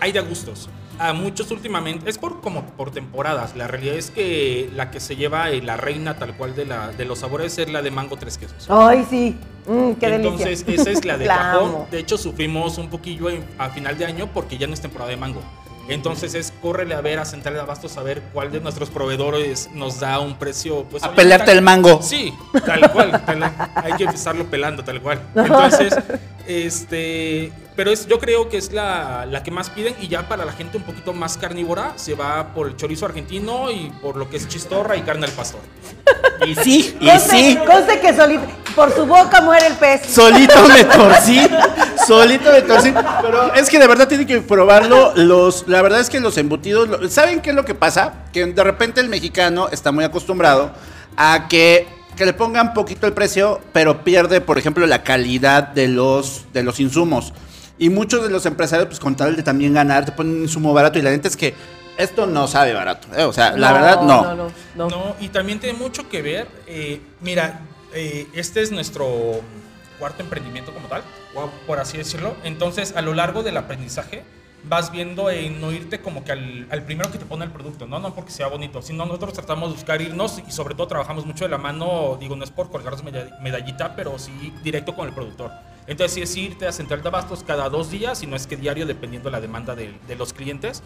hay 0.00 0.12
de 0.12 0.20
gustos. 0.20 0.68
A 0.98 1.12
muchos 1.12 1.50
últimamente, 1.50 2.08
es 2.08 2.16
por 2.18 2.40
como 2.40 2.64
por 2.64 2.90
temporadas. 2.90 3.54
La 3.56 3.66
realidad 3.66 3.96
es 3.96 4.10
que 4.10 4.70
la 4.74 4.90
que 4.90 4.98
se 5.00 5.14
lleva 5.16 5.50
eh, 5.50 5.60
la 5.62 5.76
reina 5.76 6.16
tal 6.16 6.34
cual 6.36 6.54
de, 6.56 6.64
la, 6.64 6.88
de 6.92 7.04
los 7.04 7.18
sabores 7.18 7.58
es 7.58 7.70
la 7.70 7.82
de 7.82 7.90
mango 7.90 8.16
tres 8.16 8.38
quesos. 8.38 8.66
Ay, 8.68 9.06
sí. 9.10 9.36
Mm, 9.66 9.92
qué 9.94 10.06
Entonces, 10.14 10.64
delicia. 10.64 10.90
esa 10.92 10.98
es 10.98 11.04
la 11.04 11.18
de 11.18 11.26
La 11.26 11.36
cajón. 11.36 11.68
amo. 11.68 11.88
De 11.90 11.98
hecho, 11.98 12.16
sufrimos 12.16 12.78
un 12.78 12.88
poquillo 12.88 13.28
en- 13.28 13.44
a 13.58 13.68
final 13.70 13.98
de 13.98 14.06
año 14.06 14.30
porque 14.32 14.56
ya 14.58 14.66
no 14.66 14.74
es 14.74 14.80
temporada 14.80 15.10
de 15.10 15.16
mango. 15.16 15.42
Entonces 15.88 16.34
es 16.34 16.52
córrele 16.62 16.94
a 16.96 17.00
ver 17.00 17.20
a 17.20 17.24
Central 17.24 17.54
de 17.54 17.60
Abastos 17.60 17.96
a 17.96 18.02
ver 18.02 18.20
cuál 18.32 18.50
de 18.50 18.58
nuestros 18.60 18.90
proveedores 18.90 19.70
nos 19.72 20.00
da 20.00 20.18
un 20.18 20.34
precio. 20.36 20.82
Pues, 20.90 21.04
A 21.04 21.12
pelearte 21.14 21.46
tal- 21.46 21.58
el 21.58 21.62
mango. 21.62 22.02
Sí, 22.02 22.32
tal 22.64 22.90
cual. 22.90 23.22
tal- 23.24 23.52
hay 23.74 23.92
que 23.92 24.04
estarlo 24.04 24.46
pelando 24.46 24.82
tal 24.82 25.00
cual. 25.00 25.20
Entonces, 25.36 25.94
este. 26.48 27.52
Pero 27.76 27.90
es, 27.90 28.06
yo 28.06 28.18
creo 28.18 28.48
que 28.48 28.56
es 28.56 28.72
la, 28.72 29.26
la 29.26 29.42
que 29.42 29.50
más 29.50 29.68
piden 29.68 29.94
y 30.00 30.08
ya 30.08 30.26
para 30.26 30.46
la 30.46 30.52
gente 30.52 30.78
un 30.78 30.82
poquito 30.82 31.12
más 31.12 31.36
carnívora 31.36 31.92
se 31.96 32.14
va 32.14 32.54
por 32.54 32.68
el 32.68 32.76
chorizo 32.76 33.04
argentino 33.04 33.70
y 33.70 33.92
por 34.00 34.16
lo 34.16 34.30
que 34.30 34.38
es 34.38 34.48
chistorra 34.48 34.96
y 34.96 35.02
carne 35.02 35.26
al 35.26 35.32
pastor. 35.32 35.60
Y 36.46 36.54
sí, 36.54 36.96
y 37.00 37.06
Conste, 37.08 37.36
sí. 37.36 37.58
conste 37.66 38.00
que 38.00 38.14
solito, 38.14 38.44
por 38.74 38.94
su 38.94 39.04
boca 39.04 39.40
muere 39.42 39.66
el 39.66 39.74
pez. 39.74 40.06
Solito 40.06 40.68
me 40.68 40.84
torcí, 40.84 41.40
solito 42.06 42.50
me 42.50 42.62
torcí. 42.62 42.94
Pero 43.22 43.54
es 43.54 43.68
que 43.68 43.78
de 43.78 43.86
verdad 43.86 44.08
tienen 44.08 44.26
que 44.26 44.40
probarlo. 44.40 45.12
Los, 45.14 45.68
la 45.68 45.82
verdad 45.82 46.00
es 46.00 46.08
que 46.08 46.20
los 46.20 46.38
embutidos, 46.38 47.12
¿saben 47.12 47.40
qué 47.40 47.50
es 47.50 47.56
lo 47.56 47.64
que 47.64 47.74
pasa? 47.74 48.24
Que 48.32 48.46
de 48.46 48.64
repente 48.64 49.00
el 49.00 49.08
mexicano 49.08 49.68
está 49.70 49.92
muy 49.92 50.04
acostumbrado 50.04 50.72
a 51.16 51.46
que, 51.48 51.86
que 52.16 52.24
le 52.24 52.32
pongan 52.32 52.72
poquito 52.74 53.06
el 53.06 53.12
precio, 53.12 53.60
pero 53.72 54.02
pierde, 54.02 54.40
por 54.40 54.58
ejemplo, 54.58 54.86
la 54.86 55.02
calidad 55.02 55.62
de 55.68 55.88
los, 55.88 56.46
de 56.52 56.62
los 56.62 56.80
insumos. 56.80 57.32
Y 57.78 57.90
muchos 57.90 58.22
de 58.22 58.30
los 58.30 58.46
empresarios, 58.46 58.88
pues 58.88 59.00
con 59.00 59.14
tal 59.16 59.36
de 59.36 59.42
también 59.42 59.74
ganar, 59.74 60.04
te 60.04 60.12
ponen 60.12 60.36
un 60.36 60.42
insumo 60.42 60.72
barato. 60.72 60.98
Y 60.98 61.02
la 61.02 61.10
neta 61.10 61.28
es 61.28 61.36
que 61.36 61.54
esto 61.98 62.26
no 62.26 62.46
sabe 62.48 62.72
barato. 62.72 63.08
¿eh? 63.16 63.24
O 63.24 63.32
sea, 63.32 63.52
la 63.56 63.72
verdad, 63.72 64.02
no. 64.02 64.22
No, 64.22 64.34
no, 64.34 64.50
no. 64.74 64.88
No, 64.88 65.16
y 65.20 65.28
también 65.28 65.60
tiene 65.60 65.78
mucho 65.78 66.08
que 66.08 66.22
ver. 66.22 66.48
eh, 66.66 67.00
mira, 67.20 67.60
eh, 67.94 68.26
este 68.34 68.62
es 68.62 68.70
nuestro 68.72 69.40
cuarto 69.98 70.22
emprendimiento 70.22 70.72
como 70.74 70.88
tal, 70.88 71.02
por 71.66 71.78
así 71.80 71.96
decirlo. 71.98 72.34
Entonces, 72.44 72.94
a 72.96 73.02
lo 73.02 73.14
largo 73.14 73.42
del 73.42 73.56
aprendizaje, 73.56 74.24
vas 74.68 74.90
viendo 74.90 75.30
en 75.30 75.60
no 75.60 75.70
irte 75.70 76.00
como 76.00 76.24
que 76.24 76.32
al, 76.32 76.66
al 76.70 76.82
primero 76.82 77.10
que 77.12 77.18
te 77.18 77.24
pone 77.24 77.44
el 77.44 77.50
producto, 77.52 77.86
¿no? 77.86 77.98
No 78.00 78.14
porque 78.14 78.30
sea 78.32 78.48
bonito, 78.48 78.82
sino 78.82 79.06
nosotros 79.06 79.32
tratamos 79.34 79.68
de 79.70 79.74
buscar 79.76 80.02
irnos 80.02 80.42
y 80.46 80.50
sobre 80.50 80.74
todo 80.74 80.88
trabajamos 80.88 81.24
mucho 81.24 81.44
de 81.44 81.50
la 81.50 81.58
mano, 81.58 82.16
digo, 82.18 82.34
no 82.36 82.42
es 82.44 82.50
por 82.50 82.70
colgarnos 82.70 83.04
medall- 83.04 83.38
medallita, 83.40 83.94
pero 83.94 84.18
sí 84.18 84.52
directo 84.64 84.94
con 84.94 85.06
el 85.08 85.14
productor. 85.14 85.52
Entonces, 85.86 86.14
sí 86.14 86.22
es 86.22 86.36
irte 86.36 86.66
a 86.66 86.72
Central 86.72 87.02
de 87.02 87.08
Abastos 87.08 87.44
cada 87.44 87.68
dos 87.68 87.90
días, 87.90 88.22
y 88.22 88.26
no 88.26 88.34
es 88.34 88.46
que 88.46 88.56
diario, 88.56 88.86
dependiendo 88.86 89.30
la 89.30 89.40
demanda 89.40 89.74
de, 89.74 89.92
de 90.06 90.16
los 90.16 90.32
clientes. 90.32 90.82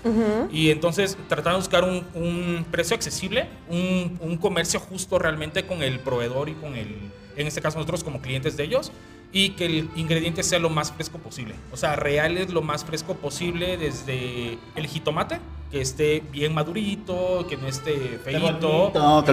Y 0.53 0.71
entonces 0.71 1.17
tratar 1.29 1.55
de 1.55 1.59
buscar 1.59 1.85
un, 1.85 2.05
un 2.15 2.67
precio 2.71 2.95
accesible, 2.95 3.49
un, 3.69 4.19
un 4.21 4.37
comercio 4.37 4.79
justo 4.81 5.19
realmente 5.19 5.67
con 5.67 5.83
el 5.83 6.01
proveedor 6.01 6.49
y 6.49 6.55
con 6.55 6.75
el, 6.75 6.95
en 7.37 7.47
este 7.47 7.61
caso 7.61 7.79
nosotros 7.79 8.05
como 8.05 8.21
clientes 8.21 8.57
de 8.57 8.65
ellos, 8.65 8.93
y 9.33 9.51
que 9.51 9.67
el 9.67 9.91
ingrediente 9.95 10.43
sea 10.43 10.59
lo 10.59 10.71
más 10.71 10.93
fresco 10.93 11.19
posible. 11.19 11.55
O 11.73 11.77
sea, 11.77 11.95
real 11.97 12.37
es 12.37 12.51
lo 12.51 12.63
más 12.63 12.85
fresco 12.85 13.15
posible 13.15 13.77
desde 13.77 14.59
el 14.75 14.87
jitomate, 14.87 15.39
que 15.71 15.81
esté 15.81 16.23
bien 16.33 16.53
madurito, 16.53 17.47
que 17.49 17.57
no 17.57 17.69
esté 17.69 18.19
feito, 18.25 18.91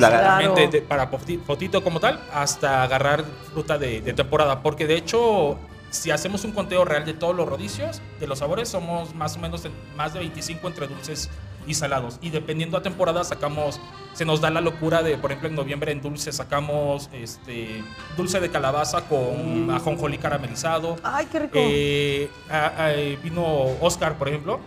Claro. 0.09 0.53
para 0.87 1.07
fotito 1.45 1.83
como 1.83 1.99
tal, 1.99 2.21
hasta 2.31 2.83
agarrar 2.83 3.23
fruta 3.51 3.77
de, 3.77 4.01
de 4.01 4.13
temporada. 4.13 4.61
Porque 4.61 4.85
de 4.85 4.95
hecho, 4.97 5.57
si 5.89 6.11
hacemos 6.11 6.43
un 6.43 6.51
conteo 6.51 6.85
real 6.85 7.05
de 7.05 7.13
todos 7.13 7.35
los 7.35 7.47
rodicios, 7.47 8.01
de 8.19 8.27
los 8.27 8.39
sabores, 8.39 8.69
somos 8.69 9.15
más 9.15 9.35
o 9.35 9.39
menos 9.39 9.65
en- 9.65 9.71
más 9.95 10.13
de 10.13 10.19
25 10.19 10.67
entre 10.67 10.87
dulces 10.87 11.29
y 11.67 11.73
salados. 11.73 12.17
Y 12.21 12.29
dependiendo 12.31 12.77
a 12.77 12.81
temporada, 12.81 13.23
sacamos 13.23 13.79
se 14.13 14.25
nos 14.25 14.41
da 14.41 14.49
la 14.49 14.61
locura 14.61 15.03
de, 15.03 15.15
por 15.17 15.29
ejemplo, 15.31 15.47
en 15.49 15.55
noviembre 15.55 15.91
en 15.91 16.01
dulce 16.01 16.31
sacamos 16.31 17.07
este 17.13 17.83
dulce 18.15 18.39
de 18.39 18.49
calabaza 18.49 19.01
con 19.01 19.69
ajonjolí 19.69 20.17
caramelizado. 20.17 20.95
Ay, 21.03 21.27
qué 21.31 21.37
rico. 21.39 21.53
Eh, 21.61 22.27
a- 22.49 22.85
a- 22.85 22.93
eh, 22.95 23.19
vino 23.21 23.45
Oscar, 23.79 24.17
por 24.17 24.27
ejemplo, 24.27 24.59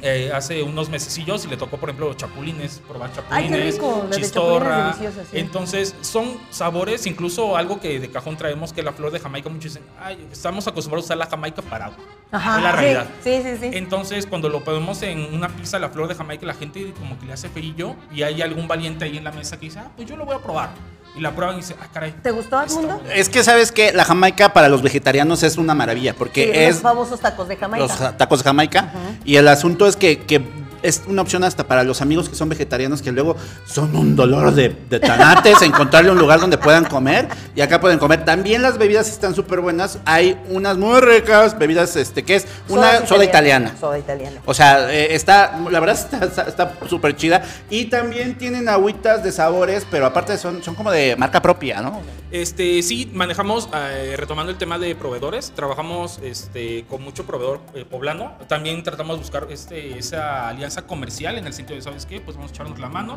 eh, 0.00 0.30
hace 0.34 0.62
unos 0.62 0.88
mesecillos 0.88 1.44
y 1.44 1.48
le 1.48 1.58
tocó, 1.58 1.76
por 1.76 1.90
ejemplo, 1.90 2.14
chapulines, 2.14 2.80
probar 2.88 3.10
Ay, 3.10 3.14
qué 3.14 3.22
chapulines, 3.50 3.74
rico, 3.74 4.06
chistorra. 4.10 4.92
chapulines 4.92 5.14
sí. 5.30 5.38
Entonces, 5.38 5.94
son 6.00 6.38
sabores, 6.50 7.06
incluso 7.06 7.56
algo 7.58 7.80
que 7.80 8.00
de 8.00 8.10
cajón 8.10 8.36
traemos, 8.38 8.72
que 8.72 8.82
la 8.82 8.92
flor 8.92 9.10
de 9.10 9.18
Jamaica, 9.20 9.50
muchos 9.50 9.74
dicen, 9.74 9.86
ay, 10.00 10.26
estamos 10.32 10.66
acostumbrados 10.66 11.04
a 11.04 11.06
usar 11.08 11.16
la 11.18 11.26
Jamaica 11.26 11.60
para 11.60 11.86
agua. 11.86 11.98
Ajá, 12.30 12.58
es 12.58 12.62
la 12.62 12.70
sí, 12.70 12.76
realidad. 12.76 13.06
Sí, 13.24 13.40
sí, 13.42 13.56
sí. 13.60 13.70
Entonces, 13.76 14.26
cuando 14.26 14.48
lo 14.48 14.62
ponemos 14.62 15.02
en 15.02 15.34
una 15.34 15.48
pizza, 15.48 15.78
la 15.78 15.88
flor 15.88 16.08
de 16.08 16.14
Jamaica, 16.14 16.27
la 16.42 16.54
gente 16.54 16.92
como 16.98 17.18
que 17.18 17.26
le 17.26 17.32
hace 17.32 17.48
feillo 17.48 17.94
y 18.12 18.22
hay 18.22 18.42
algún 18.42 18.68
valiente 18.68 19.04
ahí 19.06 19.16
en 19.16 19.24
la 19.24 19.32
mesa 19.32 19.58
que 19.58 19.66
dice, 19.66 19.78
ah, 19.78 19.90
pues 19.96 20.08
yo 20.08 20.16
lo 20.16 20.24
voy 20.26 20.36
a 20.36 20.38
probar. 20.40 20.70
Y 21.16 21.20
la 21.20 21.32
prueban 21.32 21.56
y 21.56 21.60
dice, 21.60 21.74
ah, 21.80 21.86
caray. 21.92 22.12
¿Te 22.22 22.30
gustó, 22.30 22.62
Edmundo? 22.62 22.96
bueno". 22.98 23.10
Es 23.12 23.28
que 23.28 23.42
sabes 23.42 23.72
que 23.72 23.92
la 23.92 24.04
Jamaica 24.04 24.52
para 24.52 24.68
los 24.68 24.82
vegetarianos 24.82 25.42
es 25.42 25.56
una 25.56 25.74
maravilla, 25.74 26.14
porque 26.14 26.44
Sí, 26.44 26.50
es 26.54 26.74
los 26.74 26.82
famosos 26.82 27.18
tacos 27.20 27.48
de 27.48 27.56
Jamaica. 27.56 27.86
los 27.86 28.16
tacos 28.18 28.40
de 28.40 28.44
Jamaica. 28.44 28.92
Y 29.24 29.36
el 29.36 29.48
asunto 29.48 29.86
es 29.86 29.96
que, 29.96 30.18
que 30.20 30.40
es 30.82 31.02
una 31.06 31.22
opción 31.22 31.44
hasta 31.44 31.66
para 31.66 31.84
los 31.84 32.00
amigos 32.02 32.28
que 32.28 32.34
son 32.34 32.48
vegetarianos 32.48 33.02
que 33.02 33.12
luego 33.12 33.36
son 33.66 33.94
un 33.96 34.16
dolor 34.16 34.52
de, 34.54 34.76
de 34.88 35.00
tanates 35.00 35.62
encontrarle 35.62 36.10
un 36.10 36.18
lugar 36.18 36.40
donde 36.40 36.58
puedan 36.58 36.84
comer. 36.84 37.28
Y 37.54 37.60
acá 37.60 37.80
pueden 37.80 37.98
comer. 37.98 38.24
También 38.24 38.62
las 38.62 38.78
bebidas 38.78 39.08
están 39.08 39.34
súper 39.34 39.60
buenas. 39.60 39.98
Hay 40.04 40.38
unas 40.48 40.76
muy 40.76 41.00
ricas 41.00 41.58
bebidas, 41.58 41.96
este, 41.96 42.24
que 42.24 42.36
es 42.36 42.46
una 42.68 43.06
soda 43.06 43.24
italiana. 43.24 43.74
Soda 43.78 43.98
italiana. 43.98 44.40
O 44.46 44.54
sea, 44.54 44.92
eh, 44.92 45.14
está, 45.14 45.58
la 45.70 45.80
verdad 45.80 45.96
está- 45.96 46.24
está 46.24 46.42
está 46.42 46.72
súper 46.88 47.16
chida. 47.16 47.42
Y 47.70 47.86
también 47.86 48.36
tienen 48.38 48.68
agüitas 48.68 49.22
de 49.24 49.32
sabores, 49.32 49.86
pero 49.90 50.06
aparte 50.06 50.36
son, 50.38 50.62
son 50.62 50.74
como 50.74 50.90
de 50.90 51.16
marca 51.16 51.40
propia, 51.42 51.80
¿no? 51.80 52.00
Este, 52.30 52.82
sí, 52.82 53.10
manejamos, 53.14 53.70
eh, 53.74 54.14
retomando 54.18 54.52
el 54.52 54.58
tema 54.58 54.78
de 54.78 54.94
proveedores, 54.94 55.50
trabajamos 55.54 56.20
este, 56.22 56.84
con 56.86 57.02
mucho 57.02 57.24
proveedor 57.24 57.60
eh, 57.74 57.86
poblano. 57.88 58.32
También 58.48 58.82
tratamos 58.82 59.16
de 59.16 59.20
buscar 59.22 59.46
este, 59.50 59.98
esa 59.98 60.48
alianza 60.48 60.67
comercial 60.76 61.38
en 61.38 61.46
el 61.46 61.52
sentido 61.52 61.76
de, 61.76 61.82
¿sabes 61.82 62.06
qué? 62.06 62.20
Pues 62.20 62.36
vamos 62.36 62.50
a 62.52 62.54
echarnos 62.54 62.78
la 62.78 62.88
mano. 62.88 63.16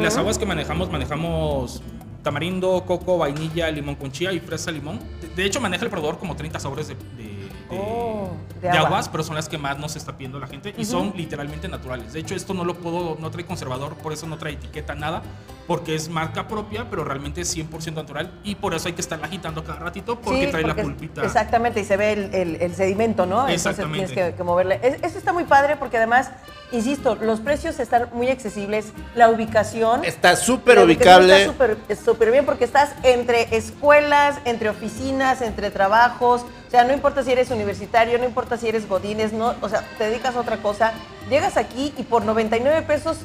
Las 0.00 0.16
aguas 0.16 0.38
que 0.38 0.46
manejamos, 0.46 0.90
manejamos 0.90 1.82
tamarindo, 2.22 2.84
coco, 2.86 3.18
vainilla, 3.18 3.70
limón 3.70 3.96
con 3.96 4.12
chía 4.12 4.32
y 4.32 4.40
fresa 4.40 4.70
limón. 4.70 4.98
De, 5.20 5.28
de 5.28 5.44
hecho, 5.44 5.60
maneja 5.60 5.84
el 5.84 5.90
proveedor 5.90 6.18
como 6.18 6.36
30 6.36 6.60
sabores 6.60 6.88
de, 6.88 6.94
de- 6.94 7.41
de- 7.72 7.78
Oh, 7.82 8.30
de 8.54 8.60
de 8.60 8.68
agua. 8.70 8.88
aguas, 8.88 9.08
pero 9.08 9.24
son 9.24 9.34
las 9.34 9.48
que 9.48 9.58
más 9.58 9.78
nos 9.78 9.96
está 9.96 10.12
pidiendo 10.16 10.38
la 10.38 10.46
gente 10.46 10.72
y 10.76 10.84
son 10.84 11.12
literalmente 11.16 11.68
naturales. 11.68 12.12
De 12.12 12.20
hecho, 12.20 12.34
esto 12.34 12.54
no 12.54 12.64
lo 12.64 12.74
puedo, 12.74 13.16
no 13.20 13.30
trae 13.30 13.44
conservador, 13.44 13.94
por 13.96 14.12
eso 14.12 14.26
no 14.26 14.38
trae 14.38 14.52
etiqueta, 14.54 14.94
nada, 14.94 15.22
porque 15.66 15.94
es 15.94 16.08
marca 16.08 16.46
propia, 16.48 16.86
pero 16.90 17.04
realmente 17.04 17.40
es 17.40 17.48
100% 17.56 17.94
natural 17.94 18.30
y 18.44 18.54
por 18.56 18.74
eso 18.74 18.88
hay 18.88 18.94
que 18.94 19.00
estarla 19.00 19.26
agitando 19.26 19.64
cada 19.64 19.78
ratito 19.80 20.20
porque 20.20 20.46
Sí, 20.46 20.50
trae 20.50 20.62
porque- 20.62 20.76
la 20.76 20.82
pulpita. 20.82 21.24
Exactamente, 21.24 21.80
y 21.80 21.84
se 21.84 21.96
ve 21.96 22.12
el, 22.12 22.34
el- 22.34 22.56
el 22.62 22.74
sedimento, 22.74 23.26
¿no? 23.26 23.40
Entonces 23.48 23.66
Exactamente. 23.66 24.06
tienes 24.14 24.32
que, 24.32 24.36
que 24.36 24.42
moverle. 24.44 24.78
Es- 24.82 25.02
Eso 25.02 25.18
está 25.18 25.32
muy 25.32 25.44
padre 25.44 25.76
porque 25.76 25.96
además, 25.96 26.30
insisto, 26.72 27.16
los 27.16 27.40
precios 27.40 27.78
están 27.80 28.08
muy 28.12 28.28
accesibles, 28.28 28.92
la 29.14 29.28
ubicación. 29.30 30.04
Está 30.04 30.36
súper 30.36 30.78
ubicable. 30.78 31.40
Está 31.42 31.52
súper- 31.52 31.76
es 31.88 31.98
súper 31.98 32.30
bien 32.30 32.44
porque 32.46 32.64
estás 32.64 32.90
entre 33.02 33.56
escuelas, 33.56 34.36
entre 34.44 34.68
oficinas, 34.68 35.42
entre 35.42 35.70
trabajos. 35.70 36.44
O 36.72 36.74
sea, 36.74 36.84
no 36.84 36.94
importa 36.94 37.22
si 37.22 37.30
eres 37.30 37.50
universitario, 37.50 38.16
no 38.16 38.24
importa 38.24 38.56
si 38.56 38.66
eres 38.66 38.88
godines, 38.88 39.34
no, 39.34 39.54
o 39.60 39.68
sea, 39.68 39.86
te 39.98 40.04
dedicas 40.04 40.34
a 40.36 40.40
otra 40.40 40.56
cosa. 40.62 40.94
Llegas 41.28 41.58
aquí 41.58 41.92
y 41.98 42.02
por 42.02 42.24
99 42.24 42.80
pesos 42.86 43.18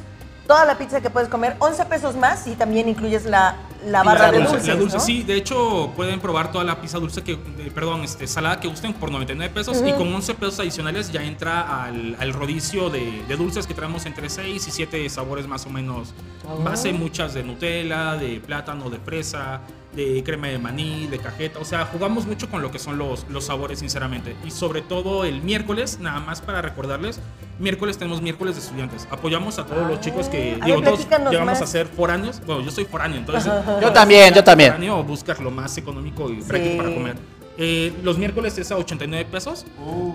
toda 0.45 0.65
la 0.65 0.77
pizza 0.77 0.99
que 0.99 1.10
puedes 1.10 1.29
comer, 1.29 1.55
11 1.60 1.86
pesos 1.86 2.17
más 2.17 2.45
y 2.47 2.55
también 2.55 2.89
incluyes 2.89 3.23
la, 3.23 3.55
la 3.86 4.03
barra 4.03 4.25
la 4.25 4.31
de 4.33 4.38
dulce, 4.39 4.51
dulces, 4.51 4.67
la 4.67 4.75
dulce, 4.75 4.97
¿no? 4.97 5.01
sí. 5.01 5.23
De 5.23 5.36
hecho, 5.36 5.93
pueden 5.95 6.19
probar 6.19 6.51
toda 6.51 6.65
la 6.65 6.81
pizza 6.81 6.99
dulce 6.99 7.23
que, 7.23 7.33
eh, 7.33 7.71
perdón, 7.73 8.03
este, 8.03 8.27
salada 8.27 8.60
que 8.60 8.67
gusten 8.67 8.93
por 8.93 9.12
99 9.12 9.53
pesos 9.53 9.81
y 9.86 9.93
con 9.93 10.13
11 10.13 10.33
pesos 10.33 10.60
adicionales 10.60 11.13
ya 11.13 11.23
entra 11.23 11.86
al, 11.86 12.17
al 12.19 12.33
rodicio 12.33 12.89
de, 12.89 13.23
de 13.29 13.36
dulces 13.38 13.65
que 13.65 13.73
traemos 13.73 14.05
entre 14.05 14.29
6 14.29 14.67
y 14.67 14.71
7 14.71 15.07
sabores 15.07 15.47
más 15.47 15.65
o 15.65 15.69
menos. 15.69 16.13
Oh. 16.49 16.63
Base 16.63 16.91
muchas 16.91 17.33
de 17.33 17.43
Nutella, 17.43 18.17
de 18.17 18.41
plátano, 18.41 18.89
de 18.89 18.99
fresa, 18.99 19.62
de 19.97 20.23
crema 20.23 20.47
de 20.47 20.57
maní, 20.60 21.07
de 21.07 21.17
cajeta. 21.19 21.60
O 21.60 21.65
sea, 21.65 21.86
jugamos 21.86 22.25
mucho 22.25 22.49
con 22.49 22.62
lo 22.62 22.71
que 22.71 22.79
son 22.79 22.97
los, 22.97 23.25
los 23.29 23.45
sabores, 23.45 23.79
sinceramente. 23.79 24.36
Y 24.45 24.51
sobre 24.51 24.81
todo 24.81 25.25
el 25.25 25.41
miércoles, 25.41 25.97
nada 25.99 26.19
más 26.21 26.39
para 26.39 26.62
recordarles, 26.62 27.19
miércoles 27.60 27.97
tenemos 27.97 28.21
miércoles 28.21 28.55
de 28.55 28.62
estudiantes. 28.62 29.07
Apoyamos 29.12 29.60
a 29.60 29.65
todos 29.65 29.89
los 29.89 29.99
chicos 29.99 30.29
que, 30.29 30.57
A 30.62 30.65
digo, 30.65 30.79
ver, 30.81 30.91
todos 30.91 31.07
llegamos 31.31 31.45
más. 31.45 31.62
a 31.62 31.67
ser 31.67 31.88
foráneos. 31.88 32.39
Bueno, 32.45 32.62
yo 32.62 32.71
soy 32.71 32.86
foráneo, 32.86 33.17
entonces... 33.17 33.51
Yo 33.81 33.91
también, 33.91 34.33
yo 34.33 34.43
también. 34.43 34.69
foráneo 34.71 35.03
buscas 35.03 35.39
lo 35.39 35.51
más 35.51 35.75
económico 35.77 36.29
y 36.31 36.41
práctico 36.41 36.71
Sí. 36.73 36.77
para 36.77 36.93
comer. 36.93 37.15
Eh, 37.60 37.91
los 38.03 38.19
miércoles 38.19 38.55
es 38.60 38.71
a 38.71 38.77
89 38.77 39.25
pesos. 39.31 39.65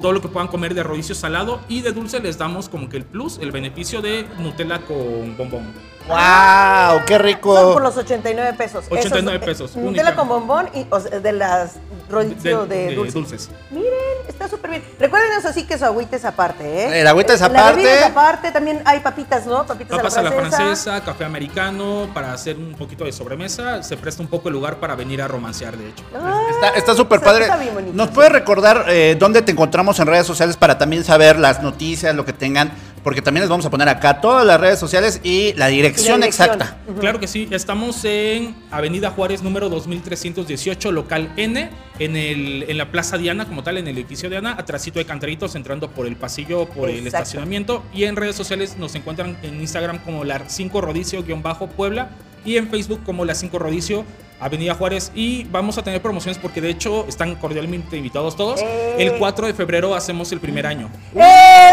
Todo 0.00 0.12
lo 0.12 0.20
que 0.20 0.28
puedan 0.28 0.46
comer 0.46 0.74
de 0.74 0.84
rodicio 0.84 1.12
salado 1.16 1.60
y 1.68 1.80
de 1.80 1.90
dulce 1.90 2.20
les 2.20 2.38
damos 2.38 2.68
como 2.68 2.88
que 2.88 2.96
el 2.98 3.04
plus, 3.04 3.38
el 3.38 3.50
beneficio 3.50 4.00
de 4.00 4.24
Nutella 4.38 4.78
con 4.82 5.36
bombón. 5.36 5.72
¡Wow! 6.08 7.02
¡Qué 7.06 7.14
Son 7.14 7.22
rico! 7.22 7.72
por 7.74 7.82
los 7.82 7.96
89 7.96 8.54
pesos. 8.56 8.84
89 8.90 9.36
Esos, 9.36 9.46
pesos, 9.70 9.76
eh, 9.76 9.80
Nutella 9.80 10.14
con 10.14 10.28
bombón 10.28 10.68
y 10.74 10.86
o 10.90 11.00
sea, 11.00 11.20
de 11.20 11.32
las 11.32 11.74
de, 12.10 12.94
dulces. 12.94 13.14
dulces. 13.14 13.50
Miren, 13.70 13.88
está 14.28 14.46
súper 14.48 14.70
bien. 14.72 14.84
Recuerden 14.98 15.30
eso 15.38 15.50
sí 15.52 15.64
que 15.64 15.78
su 15.78 15.84
agüita 15.86 16.16
es 16.16 16.24
aparte, 16.26 16.62
¿eh? 16.64 17.00
El 17.00 17.06
agüita 17.06 17.32
es 17.32 17.40
La 17.40 17.46
aparte. 17.46 17.76
bebida 17.76 17.94
es 18.00 18.04
aparte. 18.04 18.50
También 18.50 18.82
hay 18.84 19.00
papitas, 19.00 19.46
¿no? 19.46 19.64
Papitas, 19.66 19.96
Papas 19.96 20.16
a 20.18 20.22
la 20.22 20.30
francesa. 20.32 21.00
café 21.02 21.24
americano, 21.24 22.10
para 22.12 22.32
hacer 22.34 22.56
un 22.56 22.74
poquito 22.74 23.04
de 23.04 23.12
sobremesa. 23.12 23.82
Se 23.82 23.96
presta 23.96 24.20
un 24.22 24.28
poco 24.28 24.48
el 24.48 24.54
lugar 24.54 24.76
para 24.76 24.94
venir 24.94 25.22
a 25.22 25.28
romancear, 25.28 25.76
de 25.76 25.88
hecho. 25.88 26.04
Ah, 26.14 26.72
Está- 26.76 26.94
súper 26.94 27.18
está- 27.20 27.30
padre. 27.30 27.44
está 27.44 27.56
bien 27.56 27.72
bonito, 27.74 27.92
¿Nos 27.94 28.10
puedes 28.10 28.30
recordar 28.30 28.84
eh, 28.88 29.16
dónde 29.18 29.40
te 29.40 29.52
encontramos 29.52 29.98
en 29.98 30.06
redes 30.06 30.26
sociales 30.26 30.56
para 30.58 30.76
también 30.76 31.04
saber 31.04 31.38
las 31.38 31.62
noticias, 31.62 32.14
lo 32.14 32.26
que 32.26 32.34
tengan? 32.34 32.72
Porque 33.02 33.20
también 33.20 33.42
les 33.42 33.50
vamos 33.50 33.66
a 33.66 33.70
poner 33.70 33.88
acá 33.88 34.20
todas 34.20 34.46
las 34.46 34.60
redes 34.60 34.78
sociales 34.78 35.20
y 35.24 35.52
la 35.54 35.66
dirección, 35.66 36.20
La 36.20 36.26
dirección. 36.26 36.48
exacta. 36.58 36.78
Claro 37.00 37.18
que 37.18 37.26
sí, 37.26 37.48
estamos 37.50 38.04
en 38.04 38.54
Avenida 38.70 39.10
Juárez 39.10 39.42
número 39.42 39.68
2318, 39.68 40.92
local 40.92 41.32
N, 41.36 41.68
en, 41.98 42.16
el, 42.16 42.64
en 42.68 42.78
la 42.78 42.90
Plaza 42.92 43.18
Diana, 43.18 43.44
como 43.46 43.62
tal, 43.64 43.78
en 43.78 43.88
el 43.88 43.98
edificio 43.98 44.30
Diana, 44.30 44.54
atrásito 44.58 45.00
de 45.00 45.04
Cantaritos, 45.04 45.54
entrando 45.56 45.90
por 45.90 46.06
el 46.06 46.14
pasillo, 46.16 46.66
por 46.66 46.88
el 46.90 47.04
estacionamiento. 47.06 47.82
Y 47.92 48.04
en 48.04 48.14
redes 48.14 48.36
sociales 48.36 48.76
nos 48.78 48.94
encuentran 48.94 49.36
en 49.42 49.60
Instagram 49.60 49.98
como 50.04 50.22
la 50.24 50.48
5 50.48 50.80
Rodicio-Puebla 50.80 52.10
y 52.44 52.56
en 52.56 52.68
Facebook 52.68 53.02
como 53.04 53.24
la 53.24 53.34
5 53.34 53.58
Rodicio, 53.58 54.04
Avenida 54.40 54.74
Juárez. 54.74 55.12
Y 55.14 55.44
vamos 55.44 55.78
a 55.78 55.82
tener 55.82 56.00
promociones 56.02 56.38
porque 56.38 56.60
de 56.60 56.70
hecho 56.70 57.06
están 57.08 57.34
cordialmente 57.36 57.96
invitados 57.96 58.36
todos. 58.36 58.60
¡Eh! 58.60 58.96
El 58.98 59.12
4 59.18 59.46
de 59.46 59.54
febrero 59.54 59.94
hacemos 59.94 60.32
el 60.32 60.40
primer 60.40 60.66
año. 60.66 60.90
¡Eh! 61.14 61.72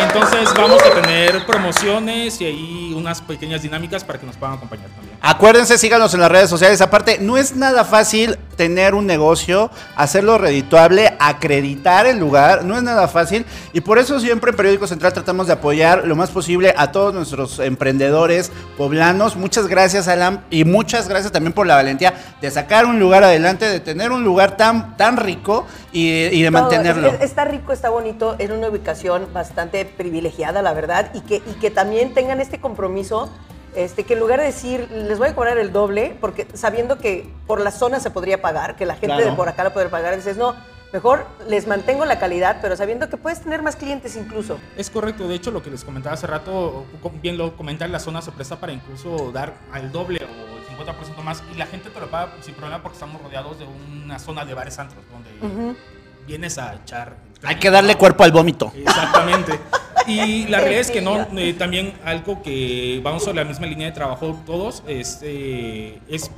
Entonces 0.00 0.52
vamos 0.54 0.82
a 0.82 0.90
tener 1.00 1.44
promociones 1.46 2.40
y 2.40 2.44
ahí 2.44 2.92
unas 2.94 3.20
pequeñas 3.20 3.62
dinámicas 3.62 4.04
para 4.04 4.18
que 4.18 4.26
nos 4.26 4.36
puedan 4.36 4.56
acompañar 4.56 4.88
también. 4.90 5.11
Acuérdense, 5.24 5.78
síganos 5.78 6.12
en 6.14 6.20
las 6.20 6.32
redes 6.32 6.50
sociales. 6.50 6.80
Aparte, 6.80 7.18
no 7.20 7.36
es 7.36 7.54
nada 7.54 7.84
fácil 7.84 8.36
tener 8.56 8.94
un 8.96 9.06
negocio, 9.06 9.70
hacerlo 9.94 10.36
redituable, 10.36 11.14
acreditar 11.20 12.06
el 12.06 12.18
lugar. 12.18 12.64
No 12.64 12.76
es 12.76 12.82
nada 12.82 13.06
fácil. 13.06 13.46
Y 13.72 13.82
por 13.82 13.98
eso 13.98 14.18
siempre 14.18 14.50
en 14.50 14.56
Periódico 14.56 14.88
Central 14.88 15.12
tratamos 15.12 15.46
de 15.46 15.52
apoyar 15.52 16.08
lo 16.08 16.16
más 16.16 16.30
posible 16.30 16.74
a 16.76 16.90
todos 16.90 17.14
nuestros 17.14 17.60
emprendedores 17.60 18.50
poblanos. 18.76 19.36
Muchas 19.36 19.68
gracias, 19.68 20.08
Alan. 20.08 20.44
Y 20.50 20.64
muchas 20.64 21.08
gracias 21.08 21.30
también 21.30 21.52
por 21.52 21.68
la 21.68 21.76
valentía 21.76 22.14
de 22.40 22.50
sacar 22.50 22.84
un 22.84 22.98
lugar 22.98 23.22
adelante, 23.22 23.68
de 23.68 23.78
tener 23.78 24.10
un 24.10 24.24
lugar 24.24 24.56
tan, 24.56 24.96
tan 24.96 25.16
rico 25.18 25.66
y, 25.92 26.08
y 26.08 26.42
de 26.42 26.50
Todo, 26.50 26.62
mantenerlo. 26.62 27.08
es- 27.08 27.20
Está 27.20 27.44
rico, 27.44 27.72
está 27.72 27.90
bonito, 27.90 28.34
en 28.40 28.50
una 28.50 28.68
ubicación 28.68 29.28
bastante 29.32 29.84
privilegiada, 29.84 30.62
la 30.62 30.72
verdad, 30.72 31.12
y 31.14 31.20
que, 31.20 31.36
y 31.36 31.52
que 31.60 31.70
también 31.70 32.12
tengan 32.12 32.40
este 32.40 32.60
compromiso, 32.60 33.30
este, 33.74 34.04
que 34.04 34.14
en 34.14 34.20
lugar 34.20 34.38
de 34.40 34.46
decir, 34.46 34.88
les 34.90 35.18
voy 35.18 35.28
a 35.28 35.34
cobrar 35.34 35.58
el 35.58 35.72
doble, 35.72 36.16
porque 36.20 36.46
sabiendo 36.54 36.98
que 36.98 37.28
por 37.46 37.60
la 37.60 37.70
zona 37.70 38.00
se 38.00 38.10
podría 38.10 38.40
pagar, 38.42 38.76
que 38.76 38.86
la 38.86 38.94
gente 38.94 39.06
Claro. 39.16 39.30
de 39.30 39.32
por 39.36 39.48
acá 39.48 39.64
la 39.64 39.72
podría 39.72 39.90
pagar, 39.90 40.14
dices, 40.16 40.36
no, 40.36 40.54
mejor 40.92 41.26
les 41.48 41.66
mantengo 41.66 42.04
la 42.04 42.18
calidad, 42.18 42.58
pero 42.60 42.76
sabiendo 42.76 43.08
que 43.08 43.16
puedes 43.16 43.40
tener 43.40 43.62
más 43.62 43.76
clientes 43.76 44.14
incluso. 44.16 44.58
Es 44.76 44.90
correcto, 44.90 45.26
de 45.26 45.34
hecho 45.34 45.50
lo 45.50 45.62
que 45.62 45.70
les 45.70 45.84
comentaba 45.84 46.14
hace 46.14 46.26
rato, 46.26 46.84
bien 47.22 47.38
lo 47.38 47.56
comentan, 47.56 47.90
la 47.92 47.98
zona 47.98 48.20
se 48.22 48.30
presta 48.32 48.56
para 48.60 48.72
incluso 48.72 49.32
dar 49.32 49.54
al 49.72 49.90
doble 49.90 50.18
o 50.18 50.58
el 50.58 50.86
50% 50.86 51.22
más 51.22 51.42
y 51.54 51.56
la 51.56 51.66
gente 51.66 51.88
te 51.90 51.98
lo 52.00 52.10
paga 52.10 52.32
sin 52.42 52.54
problema 52.54 52.82
porque 52.82 52.96
estamos 52.96 53.22
rodeados 53.22 53.58
de 53.58 53.66
una 54.04 54.18
zona 54.18 54.44
de 54.44 54.54
bares 54.54 54.78
antros 54.78 55.02
donde 55.10 55.76
vienes 56.26 56.58
a 56.58 56.74
echar. 56.74 57.16
Hay 57.42 57.56
que 57.56 57.70
darle 57.70 57.96
cuerpo 57.96 58.22
al 58.24 58.30
vómito. 58.32 58.72
Exactamente. 58.76 59.58
Y 60.06 60.46
la 60.48 60.58
realidad 60.60 60.80
es 60.80 60.90
que 60.90 61.00
no, 61.00 61.26
eh, 61.36 61.54
también 61.54 61.94
algo 62.04 62.42
que 62.42 63.00
vamos 63.02 63.24
sobre 63.24 63.36
la 63.36 63.44
misma 63.44 63.66
línea 63.66 63.86
de 63.86 63.92
trabajo 63.92 64.38
todos, 64.46 64.82
este, 64.86 66.00
es 66.08 66.30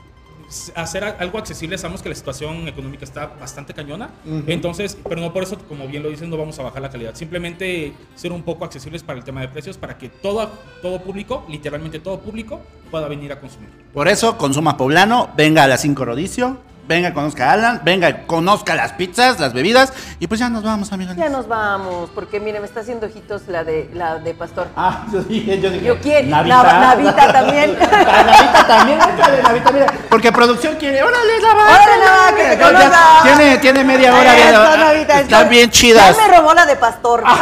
hacer 0.75 1.05
algo 1.05 1.39
accesible. 1.39 1.79
Sabemos 1.79 2.03
que 2.03 2.09
la 2.09 2.15
situación 2.15 2.69
económica 2.69 3.05
está 3.05 3.27
bastante 3.27 3.75
cañona. 3.75 4.11
Entonces, 4.47 4.97
pero 5.09 5.21
no 5.21 5.33
por 5.33 5.43
eso, 5.43 5.59
como 5.69 5.87
bien 5.87 6.03
lo 6.03 6.11
dicen, 6.11 6.31
no 6.31 6.37
vamos 6.37 6.59
a 6.59 6.63
bajar 6.63 6.83
la 6.83 6.91
calidad. 6.91 7.15
Simplemente 7.15 7.93
ser 8.15 8.33
un 8.33 8.43
poco 8.43 8.65
accesibles 8.65 9.03
para 9.03 9.19
el 9.19 9.25
tema 9.25 9.41
de 9.41 9.49
precios, 9.49 9.79
para 9.79 9.97
que 9.99 10.09
todo, 10.09 10.51
todo 10.83 11.01
público, 11.01 11.45
literalmente 11.49 11.99
todo 11.99 12.21
público, 12.21 12.61
pueda 12.91 13.09
venir 13.09 13.33
a 13.33 13.41
consumir. 13.41 13.69
Por 13.93 14.09
eso, 14.09 14.37
consuma 14.37 14.77
poblano, 14.77 15.31
venga 15.37 15.65
a 15.65 15.69
las 15.69 15.81
5 15.83 16.05
Rodicio, 16.05 16.59
venga, 16.87 17.13
conozca 17.15 17.51
a 17.51 17.53
Alan, 17.53 17.81
venga, 17.85 18.27
conozca 18.27 18.75
las 18.75 18.93
pizzas, 18.93 19.41
las 19.41 19.53
bebidas, 19.53 19.93
y 20.19 20.27
pues 20.27 20.41
ya 20.41 20.49
nos 20.49 20.63
vamos, 20.63 20.93
amigos. 20.93 21.17
Ya 21.17 21.29
nos 21.29 21.49
vamos, 21.49 22.11
porque 22.15 22.41
mire, 22.41 22.61
me 22.61 22.67
está 22.67 22.81
haciendo 22.81 23.07
ojitos 23.07 23.43
la 23.49 23.65
de 23.65 23.91
la 23.95 24.17
de 24.19 24.35
Pastor. 24.35 24.69
Ah, 24.77 25.05
yo 25.13 25.23
dije, 25.23 25.61
yo 25.61 25.71
dije. 25.71 25.85
¿Yo 25.87 25.99
quién? 26.01 26.31
Navita. 26.31 26.63
Nav- 26.63 26.81
Navita 26.81 27.33
también. 27.33 27.79
Navita 27.79 28.67
también, 28.67 28.99
Navita, 29.43 29.73
mira. 29.73 29.87
Porque 30.09 30.31
producción 30.33 30.77
quiere. 30.77 31.03
¡Órale, 31.03 31.41
la 31.41 31.55
vaca! 31.55 31.83
¡Órale, 31.85 32.57
que 32.59 32.73
nos 32.73 32.83
ya-! 32.83 33.21
Tiene, 33.23 33.59
tiene 33.59 33.85
media 33.85 34.15
hora. 34.15 34.77
Navita, 34.77 35.21
Están 35.21 35.49
bien 35.49 35.71
chidas. 35.71 36.17
Ya 36.17 36.23
me 36.29 36.37
robó 36.37 36.55
la 36.55 36.67
de 36.67 36.77
Pastor. 36.77 37.25
ya 37.25 37.35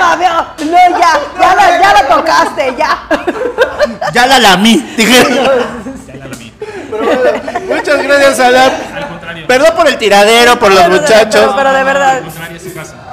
la. 0.00 0.54
No, 0.58 0.98
ya, 0.98 1.20
ya 1.40 1.54
la, 1.54 1.80
ya 1.80 1.92
la 1.92 2.08
tocaste, 2.08 2.74
ya. 2.76 3.08
Ya 4.12 4.26
la 4.26 4.38
lamí. 4.38 4.76
Dije. 4.96 5.24
Ya 6.06 6.26
la 6.26 6.36
vi. 6.36 6.52
Pero 6.90 7.04
bueno, 7.04 7.76
Muchas 7.76 8.02
gracias, 8.02 8.40
Alan. 8.40 8.72
Al 8.94 9.08
contrario. 9.08 9.46
Perdón 9.46 9.76
por 9.76 9.88
el 9.88 9.96
tiradero, 9.98 10.58
por 10.58 10.72
los 10.72 10.88
muchachos. 10.88 11.52
pero 11.56 11.72
de 11.72 11.84
verdad. 11.84 12.16
Al 12.16 12.24
contrario. 12.24 12.60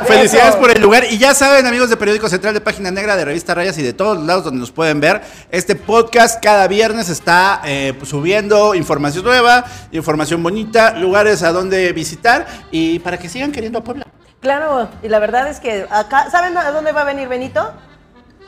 Felicidades 0.05 0.55
por 0.55 0.71
el 0.71 0.81
lugar. 0.81 1.05
Y 1.09 1.17
ya 1.17 1.33
saben, 1.33 1.65
amigos 1.65 1.89
de 1.89 1.97
Periódico 1.97 2.29
Central 2.29 2.53
de 2.53 2.61
Página 2.61 2.91
Negra, 2.91 3.15
de 3.15 3.25
Revista 3.25 3.55
Rayas 3.55 3.77
y 3.77 3.83
de 3.83 3.93
todos 3.93 4.23
lados 4.23 4.43
donde 4.43 4.59
nos 4.59 4.71
pueden 4.71 4.99
ver, 4.99 5.21
este 5.51 5.75
podcast 5.75 6.41
cada 6.43 6.67
viernes 6.67 7.09
está 7.09 7.61
eh, 7.65 7.93
pues, 7.97 8.09
subiendo 8.09 8.75
información 8.75 9.25
nueva, 9.25 9.65
información 9.91 10.43
bonita, 10.43 10.93
lugares 10.93 11.43
a 11.43 11.51
donde 11.51 11.91
visitar 11.93 12.45
y 12.71 12.99
para 12.99 13.17
que 13.17 13.27
sigan 13.27 13.51
queriendo 13.51 13.79
a 13.79 13.83
Puebla. 13.83 14.05
Claro, 14.41 14.87
y 15.01 15.09
la 15.09 15.19
verdad 15.19 15.47
es 15.47 15.59
que 15.59 15.87
acá, 15.89 16.29
¿saben 16.29 16.57
a 16.57 16.71
dónde 16.71 16.91
va 16.91 17.01
a 17.01 17.05
venir 17.05 17.27
Benito? 17.27 17.73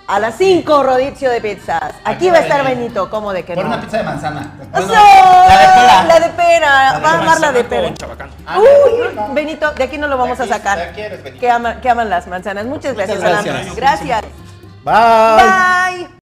A 0.08 0.20
las 0.20 0.36
5, 0.38 0.82
Rodicio 0.84 1.30
de 1.30 1.40
Pizzas. 1.40 1.94
Aquí 2.04 2.30
va 2.32 2.38
a 2.38 2.42
estar 2.42 2.64
Benito, 2.66 3.10
¿cómo 3.12 3.32
de 3.32 3.44
que 3.46 3.56
no? 3.56 3.62
de 3.62 4.04
manzana. 4.04 4.54
¡Eso! 4.76 4.88
la 4.88 5.60
de 5.60 5.68
pera. 5.68 6.04
La 6.06 6.20
de 6.20 6.30
pera. 6.30 7.00
Va 7.00 7.12
a 7.12 7.18
amar 7.20 7.40
la 7.40 7.52
de 7.52 7.64
pera. 7.64 7.94
Chabacán. 7.94 8.30
Uy, 8.58 9.34
Benito, 9.34 9.72
de 9.72 9.84
aquí 9.84 10.00
no 10.00 10.08
lo 10.08 10.18
vamos 10.18 10.40
aquí- 10.40 10.50
a 10.50 10.56
sacar. 10.58 10.80
aquí 10.80 11.02
eres, 11.02 11.22
Benito. 11.24 11.40
Que, 11.42 11.52
ama- 11.52 11.80
que 11.80 11.90
aman 11.92 12.10
las 12.10 12.26
manzanas. 12.28 12.66
Muchas 12.66 12.96
gracias, 12.96 13.20
gracias. 13.20 13.56
Alan. 13.56 13.76
Gracias. 13.76 14.22
Bye. 14.84 16.04
Bye. 16.06 16.19